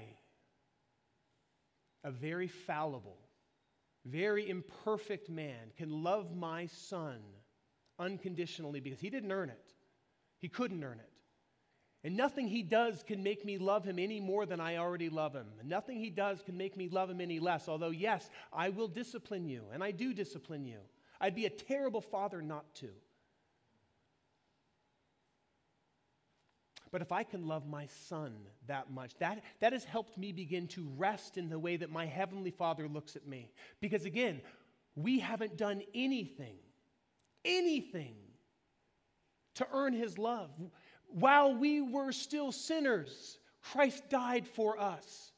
a 2.04 2.12
very 2.12 2.46
fallible, 2.46 3.18
very 4.06 4.48
imperfect 4.48 5.28
man, 5.28 5.72
can 5.76 6.04
love 6.04 6.36
my 6.36 6.66
son 6.66 7.18
unconditionally 7.98 8.78
because 8.78 9.00
he 9.00 9.10
didn't 9.10 9.32
earn 9.32 9.50
it, 9.50 9.74
he 10.38 10.48
couldn't 10.48 10.84
earn 10.84 11.00
it. 11.00 11.10
And 12.04 12.16
nothing 12.16 12.46
he 12.46 12.62
does 12.62 13.02
can 13.02 13.24
make 13.24 13.44
me 13.44 13.58
love 13.58 13.84
him 13.84 13.98
any 13.98 14.20
more 14.20 14.46
than 14.46 14.60
I 14.60 14.76
already 14.76 15.08
love 15.08 15.34
him. 15.34 15.48
And 15.58 15.68
nothing 15.68 15.98
he 15.98 16.10
does 16.10 16.42
can 16.42 16.56
make 16.56 16.76
me 16.76 16.88
love 16.88 17.10
him 17.10 17.20
any 17.20 17.40
less. 17.40 17.68
Although, 17.68 17.90
yes, 17.90 18.30
I 18.52 18.68
will 18.68 18.86
discipline 18.86 19.44
you, 19.48 19.64
and 19.72 19.82
I 19.82 19.90
do 19.90 20.14
discipline 20.14 20.64
you. 20.64 20.78
I'd 21.20 21.34
be 21.34 21.46
a 21.46 21.50
terrible 21.50 22.00
father 22.00 22.40
not 22.40 22.72
to. 22.76 22.90
But 26.92 27.03
if 27.03 27.12
I 27.12 27.22
can 27.22 27.46
love 27.46 27.68
my 27.68 27.87
son 28.09 28.35
that 28.66 28.90
much, 28.90 29.16
that, 29.18 29.42
that 29.61 29.72
has 29.72 29.85
helped 29.85 30.18
me 30.18 30.33
begin 30.33 30.66
to 30.68 30.88
rest 30.96 31.37
in 31.37 31.48
the 31.48 31.59
way 31.59 31.76
that 31.76 31.90
my 31.90 32.07
heavenly 32.07 32.50
father 32.50 32.88
looks 32.88 33.14
at 33.14 33.26
me. 33.26 33.53
Because 33.81 34.05
again, 34.05 34.40
we 34.96 35.20
haven't 35.20 35.57
done 35.57 35.83
anything, 35.94 36.57
anything 37.44 38.14
to 39.55 39.66
earn 39.72 39.92
his 39.92 40.18
love. 40.18 40.50
While 41.07 41.55
we 41.55 41.81
were 41.81 42.12
still 42.12 42.50
sinners, 42.50 43.38
Christ 43.62 44.09
died 44.09 44.48
for 44.48 44.79
us. 44.79 45.33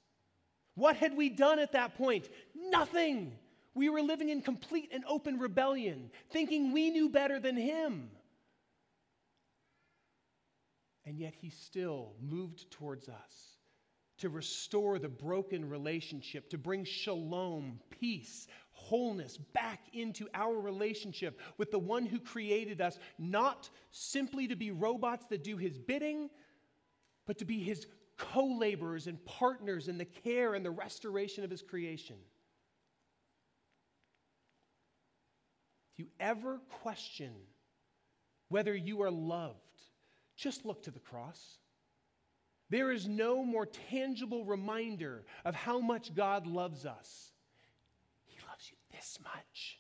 What 0.75 0.97
had 0.97 1.17
we 1.17 1.29
done 1.29 1.59
at 1.59 1.73
that 1.73 1.97
point? 1.97 2.31
Nothing. 2.55 3.33
We 3.75 3.89
were 3.89 4.03
living 4.03 4.31
in 4.31 4.43
complete 4.43 4.91
and 4.93 5.05
open 5.07 5.39
rebellion, 5.39 6.11
thinking 6.31 6.73
we 6.73 6.91
knew 6.91 7.09
better 7.09 7.39
than 7.39 7.57
Him. 7.57 8.11
And 11.05 11.19
yet 11.19 11.35
He 11.35 11.51
still 11.51 12.15
moved 12.21 12.71
towards 12.71 13.09
us 13.09 13.59
to 14.19 14.29
restore 14.29 14.99
the 14.99 15.09
broken 15.09 15.69
relationship, 15.69 16.49
to 16.51 16.59
bring 16.59 16.85
shalom, 16.85 17.81
peace, 17.91 18.47
wholeness 18.71 19.37
back 19.37 19.81
into 19.93 20.29
our 20.35 20.61
relationship 20.61 21.41
with 21.59 21.71
the 21.71 21.79
one 21.79 22.07
who 22.07 22.21
created 22.21 22.81
us, 22.81 22.99
not 23.19 23.69
simply 23.91 24.47
to 24.47 24.55
be 24.55 24.71
robots 24.71 25.27
that 25.27 25.43
do 25.43 25.57
his 25.57 25.77
bidding, 25.77 26.31
but 27.27 27.39
to 27.39 27.45
be 27.45 27.59
his 27.61 27.87
co 28.17 28.45
laborers 28.45 29.07
and 29.09 29.25
partners 29.25 29.89
in 29.89 29.99
the 29.99 30.05
care 30.05 30.55
and 30.55 30.65
the 30.65 30.71
restoration 30.71 31.43
of 31.43 31.51
his 31.51 31.63
creation. 31.63 32.17
If 35.93 35.99
you 35.99 36.07
ever 36.21 36.61
question 36.83 37.33
whether 38.49 38.75
you 38.75 39.03
are 39.03 39.11
loved, 39.11 39.72
just 40.43 40.67
look 40.67 40.83
to 40.83 40.91
the 40.91 40.99
cross. 40.99 41.59
There 42.69 42.91
is 42.91 43.07
no 43.07 43.45
more 43.45 43.67
tangible 43.67 44.45
reminder 44.45 45.25
of 45.45 45.55
how 45.55 45.79
much 45.79 46.15
God 46.15 46.47
loves 46.47 46.85
us 46.85 47.33
He 48.25 48.39
loves 48.49 48.69
you 48.71 48.77
this 48.91 49.19
much, 49.23 49.79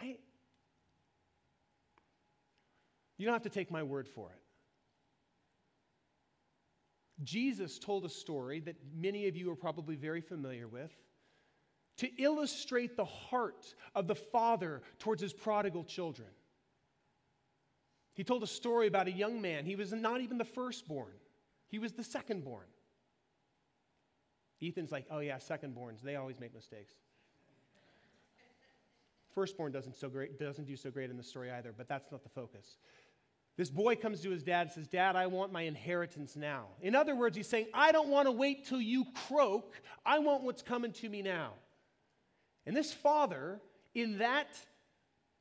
right? 0.00 0.18
You 3.16 3.26
don't 3.26 3.34
have 3.34 3.42
to 3.42 3.50
take 3.50 3.70
my 3.70 3.82
word 3.82 4.08
for 4.08 4.30
it. 4.30 4.40
Jesus 7.22 7.78
told 7.78 8.04
a 8.04 8.08
story 8.08 8.58
that 8.60 8.74
many 8.92 9.28
of 9.28 9.36
you 9.36 9.50
are 9.52 9.56
probably 9.56 9.94
very 9.94 10.20
familiar 10.20 10.66
with 10.66 10.90
to 11.98 12.10
illustrate 12.20 12.96
the 12.96 13.04
heart 13.04 13.72
of 13.94 14.08
the 14.08 14.16
father 14.16 14.82
towards 14.98 15.22
his 15.22 15.32
prodigal 15.32 15.84
children. 15.84 16.28
He 18.14 18.24
told 18.24 18.42
a 18.42 18.46
story 18.46 18.86
about 18.86 19.08
a 19.08 19.12
young 19.12 19.42
man. 19.42 19.66
He 19.66 19.76
was 19.76 19.92
not 19.92 20.20
even 20.20 20.38
the 20.38 20.44
firstborn, 20.44 21.12
he 21.68 21.78
was 21.78 21.92
the 21.92 22.02
secondborn. 22.02 22.68
Ethan's 24.62 24.92
like, 24.92 25.04
oh, 25.10 25.18
yeah, 25.18 25.36
secondborns, 25.36 26.00
they 26.02 26.16
always 26.16 26.40
make 26.40 26.54
mistakes. 26.54 26.94
Firstborn 29.34 29.72
doesn't, 29.72 29.96
so 29.96 30.08
great, 30.08 30.38
doesn't 30.38 30.64
do 30.64 30.76
so 30.76 30.90
great 30.90 31.10
in 31.10 31.16
the 31.16 31.22
story 31.22 31.50
either, 31.50 31.74
but 31.76 31.88
that's 31.88 32.10
not 32.12 32.22
the 32.22 32.28
focus. 32.28 32.78
This 33.56 33.68
boy 33.70 33.96
comes 33.96 34.20
to 34.22 34.30
his 34.30 34.42
dad 34.42 34.62
and 34.62 34.72
says, 34.72 34.88
Dad, 34.88 35.16
I 35.16 35.26
want 35.26 35.52
my 35.52 35.62
inheritance 35.62 36.34
now. 36.34 36.66
In 36.80 36.94
other 36.94 37.14
words, 37.14 37.36
he's 37.36 37.48
saying, 37.48 37.66
I 37.72 37.92
don't 37.92 38.08
want 38.08 38.26
to 38.26 38.32
wait 38.32 38.66
till 38.66 38.80
you 38.80 39.06
croak. 39.28 39.74
I 40.04 40.18
want 40.18 40.42
what's 40.42 40.62
coming 40.62 40.92
to 40.92 41.08
me 41.08 41.22
now. 41.22 41.52
And 42.66 42.76
this 42.76 42.92
father, 42.92 43.60
in 43.94 44.18
that 44.18 44.48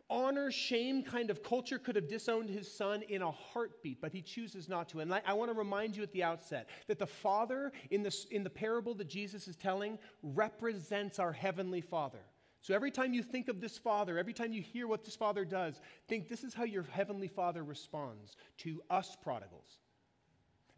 honor 0.10 0.52
shame 0.52 1.04
kind 1.04 1.30
of 1.30 1.44
culture, 1.44 1.80
could 1.80 1.96
have 1.96 2.08
disowned 2.08 2.50
his 2.50 2.72
son 2.72 3.04
in 3.04 3.22
a 3.22 3.32
heartbeat, 3.32 4.02
but 4.02 4.12
he 4.12 4.22
chooses 4.22 4.70
not 4.70 4.90
to. 4.90 5.00
And 5.00 5.14
I, 5.14 5.22
I 5.26 5.34
want 5.34 5.52
to 5.52 5.58
remind 5.58 5.96
you 5.96 6.04
at 6.04 6.12
the 6.12 6.24
outset 6.24 6.70
that 6.88 7.00
the 7.00 7.08
father 7.08 7.72
in 7.92 8.04
the, 8.04 8.16
in 8.32 8.44
the 8.44 8.50
parable 8.50 8.94
that 8.96 9.08
Jesus 9.08 9.48
is 9.48 9.56
telling 9.56 9.98
represents 10.22 11.20
our 11.20 11.32
heavenly 11.32 11.82
father. 11.82 12.20
So 12.64 12.74
every 12.74 12.92
time 12.92 13.14
you 13.14 13.22
think 13.22 13.50
of 13.50 13.60
this 13.60 13.78
Father, 13.78 14.18
every 14.18 14.32
time 14.32 14.54
you 14.54 14.62
hear 14.62 14.88
what 14.88 15.04
this 15.04 15.18
Father 15.18 15.44
does, 15.44 15.82
think 16.08 16.30
this 16.30 16.46
is 16.46 16.54
how 16.54 16.64
your 16.64 16.84
Heavenly 16.84 17.28
Father 17.28 17.62
responds 17.62 18.38
to 18.60 18.82
us 18.90 19.18
prodigals. 19.22 19.80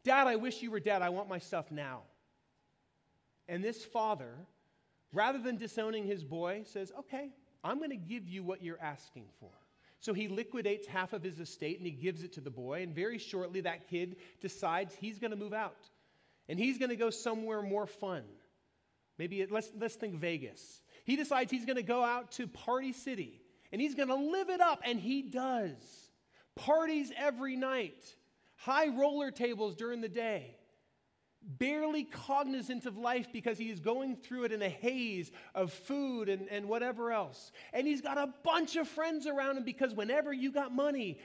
Dad, 0.03 0.25
I 0.25 0.35
wish 0.35 0.63
you 0.63 0.71
were 0.71 0.79
dead. 0.79 1.03
I 1.03 1.09
want 1.09 1.29
my 1.29 1.37
stuff 1.37 1.71
now. 1.71 2.01
And 3.47 3.63
this 3.63 3.85
Father, 3.85 4.33
rather 5.13 5.37
than 5.37 5.57
disowning 5.57 6.05
his 6.05 6.23
boy, 6.23 6.63
says, 6.65 6.91
Okay, 6.97 7.29
I'm 7.65 7.79
going 7.79 7.89
to 7.89 7.97
give 7.97 8.29
you 8.29 8.43
what 8.43 8.63
you're 8.63 8.81
asking 8.81 9.25
for. 9.39 9.49
So 9.99 10.13
he 10.13 10.27
liquidates 10.27 10.87
half 10.87 11.13
of 11.13 11.23
his 11.23 11.39
estate 11.39 11.77
and 11.77 11.85
he 11.85 11.91
gives 11.91 12.23
it 12.23 12.33
to 12.33 12.41
the 12.41 12.51
boy. 12.51 12.83
And 12.83 12.93
very 12.93 13.17
shortly, 13.17 13.61
that 13.61 13.87
kid 13.89 14.17
decides 14.39 14.93
he's 14.93 15.19
going 15.19 15.31
to 15.31 15.37
move 15.37 15.53
out 15.53 15.89
and 16.47 16.59
he's 16.59 16.77
going 16.77 16.89
to 16.89 16.95
go 16.95 17.09
somewhere 17.09 17.61
more 17.61 17.87
fun. 17.87 18.23
Maybe 19.17 19.45
let's, 19.49 19.71
let's 19.79 19.95
think 19.95 20.15
Vegas. 20.15 20.81
He 21.05 21.15
decides 21.15 21.51
he's 21.51 21.65
going 21.65 21.77
to 21.77 21.83
go 21.83 22.03
out 22.03 22.31
to 22.33 22.47
Party 22.47 22.93
City 22.93 23.41
and 23.71 23.81
he's 23.81 23.95
going 23.95 24.09
to 24.09 24.15
live 24.15 24.49
it 24.49 24.61
up, 24.61 24.81
and 24.85 24.99
he 24.99 25.21
does. 25.21 25.75
Parties 26.55 27.11
every 27.17 27.55
night, 27.55 28.05
high 28.55 28.87
roller 28.87 29.31
tables 29.31 29.75
during 29.75 30.01
the 30.01 30.07
day, 30.07 30.55
barely 31.45 32.03
cognizant 32.03 32.85
of 32.85 32.97
life 32.97 33.27
because 33.31 33.57
he 33.57 33.69
is 33.69 33.79
going 33.79 34.15
through 34.15 34.45
it 34.45 34.51
in 34.51 34.61
a 34.61 34.69
haze 34.69 35.31
of 35.53 35.71
food 35.71 36.29
and, 36.29 36.47
and 36.49 36.67
whatever 36.67 37.11
else. 37.11 37.51
And 37.73 37.87
he's 37.87 38.01
got 38.01 38.17
a 38.17 38.33
bunch 38.43 38.75
of 38.75 38.87
friends 38.87 39.27
around 39.27 39.57
him 39.57 39.63
because 39.63 39.93
whenever 39.93 40.33
you 40.33 40.51
got 40.51 40.73
money, 40.73 41.19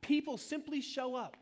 people 0.00 0.38
simply 0.38 0.80
show 0.80 1.14
up. 1.14 1.36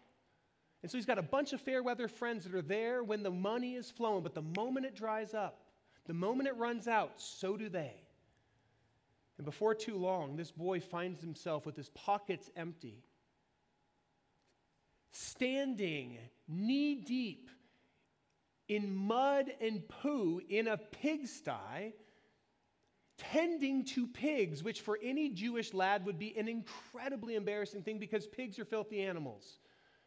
And 0.82 0.91
so 0.91 0.99
he's 0.99 1.07
got 1.07 1.18
a 1.18 1.22
bunch 1.22 1.53
of 1.53 1.61
fair 1.61 1.82
weather 1.82 2.09
friends 2.09 2.45
that 2.45 2.55
are 2.55 2.62
there 2.62 3.03
when 3.03 3.22
the 3.22 3.30
money 3.30 3.74
is 3.74 3.91
flowing, 3.91 4.22
but 4.22 4.35
the 4.35 4.43
moment 4.43 4.85
it 4.85 4.95
dries 4.95 5.32
up, 5.32 5.61
the 6.07 6.12
moment 6.12 6.49
it 6.49 6.57
runs 6.57 6.87
out, 6.87 7.12
so 7.16 7.57
do 7.57 7.68
they. 7.68 7.95
And 9.39 9.45
before 9.45 9.74
too 9.74 9.97
long, 9.97 10.37
this 10.37 10.51
boy 10.51 10.80
finds 10.80 11.20
himself 11.20 11.64
with 11.64 11.76
his 11.76 11.89
pockets 11.91 12.51
empty, 12.55 13.03
standing 15.12 16.18
knee 16.47 16.97
deep 16.97 17.49
in 18.69 18.95
mud 18.95 19.53
and 19.61 19.87
poo 19.89 20.41
in 20.49 20.69
a 20.69 20.77
pigsty, 20.77 21.93
tending 23.19 23.85
to 23.85 24.07
pigs, 24.07 24.62
which 24.62 24.81
for 24.81 24.99
any 25.03 25.31
Jewish 25.31 25.73
lad 25.75 26.05
would 26.07 26.19
be 26.19 26.37
an 26.37 26.49
incredibly 26.49 27.37
embarrassing 27.37 27.83
thing 27.83 27.99
because 27.99 28.27
pigs 28.27 28.59
are 28.59 28.65
filthy 28.65 29.03
animals. 29.03 29.59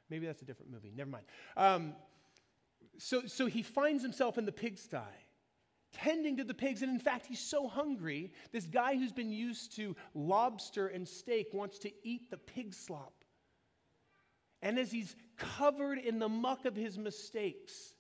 Maybe 0.10 0.26
that's 0.26 0.42
a 0.42 0.46
different 0.46 0.72
movie. 0.72 0.92
Never 0.96 1.10
mind. 1.10 1.26
Um, 1.56 1.94
so, 2.98 3.26
so 3.26 3.46
he 3.46 3.62
finds 3.62 4.04
himself 4.04 4.38
in 4.38 4.46
the 4.46 4.52
pigsty, 4.52 4.98
tending 5.94 6.38
to 6.38 6.44
the 6.44 6.54
pigs. 6.54 6.82
And 6.82 6.92
in 6.92 7.00
fact, 7.00 7.26
he's 7.28 7.40
so 7.40 7.68
hungry, 7.68 8.34
this 8.52 8.66
guy 8.66 8.96
who's 8.96 9.12
been 9.12 9.32
used 9.32 9.76
to 9.76 9.96
lobster 10.14 10.88
and 10.88 11.08
steak 11.08 11.54
wants 11.54 11.80
to 11.80 11.92
eat 12.04 12.30
the 12.30 12.38
pig 12.38 12.74
slop. 12.74 13.14
And 14.62 14.80
as 14.80 14.92
he's 14.92 15.16
covered 15.38 16.00
in 16.00 16.20
the 16.20 16.30
muck 16.30 16.66
of 16.66 16.76
his 16.76 16.98
mistakes, 16.98 17.94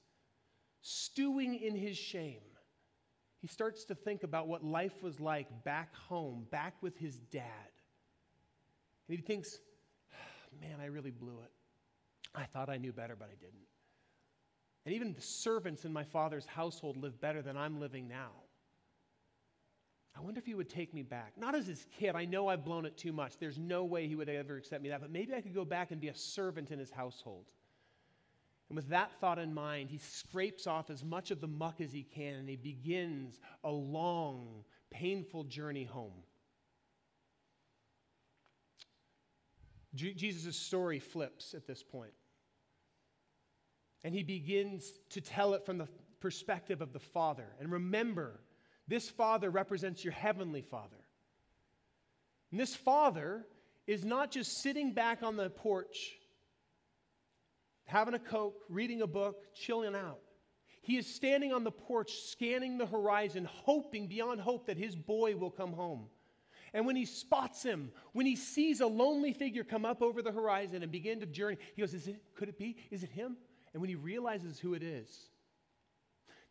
stewing 0.87 1.55
in 1.55 1.75
his 1.75 1.97
shame, 1.97 2.39
he 3.39 3.47
starts 3.47 3.83
to 3.85 3.95
think 3.95 4.23
about 4.23 4.47
what 4.47 4.63
life 4.63 5.03
was 5.03 5.19
like 5.19 5.47
back 5.65 5.93
home, 5.93 6.47
back 6.49 6.75
with 6.81 6.97
his 6.97 7.17
dad. 7.17 7.43
And 9.07 9.17
he 9.17 9.21
thinks, 9.21 9.59
man, 10.61 10.79
I 10.81 10.85
really 10.85 11.11
blew 11.11 11.39
it. 11.43 11.51
I 12.33 12.45
thought 12.45 12.69
I 12.69 12.77
knew 12.77 12.93
better, 12.93 13.15
but 13.17 13.29
I 13.29 13.35
didn't. 13.35 13.67
And 14.85 14.95
even 14.95 15.13
the 15.13 15.21
servants 15.21 15.83
in 15.83 15.91
my 15.91 16.05
father's 16.05 16.45
household 16.45 16.95
live 16.95 17.19
better 17.19 17.41
than 17.41 17.57
I'm 17.57 17.81
living 17.81 18.07
now. 18.07 18.31
I 20.17 20.21
wonder 20.21 20.39
if 20.39 20.45
he 20.45 20.55
would 20.55 20.69
take 20.69 20.93
me 20.93 21.03
back. 21.03 21.33
Not 21.37 21.53
as 21.53 21.67
his 21.67 21.85
kid. 21.99 22.15
I 22.15 22.23
know 22.23 22.47
I've 22.47 22.63
blown 22.63 22.85
it 22.85 22.97
too 22.97 23.11
much. 23.11 23.37
There's 23.37 23.57
no 23.57 23.83
way 23.83 24.07
he 24.07 24.15
would 24.15 24.29
ever 24.29 24.55
accept 24.55 24.81
me 24.81 24.89
that, 24.89 25.01
but 25.01 25.11
maybe 25.11 25.35
I 25.35 25.41
could 25.41 25.53
go 25.53 25.65
back 25.65 25.91
and 25.91 25.99
be 25.99 26.07
a 26.07 26.15
servant 26.15 26.71
in 26.71 26.79
his 26.79 26.89
household. 26.89 27.45
And 28.69 28.75
with 28.75 28.89
that 28.89 29.11
thought 29.19 29.39
in 29.39 29.53
mind, 29.53 29.89
he 29.89 29.97
scrapes 29.97 30.67
off 30.67 30.89
as 30.89 31.03
much 31.03 31.31
of 31.31 31.39
the 31.39 31.47
muck 31.47 31.79
as 31.79 31.91
he 31.91 32.03
can 32.03 32.35
and 32.35 32.49
he 32.49 32.57
begins 32.57 33.39
a 33.63 33.71
long, 33.71 34.63
painful 34.89 35.45
journey 35.45 35.85
home. 35.85 36.23
Jesus' 39.95 40.57
story 40.57 40.99
flips 40.99 41.53
at 41.53 41.65
this 41.65 41.81
point. 41.81 42.13
And 44.03 44.13
he 44.13 44.21
begins 44.21 44.91
to 45.09 45.21
tell 45.21 45.53
it 45.53 45.65
from 45.65 45.77
the 45.77 45.87
perspective 46.19 46.81
of 46.81 46.93
the 46.93 46.99
Father. 46.99 47.47
And 47.59 47.71
remember, 47.71 48.39
this 48.87 49.09
Father 49.09 49.49
represents 49.49 50.03
your 50.03 50.13
heavenly 50.13 50.61
Father. 50.61 51.07
And 52.51 52.59
this 52.59 52.75
Father 52.75 53.45
is 53.87 54.05
not 54.05 54.31
just 54.31 54.61
sitting 54.61 54.93
back 54.93 55.23
on 55.23 55.35
the 55.35 55.49
porch, 55.49 56.17
having 57.87 58.13
a 58.13 58.19
Coke, 58.19 58.63
reading 58.69 59.01
a 59.01 59.07
book, 59.07 59.53
chilling 59.55 59.95
out. 59.95 60.19
He 60.81 60.97
is 60.97 61.07
standing 61.07 61.51
on 61.51 61.63
the 61.63 61.71
porch, 61.71 62.21
scanning 62.21 62.77
the 62.77 62.85
horizon, 62.85 63.45
hoping 63.45 64.07
beyond 64.07 64.39
hope 64.39 64.67
that 64.67 64.77
his 64.77 64.95
boy 64.95 65.35
will 65.35 65.49
come 65.49 65.73
home. 65.73 66.05
And 66.73 66.85
when 66.85 66.95
he 66.95 67.05
spots 67.05 67.63
him, 67.63 67.91
when 68.13 68.25
he 68.25 68.35
sees 68.35 68.81
a 68.81 68.87
lonely 68.87 69.33
figure 69.33 69.63
come 69.63 69.85
up 69.85 70.01
over 70.01 70.21
the 70.21 70.31
horizon 70.31 70.83
and 70.83 70.91
begin 70.91 71.19
to 71.21 71.25
journey, 71.25 71.57
he 71.75 71.81
goes, 71.81 71.93
Is 71.93 72.07
it, 72.07 72.21
could 72.35 72.49
it 72.49 72.57
be? 72.57 72.77
Is 72.91 73.03
it 73.03 73.09
him? 73.09 73.37
And 73.73 73.81
when 73.81 73.89
he 73.89 73.95
realizes 73.95 74.59
who 74.59 74.73
it 74.73 74.83
is, 74.83 75.29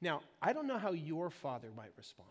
now, 0.01 0.21
I 0.43 0.53
don't 0.53 0.67
know 0.67 0.79
how 0.79 0.93
your 0.93 1.31
father 1.31 1.69
might 1.75 1.93
respond. 1.97 2.29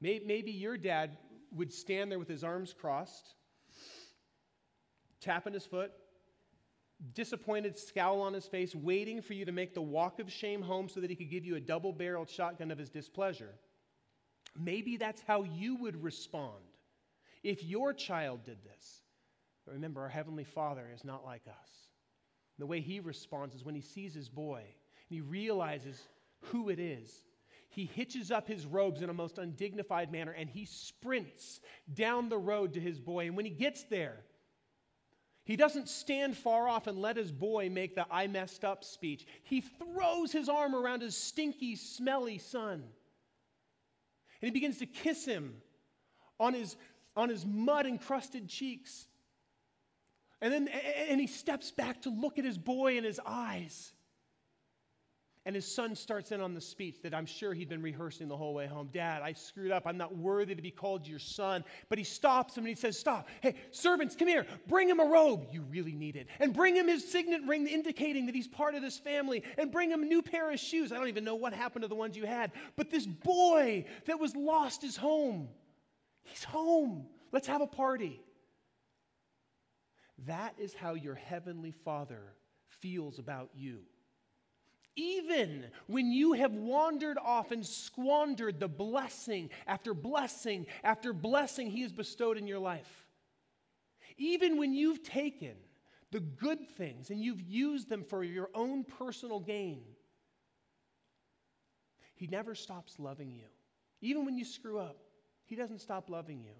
Maybe 0.00 0.50
your 0.50 0.76
dad 0.76 1.16
would 1.52 1.72
stand 1.72 2.10
there 2.10 2.18
with 2.18 2.28
his 2.28 2.44
arms 2.44 2.74
crossed, 2.74 3.34
tapping 5.20 5.54
his 5.54 5.64
foot, 5.64 5.92
disappointed 7.14 7.78
scowl 7.78 8.20
on 8.20 8.32
his 8.32 8.46
face, 8.46 8.74
waiting 8.74 9.20
for 9.20 9.34
you 9.34 9.44
to 9.44 9.52
make 9.52 9.74
the 9.74 9.82
walk 9.82 10.20
of 10.20 10.30
shame 10.30 10.62
home 10.62 10.88
so 10.88 11.00
that 11.00 11.10
he 11.10 11.16
could 11.16 11.30
give 11.30 11.44
you 11.44 11.56
a 11.56 11.60
double 11.60 11.92
barreled 11.92 12.28
shotgun 12.28 12.70
of 12.70 12.78
his 12.78 12.90
displeasure. 12.90 13.54
Maybe 14.58 14.96
that's 14.96 15.22
how 15.22 15.42
you 15.42 15.76
would 15.76 16.02
respond 16.02 16.62
if 17.42 17.62
your 17.64 17.92
child 17.92 18.44
did 18.44 18.58
this. 18.64 19.02
But 19.64 19.74
remember, 19.74 20.02
our 20.02 20.08
Heavenly 20.08 20.44
Father 20.44 20.88
is 20.94 21.04
not 21.04 21.24
like 21.24 21.42
us. 21.48 21.70
The 22.58 22.66
way 22.66 22.80
he 22.80 23.00
responds 23.00 23.54
is 23.54 23.64
when 23.64 23.74
he 23.74 23.80
sees 23.80 24.14
his 24.14 24.28
boy 24.28 24.60
and 24.60 25.16
he 25.16 25.20
realizes 25.20 26.00
who 26.40 26.68
it 26.68 26.78
is 26.78 27.24
he 27.74 27.86
hitches 27.86 28.30
up 28.30 28.46
his 28.46 28.66
robes 28.66 29.02
in 29.02 29.10
a 29.10 29.14
most 29.14 29.38
undignified 29.38 30.12
manner 30.12 30.30
and 30.30 30.48
he 30.48 30.64
sprints 30.64 31.60
down 31.92 32.28
the 32.28 32.38
road 32.38 32.74
to 32.74 32.80
his 32.80 33.00
boy. 33.00 33.26
And 33.26 33.36
when 33.36 33.44
he 33.44 33.50
gets 33.50 33.82
there, 33.84 34.20
he 35.44 35.56
doesn't 35.56 35.88
stand 35.88 36.36
far 36.36 36.68
off 36.68 36.86
and 36.86 36.98
let 36.98 37.16
his 37.16 37.30
boy 37.30 37.68
make 37.70 37.94
the 37.94 38.06
I 38.10 38.26
messed 38.26 38.64
up 38.64 38.82
speech. 38.82 39.26
He 39.44 39.60
throws 39.60 40.32
his 40.32 40.48
arm 40.48 40.74
around 40.74 41.02
his 41.02 41.16
stinky, 41.16 41.76
smelly 41.76 42.38
son. 42.38 42.82
And 44.40 44.48
he 44.48 44.50
begins 44.50 44.78
to 44.78 44.86
kiss 44.86 45.24
him 45.24 45.54
on 46.38 46.54
his, 46.54 46.76
on 47.16 47.28
his 47.28 47.46
mud 47.46 47.86
encrusted 47.86 48.48
cheeks. 48.48 49.06
And 50.40 50.52
then 50.52 50.68
and 50.68 51.18
he 51.18 51.26
steps 51.26 51.70
back 51.70 52.02
to 52.02 52.10
look 52.10 52.38
at 52.38 52.44
his 52.44 52.58
boy 52.58 52.98
in 52.98 53.04
his 53.04 53.18
eyes. 53.24 53.93
And 55.46 55.54
his 55.54 55.70
son 55.70 55.94
starts 55.94 56.32
in 56.32 56.40
on 56.40 56.54
the 56.54 56.60
speech 56.60 57.02
that 57.02 57.12
I'm 57.12 57.26
sure 57.26 57.52
he'd 57.52 57.68
been 57.68 57.82
rehearsing 57.82 58.28
the 58.28 58.36
whole 58.36 58.54
way 58.54 58.66
home. 58.66 58.88
Dad, 58.90 59.20
I 59.20 59.34
screwed 59.34 59.72
up. 59.72 59.82
I'm 59.86 59.98
not 59.98 60.16
worthy 60.16 60.54
to 60.54 60.62
be 60.62 60.70
called 60.70 61.06
your 61.06 61.18
son. 61.18 61.64
But 61.90 61.98
he 61.98 62.04
stops 62.04 62.56
him 62.56 62.64
and 62.64 62.70
he 62.70 62.74
says, 62.74 62.98
Stop. 62.98 63.28
Hey, 63.42 63.54
servants, 63.70 64.16
come 64.16 64.26
here. 64.26 64.46
Bring 64.68 64.88
him 64.88 65.00
a 65.00 65.04
robe. 65.04 65.48
You 65.52 65.60
really 65.62 65.92
need 65.92 66.16
it. 66.16 66.28
And 66.40 66.54
bring 66.54 66.74
him 66.74 66.88
his 66.88 67.06
signet 67.06 67.42
ring 67.46 67.66
indicating 67.66 68.24
that 68.26 68.34
he's 68.34 68.48
part 68.48 68.74
of 68.74 68.80
this 68.80 68.98
family. 68.98 69.42
And 69.58 69.70
bring 69.70 69.90
him 69.90 70.02
a 70.02 70.06
new 70.06 70.22
pair 70.22 70.50
of 70.50 70.58
shoes. 70.58 70.92
I 70.92 70.96
don't 70.96 71.08
even 71.08 71.24
know 71.24 71.34
what 71.34 71.52
happened 71.52 71.82
to 71.82 71.88
the 71.88 71.94
ones 71.94 72.16
you 72.16 72.24
had. 72.24 72.52
But 72.76 72.90
this 72.90 73.06
boy 73.06 73.84
that 74.06 74.18
was 74.18 74.34
lost 74.34 74.82
is 74.82 74.96
home. 74.96 75.48
He's 76.22 76.42
home. 76.42 77.04
Let's 77.32 77.48
have 77.48 77.60
a 77.60 77.66
party. 77.66 78.22
That 80.26 80.54
is 80.58 80.72
how 80.72 80.94
your 80.94 81.16
heavenly 81.16 81.72
Father 81.72 82.32
feels 82.80 83.18
about 83.18 83.50
you 83.54 83.80
even 84.96 85.64
when 85.86 86.12
you 86.12 86.34
have 86.34 86.52
wandered 86.52 87.18
off 87.18 87.50
and 87.50 87.66
squandered 87.66 88.60
the 88.60 88.68
blessing 88.68 89.50
after 89.66 89.94
blessing 89.94 90.66
after 90.82 91.12
blessing 91.12 91.70
He 91.70 91.82
has 91.82 91.92
bestowed 91.92 92.38
in 92.38 92.46
your 92.46 92.58
life, 92.58 93.06
even 94.16 94.58
when 94.58 94.72
you've 94.72 95.02
taken 95.02 95.54
the 96.12 96.20
good 96.20 96.68
things 96.76 97.10
and 97.10 97.20
you've 97.20 97.40
used 97.40 97.88
them 97.88 98.04
for 98.04 98.22
your 98.22 98.50
own 98.54 98.84
personal 98.84 99.40
gain, 99.40 99.82
He 102.14 102.26
never 102.26 102.54
stops 102.54 102.98
loving 102.98 103.32
you. 103.32 103.46
Even 104.00 104.24
when 104.24 104.36
you 104.36 104.44
screw 104.44 104.78
up, 104.78 104.98
He 105.44 105.56
doesn't 105.56 105.80
stop 105.80 106.08
loving 106.08 106.40
you. 106.42 106.54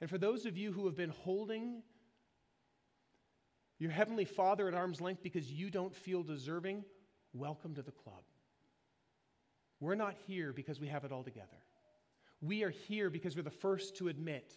And 0.00 0.08
for 0.08 0.18
those 0.18 0.46
of 0.46 0.56
you 0.56 0.72
who 0.72 0.86
have 0.86 0.96
been 0.96 1.10
holding 1.10 1.82
your 3.80 3.90
Heavenly 3.90 4.26
Father 4.26 4.68
at 4.68 4.74
arm's 4.74 5.00
length 5.00 5.22
because 5.22 5.50
you 5.50 5.70
don't 5.70 5.94
feel 5.94 6.22
deserving, 6.22 6.84
welcome 7.32 7.74
to 7.74 7.82
the 7.82 7.90
club. 7.90 8.22
We're 9.80 9.94
not 9.94 10.14
here 10.26 10.52
because 10.52 10.78
we 10.78 10.88
have 10.88 11.04
it 11.04 11.10
all 11.10 11.24
together. 11.24 11.48
We 12.42 12.62
are 12.62 12.70
here 12.70 13.08
because 13.08 13.36
we're 13.36 13.42
the 13.42 13.50
first 13.50 13.96
to 13.96 14.08
admit, 14.08 14.52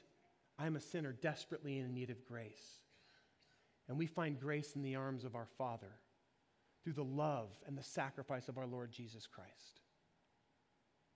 I'm 0.60 0.76
a 0.76 0.82
sinner 0.82 1.14
desperately 1.14 1.80
in 1.80 1.94
need 1.94 2.10
of 2.10 2.26
grace. 2.26 2.82
And 3.88 3.98
we 3.98 4.06
find 4.06 4.40
grace 4.40 4.76
in 4.76 4.84
the 4.84 4.96
arms 4.96 5.24
of 5.24 5.36
our 5.36 5.48
Father 5.58 5.92
through 6.84 6.94
the 6.94 7.04
love 7.04 7.50
and 7.66 7.78
the 7.78 7.84
sacrifice 7.84 8.50
of 8.50 8.58
our 8.58 8.68
Lord 8.68 8.92
Jesus 8.92 9.26
Christ. 9.26 9.80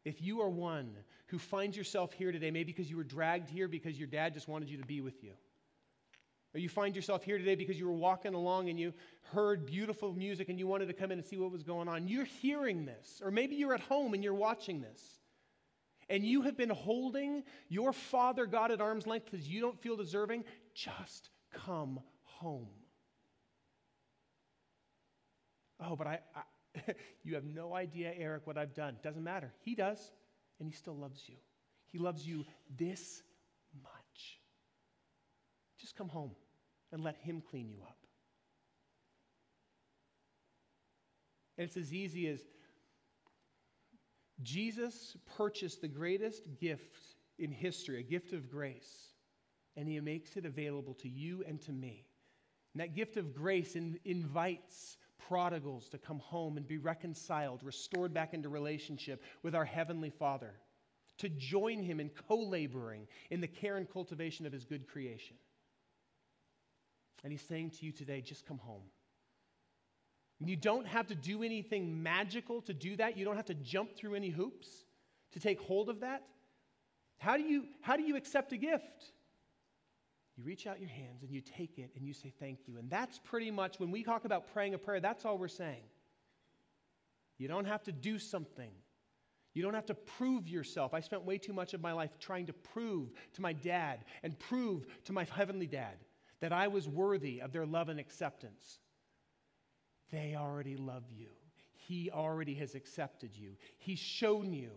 If 0.06 0.22
you 0.22 0.40
are 0.42 0.50
one 0.50 0.96
who 1.28 1.38
finds 1.38 1.76
yourself 1.76 2.14
here 2.14 2.32
today, 2.32 2.52
maybe 2.52 2.72
because 2.72 2.90
you 2.90 2.96
were 2.96 3.04
dragged 3.04 3.50
here 3.50 3.68
because 3.68 4.00
your 4.00 4.08
dad 4.08 4.34
just 4.34 4.48
wanted 4.48 4.70
you 4.70 4.78
to 4.78 4.86
be 4.86 5.02
with 5.02 5.22
you, 5.22 5.34
or 6.58 6.60
you 6.60 6.70
find 6.70 6.96
yourself 6.96 7.24
here 7.24 7.38
today 7.38 7.54
because 7.54 7.78
you 7.78 7.86
were 7.86 7.94
walking 7.94 8.34
along 8.34 8.68
and 8.68 8.80
you 8.80 8.92
heard 9.32 9.68
beautiful 9.68 10.12
music 10.12 10.50
and 10.50 10.58
you 10.58 10.66
wanted 10.66 10.88
to 10.88 10.94
come 10.94 11.12
in 11.12 11.20
and 11.20 11.28
see 11.28 11.38
what 11.38 11.52
was 11.52 11.62
going 11.62 11.88
on. 11.88 12.08
You're 12.08 12.26
hearing 12.26 12.84
this. 12.84 13.22
Or 13.24 13.30
maybe 13.30 13.56
you're 13.56 13.76
at 13.76 13.80
home 13.82 14.16
and 14.16 14.24
you're 14.24 14.34
watching 14.34 14.82
this. 14.82 15.00
And 16.10 16.24
you 16.24 16.42
have 16.42 16.58
been 16.58 16.72
holding 16.72 17.44
your 17.70 17.94
Father 17.94 18.48
God 18.48 18.72
at 18.72 18.82
arm's 18.82 19.06
length 19.06 19.30
because 19.30 19.48
you 19.48 19.62
don't 19.62 19.80
feel 19.80 19.96
deserving. 19.96 20.46
Just 20.74 21.30
come 21.54 22.00
home. 22.24 22.70
Oh, 25.80 25.96
but 25.96 26.08
I, 26.08 26.20
I 26.36 26.94
you 27.24 27.36
have 27.36 27.46
no 27.46 27.76
idea, 27.76 28.12
Eric, 28.18 28.48
what 28.48 28.58
I've 28.58 28.74
done. 28.74 28.96
Doesn't 29.04 29.24
matter. 29.24 29.54
He 29.60 29.76
does, 29.76 30.12
and 30.60 30.68
he 30.68 30.74
still 30.74 30.98
loves 30.98 31.22
you. 31.28 31.36
He 31.86 32.00
loves 32.00 32.26
you 32.26 32.46
this 32.80 33.22
much. 33.84 34.40
just 35.80 35.96
come 35.96 36.10
home 36.10 36.32
and 36.92 37.04
let 37.04 37.18
Him 37.18 37.42
clean 37.42 37.70
you 37.70 37.82
up. 37.84 37.98
And 41.58 41.68
it's 41.68 41.78
as 41.78 41.94
easy 41.94 42.28
as 42.28 42.40
Jesus 44.44 45.18
purchased 45.38 45.82
the 45.82 45.88
greatest 45.88 46.60
gift 46.60 46.98
in 47.40 47.52
history, 47.52 48.00
a 48.00 48.04
gift 48.04 48.34
of 48.34 48.50
grace. 48.50 49.14
and 49.76 49.88
He 49.88 50.00
makes 50.00 50.38
it 50.38 50.46
available 50.46 50.96
to 50.96 51.10
you 51.10 51.44
and 51.48 51.62
to 51.62 51.72
me. 51.72 52.06
And 52.74 52.82
that 52.82 52.96
gift 52.96 53.18
of 53.18 53.34
grace 53.34 53.76
in, 53.76 54.00
invites 54.06 54.98
prodigals 55.28 55.90
to 55.90 55.98
come 55.98 56.20
home 56.20 56.58
and 56.58 56.68
be 56.68 56.78
reconciled, 56.78 57.64
restored 57.64 58.14
back 58.14 58.34
into 58.34 58.50
relationship 58.50 59.24
with 59.44 59.56
our 59.56 59.66
Heavenly 59.66 60.10
Father, 60.10 60.54
to 61.18 61.30
join 61.30 61.82
Him 61.82 62.00
in 62.00 62.10
co 62.28 62.38
laboring 62.38 63.08
in 63.32 63.42
the 63.42 63.48
care 63.48 63.78
and 63.78 63.90
cultivation 63.90 64.46
of 64.46 64.54
His 64.54 64.66
good 64.66 64.88
creation. 64.88 65.36
And 67.24 67.32
He's 67.32 67.42
saying 67.42 67.72
to 67.80 67.86
you 67.86 67.92
today, 67.92 68.22
just 68.22 68.46
come 68.46 68.60
home. 68.60 68.84
You 70.40 70.56
don't 70.56 70.86
have 70.86 71.08
to 71.08 71.16
do 71.16 71.42
anything 71.42 72.04
magical 72.04 72.62
to 72.62 72.74
do 72.74 72.96
that. 72.98 73.18
You 73.18 73.26
don't 73.26 73.38
have 73.38 73.46
to 73.46 73.56
jump 73.56 73.96
through 73.96 74.16
any 74.16 74.30
hoops 74.30 74.68
to 75.32 75.40
take 75.40 75.60
hold 75.60 75.90
of 75.90 76.02
that. 76.02 76.24
How 77.18 77.38
do 77.38 77.44
you, 77.44 77.66
how 77.82 77.98
do 77.98 78.04
you 78.04 78.16
accept 78.16 78.52
a 78.52 78.58
gift? 78.58 79.12
You 80.38 80.44
reach 80.44 80.68
out 80.68 80.80
your 80.80 80.90
hands 80.90 81.24
and 81.24 81.32
you 81.32 81.42
take 81.42 81.80
it 81.80 81.90
and 81.96 82.06
you 82.06 82.14
say 82.14 82.32
thank 82.40 82.68
you. 82.68 82.78
And 82.78 82.90
that's 82.90 83.20
pretty 83.24 83.50
much 83.50 83.80
when 83.80 83.90
we 83.90 84.04
talk 84.04 84.26
about 84.26 84.54
praying 84.54 84.76
a 84.76 84.78
prayer, 84.78 85.00
that's 85.00 85.26
all 85.26 85.40
we're 85.40 85.48
saying. 85.48 85.84
You 87.40 87.48
don't 87.48 87.66
have 87.66 87.84
to 87.84 87.92
do 87.92 88.20
something. 88.20 88.70
You 89.56 89.64
don't 89.64 89.74
have 89.74 89.88
to 89.88 89.96
prove 89.96 90.48
yourself. 90.48 90.94
I 90.94 91.00
spent 91.00 91.26
way 91.26 91.40
too 91.40 91.54
much 91.54 91.74
of 91.74 91.82
my 91.82 91.92
life 91.92 92.12
trying 92.20 92.46
to 92.46 92.54
prove 92.54 93.12
to 93.34 93.42
my 93.42 93.54
dad 93.54 94.06
and 94.22 94.38
prove 94.38 94.86
to 95.06 95.14
my 95.14 95.24
heavenly 95.24 95.66
dad 95.66 95.96
that 96.42 96.54
I 96.54 96.68
was 96.68 96.88
worthy 96.88 97.42
of 97.42 97.52
their 97.52 97.66
love 97.66 97.90
and 97.90 98.00
acceptance. 98.00 98.80
They 100.12 100.36
already 100.38 100.78
love 100.78 101.04
you. 101.10 101.30
He 101.74 102.12
already 102.12 102.56
has 102.56 102.76
accepted 102.76 103.36
you. 103.36 103.52
He's 103.78 104.00
shown 104.00 104.54
you 104.54 104.72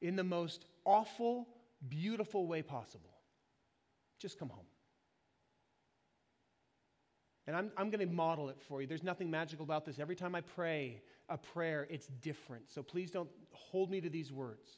in 0.00 0.16
the 0.16 0.24
most 0.24 0.64
awful, 0.84 1.48
beautiful 1.88 2.46
way 2.46 2.62
possible. 2.62 3.10
Just 4.18 4.38
come 4.38 4.48
home. 4.48 4.66
And 7.46 7.56
I'm, 7.56 7.72
I'm 7.78 7.88
going 7.88 8.06
to 8.06 8.14
model 8.14 8.50
it 8.50 8.58
for 8.68 8.82
you. 8.82 8.86
There's 8.86 9.02
nothing 9.02 9.30
magical 9.30 9.64
about 9.64 9.86
this. 9.86 9.98
Every 9.98 10.16
time 10.16 10.34
I 10.34 10.42
pray 10.42 11.00
a 11.30 11.38
prayer, 11.38 11.86
it's 11.88 12.06
different. 12.20 12.70
So 12.70 12.82
please 12.82 13.10
don't 13.10 13.30
hold 13.52 13.90
me 13.90 14.02
to 14.02 14.10
these 14.10 14.30
words. 14.30 14.68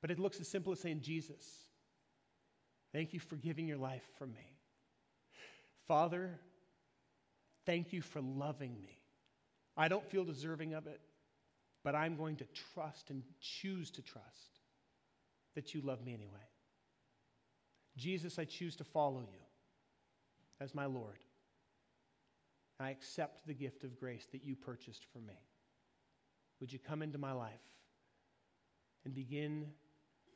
But 0.00 0.10
it 0.10 0.18
looks 0.18 0.40
as 0.40 0.48
simple 0.48 0.72
as 0.72 0.80
saying, 0.80 1.02
Jesus, 1.02 1.44
thank 2.92 3.12
you 3.12 3.20
for 3.20 3.36
giving 3.36 3.66
your 3.66 3.78
life 3.78 4.02
for 4.18 4.26
me. 4.26 4.56
Father, 5.86 6.38
thank 7.66 7.92
you 7.92 8.02
for 8.02 8.20
loving 8.20 8.80
me. 8.80 8.98
I 9.76 9.88
don't 9.88 10.08
feel 10.10 10.24
deserving 10.24 10.74
of 10.74 10.86
it, 10.86 11.00
but 11.82 11.94
I'm 11.94 12.16
going 12.16 12.36
to 12.36 12.46
trust 12.74 13.10
and 13.10 13.22
choose 13.40 13.90
to 13.92 14.02
trust 14.02 14.60
that 15.54 15.74
you 15.74 15.80
love 15.80 16.04
me 16.04 16.14
anyway. 16.14 16.48
Jesus, 17.96 18.38
I 18.38 18.44
choose 18.44 18.76
to 18.76 18.84
follow 18.84 19.20
you 19.20 19.40
as 20.60 20.74
my 20.74 20.86
Lord. 20.86 21.18
I 22.78 22.90
accept 22.90 23.46
the 23.46 23.54
gift 23.54 23.84
of 23.84 23.98
grace 23.98 24.26
that 24.32 24.44
you 24.44 24.56
purchased 24.56 25.04
for 25.12 25.18
me. 25.18 25.38
Would 26.60 26.72
you 26.72 26.78
come 26.78 27.02
into 27.02 27.18
my 27.18 27.32
life 27.32 27.50
and 29.04 29.14
begin 29.14 29.66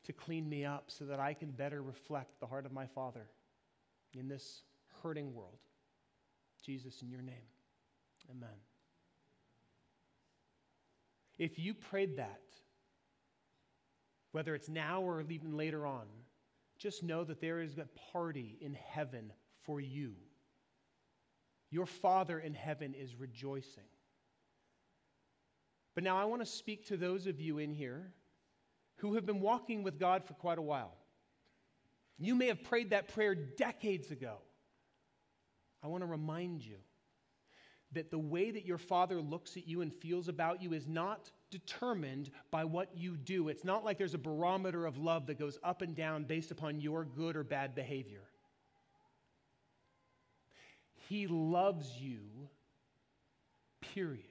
to 0.05 0.12
clean 0.12 0.48
me 0.48 0.64
up 0.64 0.84
so 0.88 1.05
that 1.07 1.20
I 1.20 1.34
can 1.34 1.50
better 1.50 1.82
reflect 1.82 2.40
the 2.40 2.46
heart 2.46 2.66
of 2.66 2.72
my 2.72 2.86
Father 2.86 3.26
in 4.12 4.28
this 4.28 4.62
hurting 5.02 5.34
world? 5.34 5.59
Jesus, 6.64 7.02
in 7.02 7.11
your 7.11 7.22
name, 7.22 7.48
amen. 8.30 8.57
If 11.38 11.59
you 11.59 11.74
prayed 11.74 12.16
that, 12.16 12.40
whether 14.32 14.55
it's 14.55 14.68
now 14.68 15.02
or 15.02 15.22
even 15.28 15.57
later 15.57 15.86
on, 15.86 16.07
just 16.78 17.02
know 17.02 17.24
that 17.24 17.40
there 17.40 17.61
is 17.61 17.78
a 17.78 17.88
party 18.12 18.59
in 18.61 18.74
heaven 18.74 19.32
for 19.62 19.80
you. 19.80 20.14
Your 21.70 21.86
Father 21.86 22.38
in 22.38 22.55
heaven 22.55 22.94
is 22.94 23.16
rejoicing. 23.16 23.84
But 25.94 26.05
now 26.05 26.16
I 26.16 26.24
want 26.24 26.42
to 26.42 26.46
speak 26.46 26.86
to 26.88 26.96
those 26.96 27.26
of 27.26 27.40
you 27.40 27.59
in 27.59 27.72
here 27.72 28.12
who 28.97 29.14
have 29.14 29.26
been 29.26 29.40
walking 29.40 29.82
with 29.82 29.99
God 29.99 30.24
for 30.24 30.34
quite 30.34 30.59
a 30.59 30.62
while. 30.62 30.95
You 32.18 32.34
may 32.34 32.47
have 32.47 32.62
prayed 32.62 32.90
that 32.90 33.09
prayer 33.09 33.34
decades 33.34 34.11
ago. 34.11 34.36
I 35.82 35.88
want 35.88 36.03
to 36.03 36.07
remind 36.07 36.62
you 36.62 36.76
that 37.92 38.11
the 38.11 38.18
way 38.18 38.51
that 38.51 38.64
your 38.64 38.78
Father 38.78 39.20
looks 39.20 39.57
at 39.57 39.66
you 39.66 39.80
and 39.80 39.92
feels 39.92 40.28
about 40.28 40.62
you 40.62 40.72
is 40.72 40.86
not 40.86 41.30
determined 41.51 42.30
by 42.51 42.64
what 42.64 42.97
you 42.97 43.16
do. 43.16 43.49
It's 43.49 43.64
not 43.64 43.84
like 43.84 43.99
there's 43.99 44.14
a 44.14 44.18
barometer 44.18 44.86
of 44.86 44.99
love 44.99 45.26
that 45.26 45.38
goes 45.38 45.59
up 45.62 45.82
and 45.82 45.95
down 45.95 46.24
based 46.24 46.51
upon 46.51 46.80
your 46.80 47.05
good 47.05 47.36
or 47.36 47.45
bad 47.45 47.74
behavior. 47.74 48.22
He 51.09 51.26
loves 51.26 51.88
you, 52.01 52.20
period. 53.80 54.24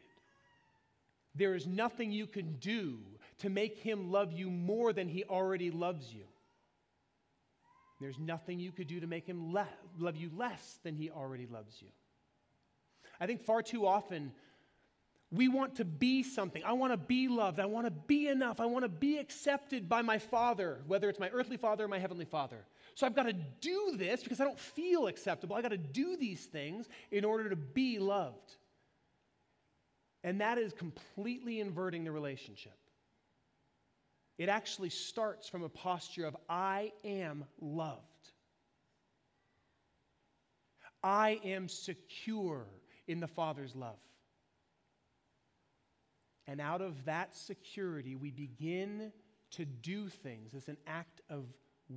There 1.36 1.56
is 1.56 1.66
nothing 1.66 2.12
you 2.12 2.28
can 2.28 2.58
do 2.60 2.98
to 3.40 3.50
make 3.50 3.78
him 3.78 4.12
love 4.12 4.32
you 4.32 4.50
more 4.50 4.94
than 4.94 5.08
he 5.08 5.24
already 5.24 5.72
loves 5.72 6.14
you. 6.14 6.24
There's 8.00 8.20
nothing 8.20 8.60
you 8.60 8.72
could 8.72 8.88
do 8.88 9.00
to 9.00 9.08
make 9.08 9.26
him 9.26 9.54
le- 9.54 9.68
love 9.98 10.16
you 10.16 10.30
less 10.36 10.80
than 10.84 10.96
he 10.96 11.10
already 11.10 11.48
loves 11.48 11.82
you. 11.82 11.88
I 13.20 13.28
think 13.28 13.44
far 13.46 13.62
too 13.62 13.86
often 13.86 14.34
we 15.32 15.48
want 15.48 15.76
to 15.76 15.86
be 15.86 16.22
something. 16.22 16.64
I 16.64 16.74
want 16.74 16.94
to 16.94 16.98
be 16.98 17.28
loved. 17.28 17.60
I 17.60 17.66
want 17.66 17.88
to 17.88 17.92
be 17.92 18.28
enough. 18.28 18.60
I 18.60 18.66
want 18.66 18.84
to 18.84 18.90
be 18.90 19.18
accepted 19.18 19.90
by 19.90 20.04
my 20.04 20.20
father, 20.20 20.82
whether 20.86 21.10
it's 21.10 21.20
my 21.20 21.30
earthly 21.30 21.58
father 21.58 21.86
or 21.86 21.88
my 21.88 21.98
heavenly 21.98 22.26
father. 22.26 22.66
So 22.94 23.08
I've 23.08 23.16
got 23.16 23.24
to 23.24 23.34
do 23.34 23.96
this 23.98 24.22
because 24.22 24.40
I 24.40 24.44
don't 24.44 24.60
feel 24.60 25.08
acceptable. 25.08 25.56
I've 25.56 25.64
got 25.64 25.70
to 25.70 25.78
do 25.78 26.18
these 26.18 26.46
things 26.46 26.88
in 27.10 27.26
order 27.26 27.50
to 27.50 27.56
be 27.56 27.98
loved. 27.98 28.58
And 30.24 30.40
that 30.42 30.60
is 30.60 30.72
completely 30.72 31.60
inverting 31.60 32.04
the 32.04 32.12
relationship. 32.12 32.78
It 34.38 34.50
actually 34.50 34.90
starts 34.90 35.48
from 35.48 35.64
a 35.64 35.70
posture 35.70 36.26
of, 36.26 36.36
I 36.50 36.92
am 37.04 37.46
loved. 37.62 38.02
I 41.04 41.40
am 41.44 41.68
secure 41.68 42.66
in 43.08 43.20
the 43.20 43.28
Father's 43.28 43.76
love. 43.76 44.00
And 46.48 46.60
out 46.60 46.82
of 46.82 47.06
that 47.06 47.36
security, 47.36 48.16
we 48.16 48.32
begin 48.32 49.12
to 49.52 49.66
do 49.66 50.10
things 50.10 50.54
as 50.56 50.68
an 50.68 50.78
act 50.88 51.22
of 51.30 51.46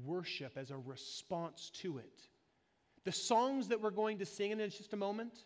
worship, 0.04 0.56
as 0.56 0.70
a 0.70 0.76
response 0.76 1.70
to 1.82 1.98
it. 1.98 2.22
The 3.04 3.12
songs 3.12 3.68
that 3.68 3.80
we're 3.80 3.90
going 3.90 4.18
to 4.18 4.26
sing 4.26 4.50
in 4.50 4.58
just 4.58 4.92
a 4.92 4.96
moment, 4.96 5.44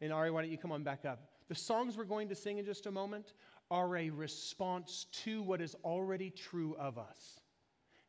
and 0.00 0.12
Ari, 0.12 0.30
why 0.30 0.42
don't 0.42 0.50
you 0.50 0.58
come 0.58 0.72
on 0.72 0.82
back 0.82 1.04
up? 1.04 1.28
The 1.48 1.54
songs 1.54 1.96
we're 1.96 2.04
going 2.04 2.28
to 2.30 2.34
sing 2.34 2.58
in 2.58 2.64
just 2.64 2.86
a 2.86 2.90
moment 2.90 3.32
are 3.70 3.96
a 3.96 4.10
response 4.10 5.06
to 5.24 5.42
what 5.42 5.60
is 5.60 5.74
already 5.84 6.30
true 6.30 6.76
of 6.78 6.98
us, 6.98 7.40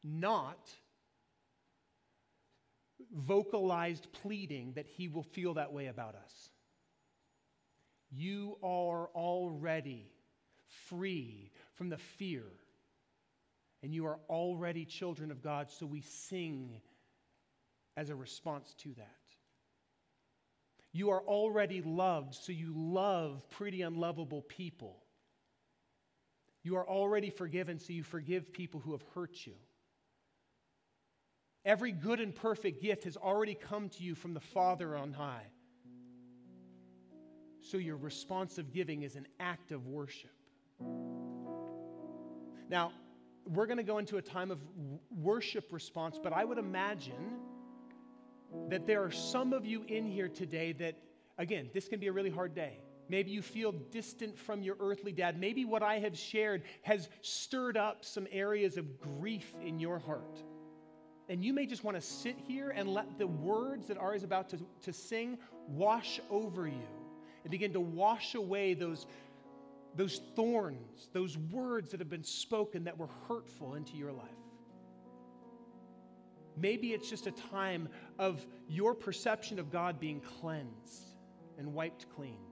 not 0.03 0.70
vocalized 3.12 4.08
pleading 4.22 4.74
that 4.74 4.88
he 4.88 5.08
will 5.08 5.24
feel 5.24 5.53
that 5.56 5.74
way 5.74 5.88
about 5.88 6.16
us. 6.16 6.49
You 8.12 8.58
are 8.64 9.10
already 9.16 10.12
free 10.89 11.51
from 11.74 11.89
the 11.89 11.97
fear, 11.97 12.43
and 13.84 13.93
you 13.93 14.06
are 14.06 14.20
already 14.30 14.86
children 14.86 15.32
of 15.32 15.41
God, 15.41 15.70
so 15.70 15.86
we 15.86 16.01
sing 16.01 16.82
as 17.97 18.10
a 18.10 18.16
response 18.16 18.74
to 18.80 18.93
that. 18.95 19.10
You 20.91 21.10
are 21.10 21.22
already 21.22 21.82
loved, 21.82 22.36
so 22.36 22.51
you 22.51 22.72
love 22.76 23.43
pretty 23.49 23.82
unlovable 23.82 24.41
people. 24.43 25.05
You 26.66 26.78
are 26.78 26.89
already 26.89 27.30
forgiven, 27.30 27.78
so 27.78 27.93
you 27.93 28.01
forgive 28.01 28.51
people 28.51 28.80
who 28.80 28.93
have 28.93 29.03
hurt 29.13 29.45
you. 29.45 29.53
Every 31.63 31.91
good 31.91 32.20
and 32.20 32.34
perfect 32.34 32.82
gift 32.82 33.03
has 33.03 33.18
already 33.18 33.53
come 33.53 33.89
to 33.89 34.03
you 34.03 34.16
from 34.16 34.34
the 34.34 34.39
Father 34.39 34.95
on 34.95 35.13
high. 35.13 35.45
So 37.61 37.78
your 37.78 37.97
responsive 37.97 38.74
giving 38.74 39.03
is 39.03 39.16
an 39.16 39.28
act 39.39 39.72
of 39.72 39.86
worship. 39.86 40.32
Now, 42.68 42.93
we're 43.47 43.68
going 43.68 43.78
to 43.78 43.84
go 43.84 43.99
into 43.99 44.18
a 44.18 44.22
time 44.24 44.49
of 44.49 44.57
worship 45.11 45.72
response, 45.72 46.20
but 46.22 46.34
I 46.34 46.43
would 46.43 46.57
imagine 46.57 47.38
that 48.70 48.88
there 48.88 49.03
are 49.03 49.11
some 49.11 49.53
of 49.53 49.68
you 49.68 49.84
in 49.84 50.07
here 50.07 50.30
today 50.30 50.72
that, 50.74 50.95
again, 51.38 51.70
this 51.76 51.88
can 51.88 51.99
be 51.99 52.07
a 52.07 52.11
really 52.11 52.32
hard 52.32 52.55
day. 52.55 52.80
Maybe 53.08 53.32
you 53.32 53.41
feel 53.41 53.72
distant 53.72 54.38
from 54.38 54.64
your 54.64 54.76
earthly 54.80 55.12
dad. 55.12 55.39
Maybe 55.39 55.64
what 55.66 55.84
I 55.84 55.99
have 55.99 56.18
shared 56.18 56.64
has 56.82 57.08
stirred 57.22 57.78
up 57.78 58.03
some 58.03 58.28
areas 58.32 58.78
of 58.78 58.99
grief 58.99 59.53
in 59.64 59.80
your 59.80 59.99
heart. 59.99 60.41
And 61.30 61.43
you 61.43 61.53
may 61.53 61.66
just 61.66 61.84
want 61.84 61.97
to 61.97 62.01
sit 62.01 62.36
here 62.47 62.70
and 62.70 62.89
let 62.89 63.18
the 63.18 63.28
words 63.28 63.88
that 63.88 63.97
Ari 63.97 64.18
is 64.18 64.24
about 64.24 64.49
to, 64.49 64.60
to 64.84 64.93
sing 64.93 65.38
wash 65.68 66.20
over 66.30 66.68
you 66.68 66.88
and 67.43 67.51
begin 67.51 67.74
to 67.74 67.80
wash 67.80 68.36
away 68.36 68.74
those, 68.74 69.06
those 69.95 70.22
thorns, 70.36 71.10
those 71.14 71.38
words 71.38 71.91
that 71.91 71.99
have 71.99 72.10
been 72.10 72.24
spoken 72.24 72.84
that 72.84 72.97
were 72.97 73.10
hurtful 73.28 73.76
into 73.76 73.95
your 73.97 74.12
life. 74.12 74.30
Maybe 76.58 76.93
it's 76.93 77.10
just 77.10 77.28
a 77.28 77.32
time 77.32 77.89
of 78.18 78.45
your 78.68 78.95
perception 78.95 79.60
of 79.60 79.72
God 79.72 79.99
being 79.99 80.22
cleansed 80.22 81.16
and 81.58 81.74
wiped 81.74 82.08
clean. 82.16 82.45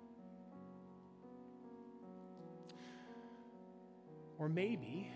Or 4.44 4.50
maybe, 4.50 5.10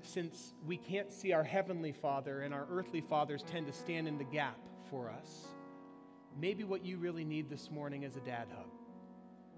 since 0.00 0.54
we 0.64 0.76
can't 0.76 1.12
see 1.12 1.32
our 1.32 1.42
heavenly 1.42 1.90
Father 1.90 2.42
and 2.42 2.54
our 2.54 2.68
earthly 2.70 3.00
fathers 3.00 3.42
tend 3.42 3.66
to 3.66 3.72
stand 3.72 4.06
in 4.06 4.16
the 4.16 4.22
gap 4.22 4.60
for 4.88 5.10
us, 5.10 5.48
maybe 6.40 6.62
what 6.62 6.84
you 6.84 6.98
really 6.98 7.24
need 7.24 7.50
this 7.50 7.68
morning 7.68 8.04
is 8.04 8.14
a 8.14 8.20
dad 8.20 8.46
hug. 8.54 8.68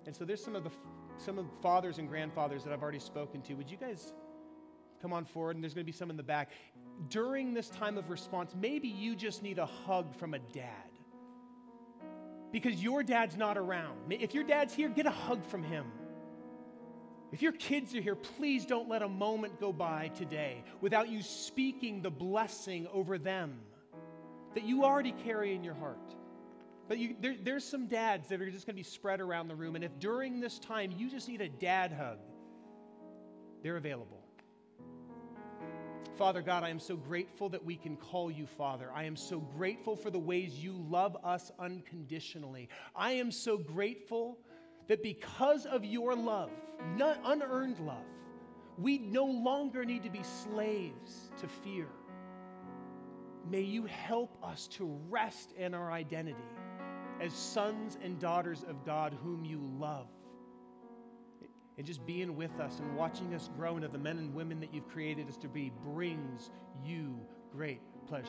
And 0.07 0.17
so 0.17 0.25
there's 0.25 0.43
some 0.43 0.57
of 0.57 0.65
the 0.65 0.71
some 1.19 1.39
of 1.39 1.45
the 1.45 1.57
fathers 1.61 1.99
and 1.99 2.09
grandfathers 2.09 2.65
that 2.65 2.73
I've 2.73 2.83
already 2.83 3.01
spoken 3.01 3.43
to. 3.43 3.53
Would 3.53 3.71
you 3.71 3.77
guys 3.77 4.15
come 5.03 5.13
on 5.13 5.27
forward? 5.27 5.57
And 5.57 5.63
there's 5.63 5.75
going 5.75 5.85
to 5.85 5.93
be 5.93 5.97
some 5.97 6.09
in 6.09 6.17
the 6.17 6.23
back. 6.23 6.49
During 7.11 7.53
this 7.53 7.69
time 7.69 7.99
of 7.99 8.09
response, 8.09 8.55
maybe 8.59 8.89
you 8.89 9.15
just 9.15 9.43
need 9.43 9.59
a 9.59 9.67
hug 9.67 10.15
from 10.17 10.33
a 10.33 10.39
dad. 10.39 10.91
Because 12.51 12.83
your 12.83 13.03
dad's 13.03 13.37
not 13.37 13.59
around. 13.59 14.11
If 14.11 14.33
your 14.33 14.45
dad's 14.45 14.73
here, 14.73 14.89
get 14.89 15.05
a 15.05 15.11
hug 15.11 15.45
from 15.45 15.63
him. 15.63 15.85
If 17.35 17.43
your 17.43 17.51
kids 17.51 17.93
are 17.97 18.01
here, 18.01 18.15
please 18.15 18.65
don't 18.65 18.89
let 18.89 19.03
a 19.03 19.09
moment 19.09 19.59
go 19.59 19.73
by 19.73 20.13
today 20.15 20.63
without 20.81 21.09
you 21.09 21.21
speaking 21.21 22.01
the 22.01 22.09
blessing 22.09 22.87
over 22.93 23.19
them 23.19 23.59
that 24.55 24.63
you 24.63 24.85
already 24.85 25.11
carry 25.11 25.53
in 25.53 25.65
your 25.65 25.75
heart. 25.75 26.15
But 26.87 26.99
you, 26.99 27.17
there, 27.21 27.35
there's 27.43 27.65
some 27.65 27.89
dads 27.89 28.29
that 28.29 28.41
are 28.41 28.49
just 28.49 28.67
going 28.67 28.75
to 28.75 28.79
be 28.79 28.85
spread 28.85 29.21
around 29.21 29.49
the 29.49 29.57
room. 29.57 29.75
And 29.75 29.83
if 29.83 29.99
during 29.99 30.39
this 30.39 30.61
time 30.61 30.95
you 30.97 31.11
just 31.11 31.29
need 31.29 31.41
a 31.41 31.49
dad 31.49 31.91
hug, 31.91 32.19
they're 33.65 33.79
available. 33.79 34.23
Father 36.15 36.41
God, 36.41 36.63
I 36.63 36.69
am 36.69 36.79
so 36.79 36.95
grateful 36.95 37.49
that 37.49 37.65
we 37.65 37.75
can 37.75 37.97
call 37.97 38.31
you 38.31 38.47
Father. 38.47 38.93
I 38.95 39.03
am 39.03 39.17
so 39.17 39.41
grateful 39.41 39.97
for 39.97 40.11
the 40.11 40.21
ways 40.21 40.63
you 40.63 40.87
love 40.89 41.17
us 41.25 41.51
unconditionally. 41.59 42.69
I 42.95 43.15
am 43.15 43.33
so 43.33 43.59
grateful 43.59 44.39
that 44.89 45.03
because 45.03 45.67
of 45.67 45.85
your 45.85 46.15
love, 46.15 46.51
unearned 47.25 47.79
love, 47.81 48.05
we 48.79 48.99
no 48.99 49.25
longer 49.25 49.85
need 49.85 50.03
to 50.03 50.11
be 50.11 50.23
slaves 50.23 51.31
to 51.41 51.49
fear. 51.49 51.89
May 53.49 53.61
you 53.61 53.85
help 53.85 54.37
us 54.43 54.67
to 54.69 54.99
rest 55.09 55.53
in 55.53 55.75
our 55.75 55.93
identity 55.93 56.39
as 57.21 57.33
sons 57.33 57.99
and 58.03 58.19
daughters 58.19 58.65
of 58.69 58.85
God 58.85 59.17
whom 59.23 59.45
you 59.45 59.61
love. 59.79 60.09
And 61.77 61.87
just 61.87 62.05
being 62.07 62.37
with 62.37 62.59
us 62.61 62.79
and 62.79 62.97
watching 62.97 63.35
us 63.35 63.51
grow 63.57 63.77
into 63.77 63.89
the 63.89 63.99
men 63.99 64.19
and 64.19 64.35
women 64.35 64.61
that 64.61 64.73
you've 64.73 64.89
created 64.89 65.29
us 65.29 65.37
to 65.39 65.49
be 65.49 65.73
brings 65.83 66.51
you 66.85 67.19
great 67.53 67.81
pleasure. 68.07 68.29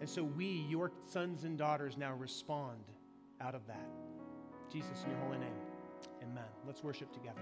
And 0.00 0.08
so 0.08 0.22
we, 0.22 0.66
your 0.68 0.92
sons 1.06 1.44
and 1.44 1.56
daughters, 1.56 1.96
now 1.96 2.12
respond 2.14 2.84
out 3.40 3.54
of 3.54 3.66
that. 3.66 3.88
Jesus, 4.72 5.04
in 5.04 5.10
your 5.10 5.20
holy 5.20 5.38
name, 5.38 5.54
amen. 6.22 6.44
Let's 6.66 6.82
worship 6.82 7.12
together. 7.12 7.40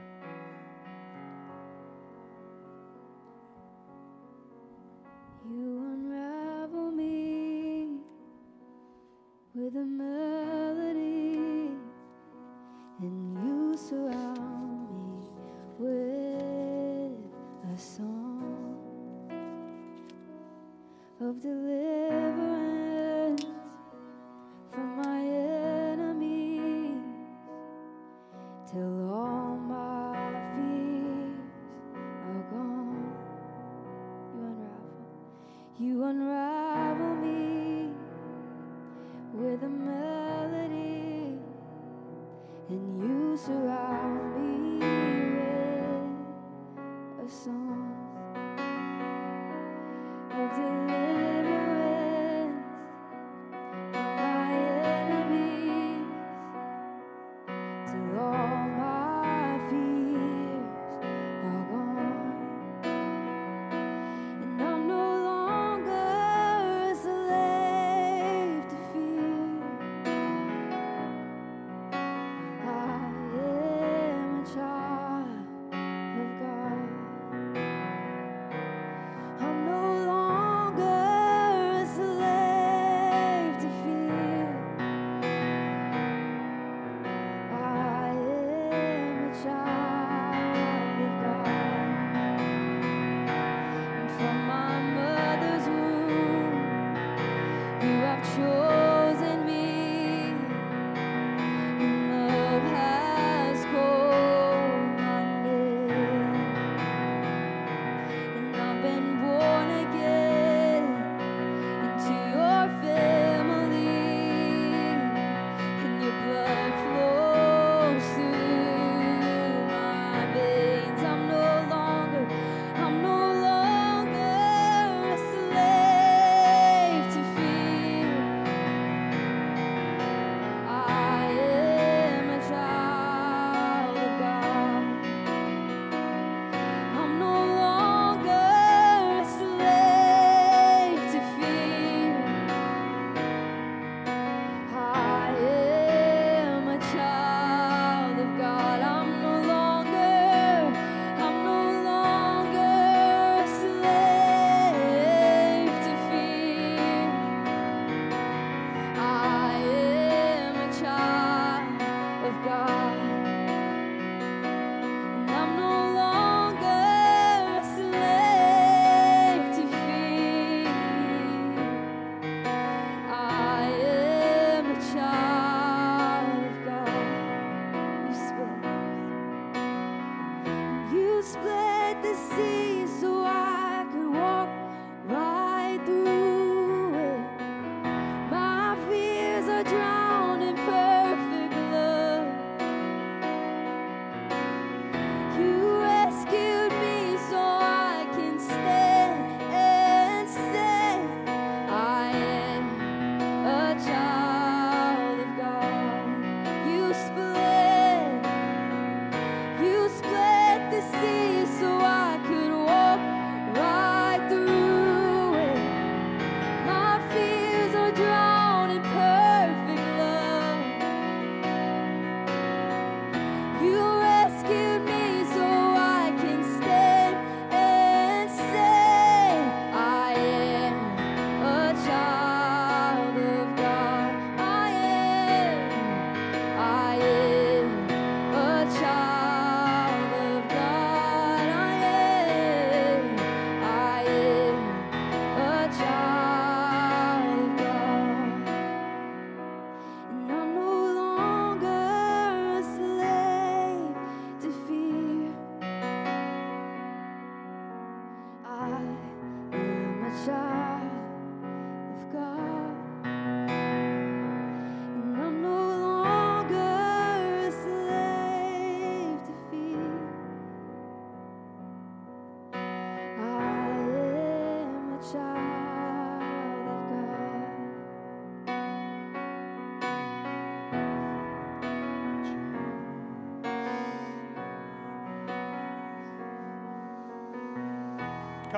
You 5.48 5.93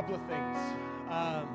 couple 0.07 0.22
of 0.22 0.28
things. 0.28 0.59
Um, 1.11 1.48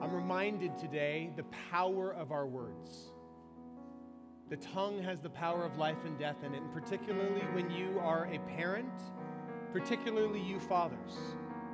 I'm 0.00 0.14
reminded 0.14 0.78
today 0.78 1.30
the 1.36 1.44
power 1.70 2.14
of 2.14 2.32
our 2.32 2.46
words. 2.46 3.12
The 4.48 4.56
tongue 4.56 5.02
has 5.02 5.20
the 5.20 5.28
power 5.28 5.66
of 5.66 5.76
life 5.76 5.98
and 6.06 6.18
death 6.18 6.36
in 6.44 6.54
it, 6.54 6.62
and 6.62 6.72
particularly 6.72 7.42
when 7.52 7.70
you 7.70 7.98
are 8.00 8.26
a 8.32 8.38
parent, 8.56 9.02
particularly 9.70 10.40
you 10.40 10.58
fathers. 10.60 11.14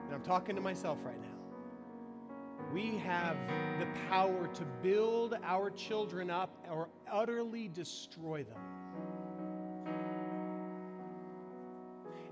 And 0.06 0.14
I'm 0.14 0.22
talking 0.22 0.56
to 0.56 0.60
myself 0.60 0.98
right 1.04 1.20
now. 1.20 2.72
We 2.74 2.98
have 2.98 3.36
the 3.78 3.86
power 4.08 4.48
to 4.48 4.64
build 4.82 5.38
our 5.44 5.70
children 5.70 6.28
up 6.28 6.50
or 6.68 6.88
utterly 7.08 7.68
destroy 7.68 8.42
them. 8.42 8.78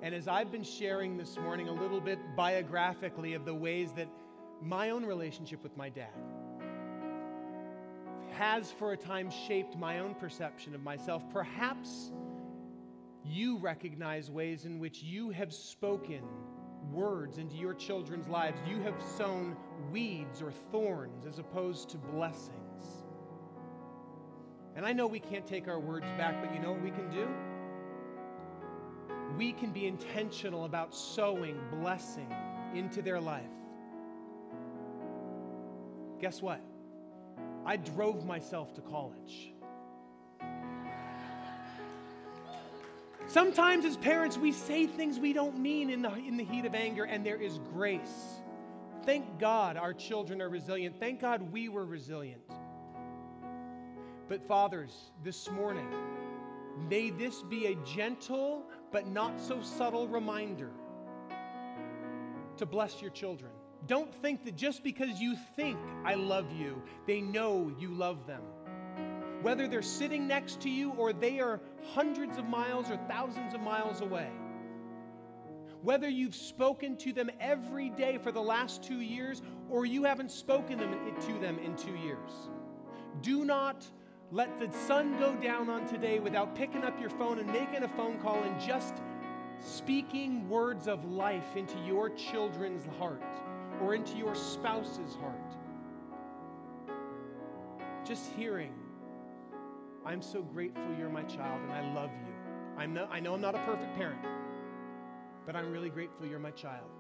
And 0.07 0.15
as 0.15 0.29
I've 0.29 0.53
been 0.53 0.63
sharing 0.63 1.17
this 1.17 1.37
morning 1.37 1.67
a 1.67 1.73
little 1.73 2.01
bit 2.01 2.21
biographically 2.37 3.35
of 3.35 3.45
the 3.45 3.53
ways 3.53 3.91
that 3.95 4.07
my 4.63 4.91
own 4.91 5.05
relationship 5.05 5.65
with 5.65 5.77
my 5.77 5.89
dad 5.89 6.15
has 8.31 8.71
for 8.71 8.93
a 8.93 8.97
time 8.97 9.29
shaped 9.49 9.77
my 9.77 9.99
own 9.99 10.15
perception 10.15 10.77
of 10.77 10.85
myself, 10.85 11.25
perhaps 11.33 12.13
you 13.25 13.59
recognize 13.59 14.31
ways 14.31 14.65
in 14.65 14.79
which 14.79 15.03
you 15.03 15.31
have 15.31 15.53
spoken 15.53 16.23
words 16.93 17.39
into 17.39 17.57
your 17.57 17.75
children's 17.75 18.29
lives. 18.29 18.61
You 18.65 18.81
have 18.83 19.03
sown 19.17 19.57
weeds 19.91 20.41
or 20.41 20.53
thorns 20.71 21.27
as 21.27 21.41
opposed 21.41 21.89
to 21.89 21.99
blessings. 21.99 23.03
And 24.77 24.87
I 24.87 24.93
know 24.93 25.09
we 25.09 25.19
can't 25.19 25.49
take 25.49 25.67
our 25.67 25.81
words 25.81 26.07
back, 26.17 26.41
but 26.41 26.55
you 26.55 26.61
know 26.61 26.71
what 26.71 26.83
we 26.83 26.93
can 26.93 27.11
do? 27.11 27.27
We 29.37 29.53
can 29.53 29.71
be 29.73 29.87
intentional 29.87 30.65
about 30.65 30.95
sowing 30.95 31.59
blessing 31.71 32.33
into 32.75 33.03
their 33.03 33.21
life. 33.21 33.45
Guess 36.21 36.41
what? 36.41 36.61
I 37.65 37.77
drove 37.77 38.25
myself 38.25 38.73
to 38.75 38.81
college. 38.81 39.53
Sometimes, 43.27 43.85
as 43.85 43.97
parents, 43.97 44.39
we 44.39 44.53
say 44.53 44.87
things 44.87 45.19
we 45.19 45.33
don't 45.33 45.59
mean 45.59 45.91
in 45.91 46.01
the, 46.01 46.15
in 46.15 46.37
the 46.37 46.45
heat 46.45 46.65
of 46.65 46.75
anger, 46.75 47.05
and 47.05 47.27
there 47.27 47.41
is 47.41 47.59
grace. 47.75 48.41
Thank 49.05 49.39
God 49.39 49.77
our 49.77 49.93
children 49.93 50.41
are 50.41 50.49
resilient. 50.49 50.99
Thank 50.99 51.21
God 51.21 51.53
we 51.53 51.69
were 51.69 51.85
resilient. 51.85 52.41
But, 54.29 54.47
fathers, 54.47 55.11
this 55.25 55.51
morning, 55.51 55.89
may 56.89 57.11
this 57.11 57.43
be 57.43 57.67
a 57.67 57.75
gentle 57.85 58.71
but 58.93 59.07
not 59.07 59.41
so 59.41 59.61
subtle 59.61 60.09
reminder 60.09 60.71
to 62.57 62.67
bless 62.67 63.03
your 63.03 63.11
children. 63.11 63.51
Don't 63.87 64.13
think 64.23 64.45
that 64.45 64.57
just 64.57 64.83
because 64.83 65.21
you 65.21 65.37
think 65.55 65.79
I 66.05 66.15
love 66.15 66.51
you, 66.53 66.83
they 67.07 67.21
know 67.21 67.73
you 67.79 67.91
love 67.91 68.27
them. 68.27 68.43
Whether 69.43 69.69
they're 69.69 69.83
sitting 69.83 70.27
next 70.27 70.61
to 70.63 70.71
you 70.71 70.91
or 70.93 71.13
they 71.13 71.41
are 71.41 71.61
hundreds 71.95 72.39
of 72.39 72.47
miles 72.47 72.91
or 72.91 72.97
thousands 73.09 73.55
of 73.55 73.61
miles 73.61 74.01
away. 74.01 74.31
Whether 75.83 76.09
you've 76.09 76.35
spoken 76.35 76.97
to 76.99 77.13
them 77.13 77.31
every 77.39 77.91
day 77.91 78.19
for 78.19 78.33
the 78.33 78.41
last 78.41 78.83
two 78.83 79.01
years 79.03 79.43
or 79.71 79.87
you 79.87 80.03
haven't 80.05 80.31
spoken 80.31 80.79
to 80.79 81.39
them 81.39 81.59
in 81.59 81.77
two 81.77 81.95
years. 81.97 82.31
Do 83.21 83.45
not 83.45 83.87
let 84.33 84.59
the 84.59 84.71
sun 84.87 85.19
go 85.19 85.35
down 85.37 85.71
on 85.71 85.87
today 85.87 86.19
without 86.19 86.55
picking 86.55 86.83
up 86.83 87.01
your 87.01 87.11
phone 87.11 87.39
and 87.39 87.47
making 87.47 87.85
a 87.85 87.89
phone 87.89 88.19
call 88.19 88.43
and 88.43 88.61
just 88.61 88.95
speaking 89.61 90.49
words 90.49 90.89
of 90.89 91.05
life 91.05 91.57
into 91.57 91.79
your 91.81 92.11
children's 92.11 92.87
heart 92.99 93.23
or 93.81 93.95
into 93.95 94.17
your 94.17 94.35
spouse's 94.35 95.15
heart. 95.15 95.57
Just 98.05 98.33
hearing, 98.33 98.75
I'm 100.05 100.23
so 100.23 100.43
grateful 100.43 100.85
you're 100.99 101.09
my 101.09 101.25
child 101.25 101.63
and 101.63 101.73
I 101.73 101.93
love 101.95 102.11
you. 102.11 102.33
I'm 102.77 102.95
not, 102.95 103.09
I 103.11 103.21
know 103.21 103.35
I'm 103.35 103.41
not 103.41 103.55
a 103.55 103.59
perfect 103.61 103.95
parent, 103.97 104.21
but 105.47 105.57
I'm 105.57 105.71
really 105.71 105.89
grateful 105.89 106.27
you're 106.27 106.39
my 106.39 106.51
child. 106.51 106.91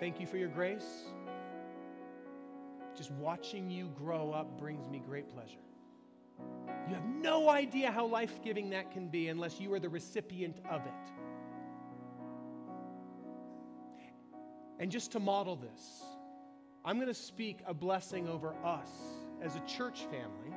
Thank 0.00 0.20
you 0.20 0.26
for 0.26 0.36
your 0.36 0.48
grace. 0.48 1.04
Just 2.96 3.10
watching 3.12 3.70
you 3.70 3.88
grow 3.96 4.30
up 4.30 4.58
brings 4.58 4.88
me 4.88 5.02
great 5.04 5.28
pleasure. 5.28 5.63
You 6.88 6.94
have 6.94 7.04
no 7.04 7.48
idea 7.48 7.90
how 7.90 8.06
life 8.06 8.42
giving 8.42 8.70
that 8.70 8.90
can 8.90 9.08
be 9.08 9.28
unless 9.28 9.60
you 9.60 9.72
are 9.72 9.80
the 9.80 9.88
recipient 9.88 10.58
of 10.70 10.82
it. 10.82 11.12
And 14.78 14.90
just 14.90 15.12
to 15.12 15.20
model 15.20 15.56
this, 15.56 16.02
I'm 16.84 16.96
going 16.96 17.08
to 17.08 17.14
speak 17.14 17.60
a 17.66 17.72
blessing 17.72 18.28
over 18.28 18.54
us 18.64 18.90
as 19.42 19.56
a 19.56 19.60
church 19.60 20.00
family 20.10 20.54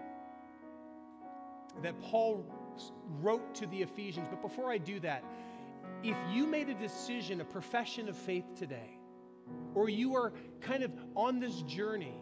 that 1.82 2.00
Paul 2.02 2.46
wrote 3.22 3.56
to 3.56 3.68
the 3.68 3.82
Ephesians. 3.82 4.28
But 4.30 4.42
before 4.42 4.72
I 4.72 4.78
do 4.78 5.00
that, 5.02 5.24
if 6.04 6.18
you 6.32 6.46
made 6.46 6.70
a 6.70 6.74
decision, 6.74 7.42
a 7.42 7.46
profession 7.46 8.10
of 8.10 8.18
faith 8.18 8.46
today, 8.56 9.00
or 9.74 9.90
you 9.90 10.16
are 10.16 10.34
kind 10.60 10.84
of 10.84 10.92
on 11.16 11.40
this 11.40 11.62
journey 11.62 12.16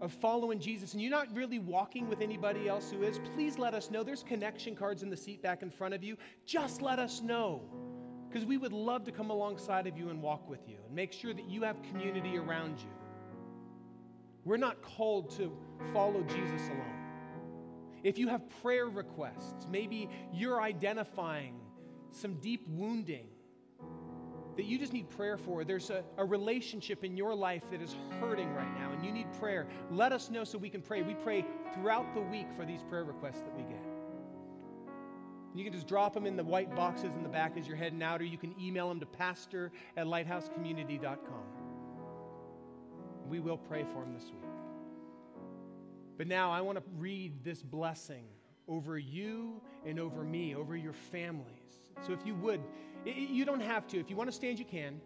of 0.00 0.12
following 0.12 0.58
Jesus 0.58 0.92
and 0.92 1.00
you're 1.00 1.10
not 1.10 1.34
really 1.34 1.58
walking 1.58 2.08
with 2.08 2.20
anybody 2.20 2.68
else 2.68 2.90
who 2.90 3.02
is, 3.02 3.18
please 3.34 3.58
let 3.58 3.74
us 3.74 3.90
know. 3.90 4.02
There's 4.02 4.22
connection 4.22 4.76
cards 4.76 5.02
in 5.02 5.10
the 5.10 5.16
seat 5.16 5.42
back 5.42 5.62
in 5.62 5.70
front 5.70 5.94
of 5.94 6.04
you. 6.04 6.16
Just 6.44 6.82
let 6.82 6.98
us 6.98 7.22
know 7.22 7.62
because 8.28 8.44
we 8.44 8.56
would 8.58 8.72
love 8.72 9.04
to 9.04 9.12
come 9.12 9.30
alongside 9.30 9.86
of 9.86 9.96
you 9.96 10.10
and 10.10 10.20
walk 10.20 10.48
with 10.48 10.68
you 10.68 10.76
and 10.86 10.94
make 10.94 11.12
sure 11.12 11.32
that 11.32 11.48
you 11.48 11.62
have 11.62 11.82
community 11.82 12.36
around 12.36 12.78
you. 12.80 12.90
We're 14.44 14.58
not 14.58 14.82
called 14.82 15.30
to 15.38 15.56
follow 15.92 16.22
Jesus 16.22 16.68
alone. 16.68 17.02
If 18.04 18.18
you 18.18 18.28
have 18.28 18.42
prayer 18.62 18.86
requests, 18.86 19.66
maybe 19.70 20.08
you're 20.32 20.60
identifying 20.60 21.54
some 22.10 22.34
deep 22.34 22.66
wounding 22.68 23.26
that 24.56 24.64
you 24.64 24.78
just 24.78 24.92
need 24.92 25.10
prayer 25.10 25.36
for. 25.36 25.64
There's 25.64 25.90
a, 25.90 26.04
a 26.16 26.24
relationship 26.24 27.04
in 27.04 27.16
your 27.16 27.34
life 27.34 27.62
that 27.70 27.82
is 27.82 27.96
hurting 28.20 28.52
right 28.54 28.72
now 28.78 28.85
and 28.96 29.04
you 29.04 29.12
need 29.12 29.26
prayer. 29.38 29.66
Let 29.90 30.12
us 30.12 30.30
know 30.30 30.44
so 30.44 30.58
we 30.58 30.70
can 30.70 30.80
pray. 30.80 31.02
We 31.02 31.14
pray 31.14 31.44
throughout 31.74 32.14
the 32.14 32.22
week 32.22 32.46
for 32.56 32.64
these 32.64 32.82
prayer 32.88 33.04
requests 33.04 33.42
that 33.42 33.54
we 33.56 33.62
get. 33.62 33.82
You 35.54 35.64
can 35.64 35.72
just 35.72 35.86
drop 35.86 36.14
them 36.14 36.26
in 36.26 36.36
the 36.36 36.44
white 36.44 36.74
boxes 36.74 37.14
in 37.14 37.22
the 37.22 37.28
back 37.28 37.56
as 37.56 37.66
you're 37.66 37.76
heading 37.76 38.02
out, 38.02 38.20
or 38.20 38.24
you 38.24 38.36
can 38.36 38.54
email 38.60 38.88
them 38.88 39.00
to 39.00 39.06
pastor 39.06 39.72
at 39.96 40.06
lighthousecommunity.com. 40.06 41.44
We 43.28 43.40
will 43.40 43.56
pray 43.56 43.84
for 43.84 44.00
them 44.00 44.14
this 44.14 44.24
week. 44.24 44.50
But 46.18 46.26
now 46.26 46.50
I 46.50 46.60
want 46.60 46.78
to 46.78 46.84
read 46.98 47.44
this 47.44 47.62
blessing 47.62 48.24
over 48.68 48.98
you 48.98 49.60
and 49.84 49.98
over 49.98 50.22
me, 50.22 50.54
over 50.54 50.76
your 50.76 50.92
families. 50.92 51.46
So 52.06 52.12
if 52.12 52.24
you 52.26 52.34
would, 52.36 52.60
you 53.04 53.44
don't 53.44 53.60
have 53.60 53.86
to. 53.88 53.98
If 53.98 54.10
you 54.10 54.16
want 54.16 54.28
to 54.28 54.36
stand, 54.36 54.58
you 54.58 54.64
can. 54.64 55.00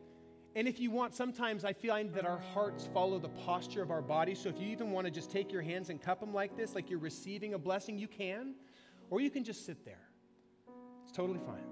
And 0.56 0.66
if 0.66 0.80
you 0.80 0.90
want, 0.90 1.14
sometimes 1.14 1.64
I 1.64 1.72
find 1.72 2.12
that 2.14 2.26
our 2.26 2.40
hearts 2.52 2.88
follow 2.92 3.18
the 3.18 3.28
posture 3.28 3.82
of 3.82 3.90
our 3.90 4.02
body. 4.02 4.34
So 4.34 4.48
if 4.48 4.58
you 4.60 4.66
even 4.68 4.90
want 4.90 5.06
to 5.06 5.10
just 5.10 5.30
take 5.30 5.52
your 5.52 5.62
hands 5.62 5.90
and 5.90 6.02
cup 6.02 6.20
them 6.20 6.34
like 6.34 6.56
this, 6.56 6.74
like 6.74 6.90
you're 6.90 6.98
receiving 6.98 7.54
a 7.54 7.58
blessing, 7.58 7.98
you 7.98 8.08
can. 8.08 8.54
Or 9.10 9.20
you 9.20 9.30
can 9.30 9.44
just 9.44 9.64
sit 9.64 9.84
there. 9.84 10.08
It's 11.04 11.12
totally 11.12 11.40
fine. 11.40 11.64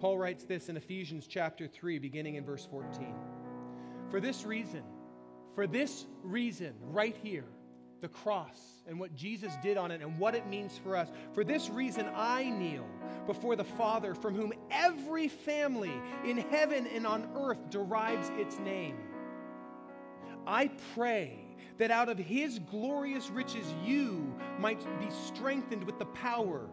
Paul 0.00 0.18
writes 0.18 0.44
this 0.44 0.68
in 0.68 0.76
Ephesians 0.76 1.26
chapter 1.26 1.66
3, 1.66 1.98
beginning 1.98 2.34
in 2.34 2.44
verse 2.44 2.66
14. 2.70 3.14
For 4.10 4.20
this 4.20 4.44
reason, 4.44 4.82
for 5.54 5.66
this 5.66 6.06
reason, 6.22 6.74
right 6.82 7.16
here, 7.22 7.46
the 8.04 8.08
cross 8.10 8.60
and 8.86 9.00
what 9.00 9.16
Jesus 9.16 9.54
did 9.62 9.78
on 9.78 9.90
it 9.90 10.02
and 10.02 10.18
what 10.18 10.34
it 10.34 10.46
means 10.46 10.76
for 10.76 10.94
us. 10.94 11.08
For 11.32 11.42
this 11.42 11.70
reason, 11.70 12.06
I 12.14 12.50
kneel 12.50 12.86
before 13.26 13.56
the 13.56 13.64
Father, 13.64 14.14
from 14.14 14.34
whom 14.34 14.52
every 14.70 15.26
family 15.26 15.94
in 16.22 16.36
heaven 16.36 16.86
and 16.86 17.06
on 17.06 17.26
earth 17.34 17.70
derives 17.70 18.30
its 18.38 18.58
name. 18.58 18.98
I 20.46 20.68
pray 20.94 21.38
that 21.78 21.90
out 21.90 22.10
of 22.10 22.18
his 22.18 22.58
glorious 22.70 23.30
riches 23.30 23.64
you 23.82 24.38
might 24.58 24.84
be 25.00 25.08
strengthened 25.26 25.84
with 25.84 25.98
the 25.98 26.04
power 26.04 26.68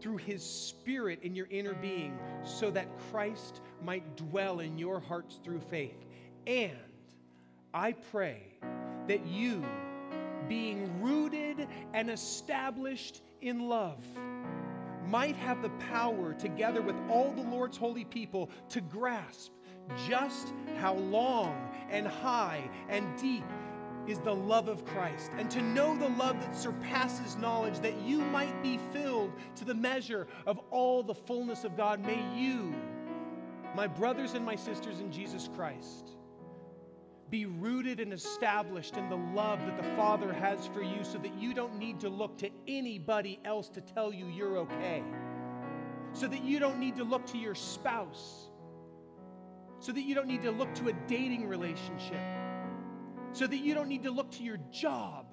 through 0.00 0.18
his 0.18 0.44
spirit 0.44 1.18
in 1.24 1.34
your 1.34 1.48
inner 1.50 1.74
being 1.74 2.16
so 2.44 2.70
that 2.70 2.86
Christ 3.10 3.62
might 3.82 4.16
dwell 4.16 4.60
in 4.60 4.78
your 4.78 5.00
hearts 5.00 5.40
through 5.42 5.58
faith. 5.58 5.98
And 6.46 6.78
I 7.74 7.92
pray 8.12 8.42
that 9.08 9.26
you, 9.26 9.64
being 10.48 11.02
rooted 11.02 11.68
and 11.94 12.10
established 12.10 13.22
in 13.40 13.68
love, 13.68 14.04
might 15.06 15.36
have 15.36 15.62
the 15.62 15.70
power, 15.90 16.34
together 16.34 16.82
with 16.82 16.96
all 17.08 17.32
the 17.32 17.42
Lord's 17.42 17.76
holy 17.76 18.04
people, 18.04 18.50
to 18.68 18.80
grasp 18.80 19.52
just 20.06 20.52
how 20.78 20.94
long 20.94 21.56
and 21.90 22.06
high 22.06 22.68
and 22.88 23.06
deep 23.18 23.44
is 24.06 24.18
the 24.20 24.34
love 24.34 24.68
of 24.68 24.84
Christ, 24.86 25.30
and 25.36 25.50
to 25.50 25.60
know 25.60 25.96
the 25.96 26.08
love 26.08 26.40
that 26.40 26.56
surpasses 26.56 27.36
knowledge, 27.36 27.78
that 27.80 28.00
you 28.00 28.18
might 28.18 28.62
be 28.62 28.78
filled 28.92 29.32
to 29.56 29.64
the 29.64 29.74
measure 29.74 30.26
of 30.46 30.58
all 30.70 31.02
the 31.02 31.14
fullness 31.14 31.64
of 31.64 31.76
God. 31.76 32.00
May 32.00 32.22
you, 32.34 32.74
my 33.74 33.86
brothers 33.86 34.32
and 34.32 34.44
my 34.44 34.56
sisters 34.56 35.00
in 35.00 35.12
Jesus 35.12 35.48
Christ, 35.54 36.17
be 37.30 37.46
rooted 37.46 38.00
and 38.00 38.12
established 38.12 38.96
in 38.96 39.08
the 39.08 39.16
love 39.16 39.58
that 39.66 39.76
the 39.76 39.96
Father 39.96 40.32
has 40.32 40.66
for 40.68 40.82
you 40.82 41.04
so 41.04 41.18
that 41.18 41.34
you 41.34 41.52
don't 41.52 41.78
need 41.78 42.00
to 42.00 42.08
look 42.08 42.38
to 42.38 42.50
anybody 42.66 43.38
else 43.44 43.68
to 43.70 43.80
tell 43.80 44.12
you 44.12 44.26
you're 44.28 44.58
okay. 44.58 45.02
So 46.12 46.26
that 46.26 46.42
you 46.42 46.58
don't 46.58 46.78
need 46.78 46.96
to 46.96 47.04
look 47.04 47.26
to 47.26 47.38
your 47.38 47.54
spouse. 47.54 48.48
So 49.80 49.92
that 49.92 50.02
you 50.02 50.14
don't 50.14 50.26
need 50.26 50.42
to 50.42 50.50
look 50.50 50.74
to 50.76 50.88
a 50.88 50.92
dating 51.06 51.46
relationship 51.46 52.20
so 53.32 53.46
that 53.46 53.58
you 53.58 53.74
don't 53.74 53.88
need 53.88 54.02
to 54.04 54.10
look 54.10 54.30
to 54.32 54.42
your 54.42 54.58
job, 54.70 55.26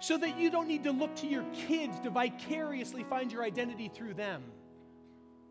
so 0.00 0.18
that 0.18 0.38
you 0.38 0.50
don't 0.50 0.66
need 0.66 0.82
to 0.84 0.90
look 0.90 1.14
to 1.16 1.26
your 1.26 1.44
kids 1.52 1.98
to 2.00 2.10
vicariously 2.10 3.04
find 3.04 3.32
your 3.32 3.42
identity 3.42 3.90
through 3.92 4.14
them. 4.14 4.42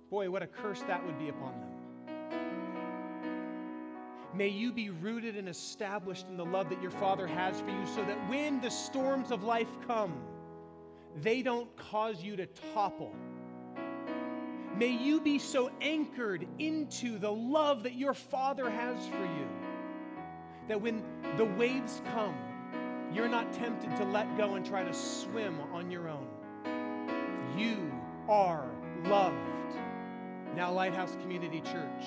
Boy, 0.09 0.29
what 0.29 0.43
a 0.43 0.47
curse 0.47 0.81
that 0.81 1.05
would 1.05 1.17
be 1.17 1.29
upon 1.29 1.59
them. 1.59 1.70
May 4.33 4.47
you 4.47 4.71
be 4.71 4.89
rooted 4.89 5.35
and 5.35 5.49
established 5.49 6.27
in 6.27 6.37
the 6.37 6.45
love 6.45 6.69
that 6.69 6.81
your 6.81 6.91
Father 6.91 7.27
has 7.27 7.59
for 7.59 7.69
you 7.69 7.85
so 7.87 8.03
that 8.05 8.17
when 8.29 8.61
the 8.61 8.71
storms 8.71 9.31
of 9.31 9.43
life 9.43 9.67
come, 9.85 10.13
they 11.21 11.41
don't 11.41 11.75
cause 11.75 12.23
you 12.23 12.37
to 12.37 12.45
topple. 12.73 13.13
May 14.77 14.91
you 14.91 15.19
be 15.19 15.37
so 15.37 15.69
anchored 15.81 16.47
into 16.59 17.19
the 17.19 17.31
love 17.31 17.83
that 17.83 17.95
your 17.95 18.13
Father 18.13 18.69
has 18.69 19.05
for 19.07 19.25
you 19.25 19.47
that 20.67 20.81
when 20.81 21.03
the 21.35 21.45
waves 21.45 22.01
come, 22.13 22.35
you're 23.13 23.27
not 23.27 23.51
tempted 23.51 23.93
to 23.97 24.05
let 24.05 24.37
go 24.37 24.55
and 24.55 24.65
try 24.65 24.83
to 24.83 24.93
swim 24.93 25.59
on 25.73 25.91
your 25.91 26.07
own. 26.07 26.27
You 27.57 27.91
are 28.29 28.69
loved. 29.03 29.35
Now, 30.55 30.71
Lighthouse 30.71 31.17
Community 31.21 31.59
Church, 31.59 32.03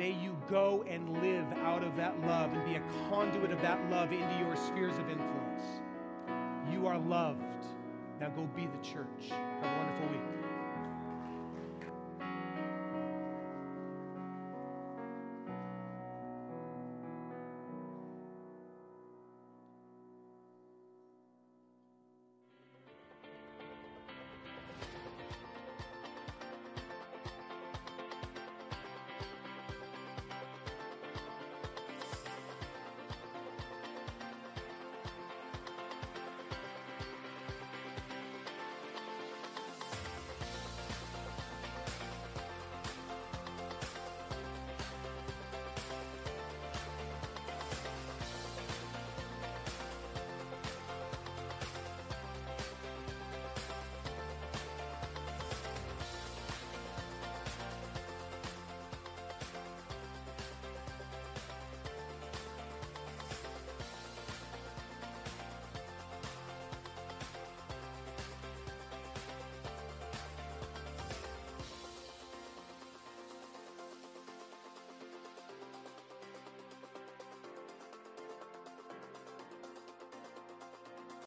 may 0.00 0.12
you 0.12 0.34
go 0.48 0.82
and 0.88 1.22
live 1.22 1.44
out 1.58 1.84
of 1.84 1.94
that 1.94 2.18
love 2.22 2.50
and 2.54 2.64
be 2.64 2.76
a 2.76 2.82
conduit 3.10 3.52
of 3.52 3.60
that 3.60 3.78
love 3.90 4.10
into 4.10 4.38
your 4.38 4.56
spheres 4.56 4.96
of 4.96 5.10
influence. 5.10 5.82
You 6.72 6.86
are 6.86 6.96
loved. 6.96 7.66
Now 8.18 8.30
go 8.30 8.48
be 8.56 8.66
the 8.66 8.82
church. 8.82 9.28
Have 9.28 9.62
a 9.62 9.76
wonderful 9.76 10.08
week. 10.08 10.39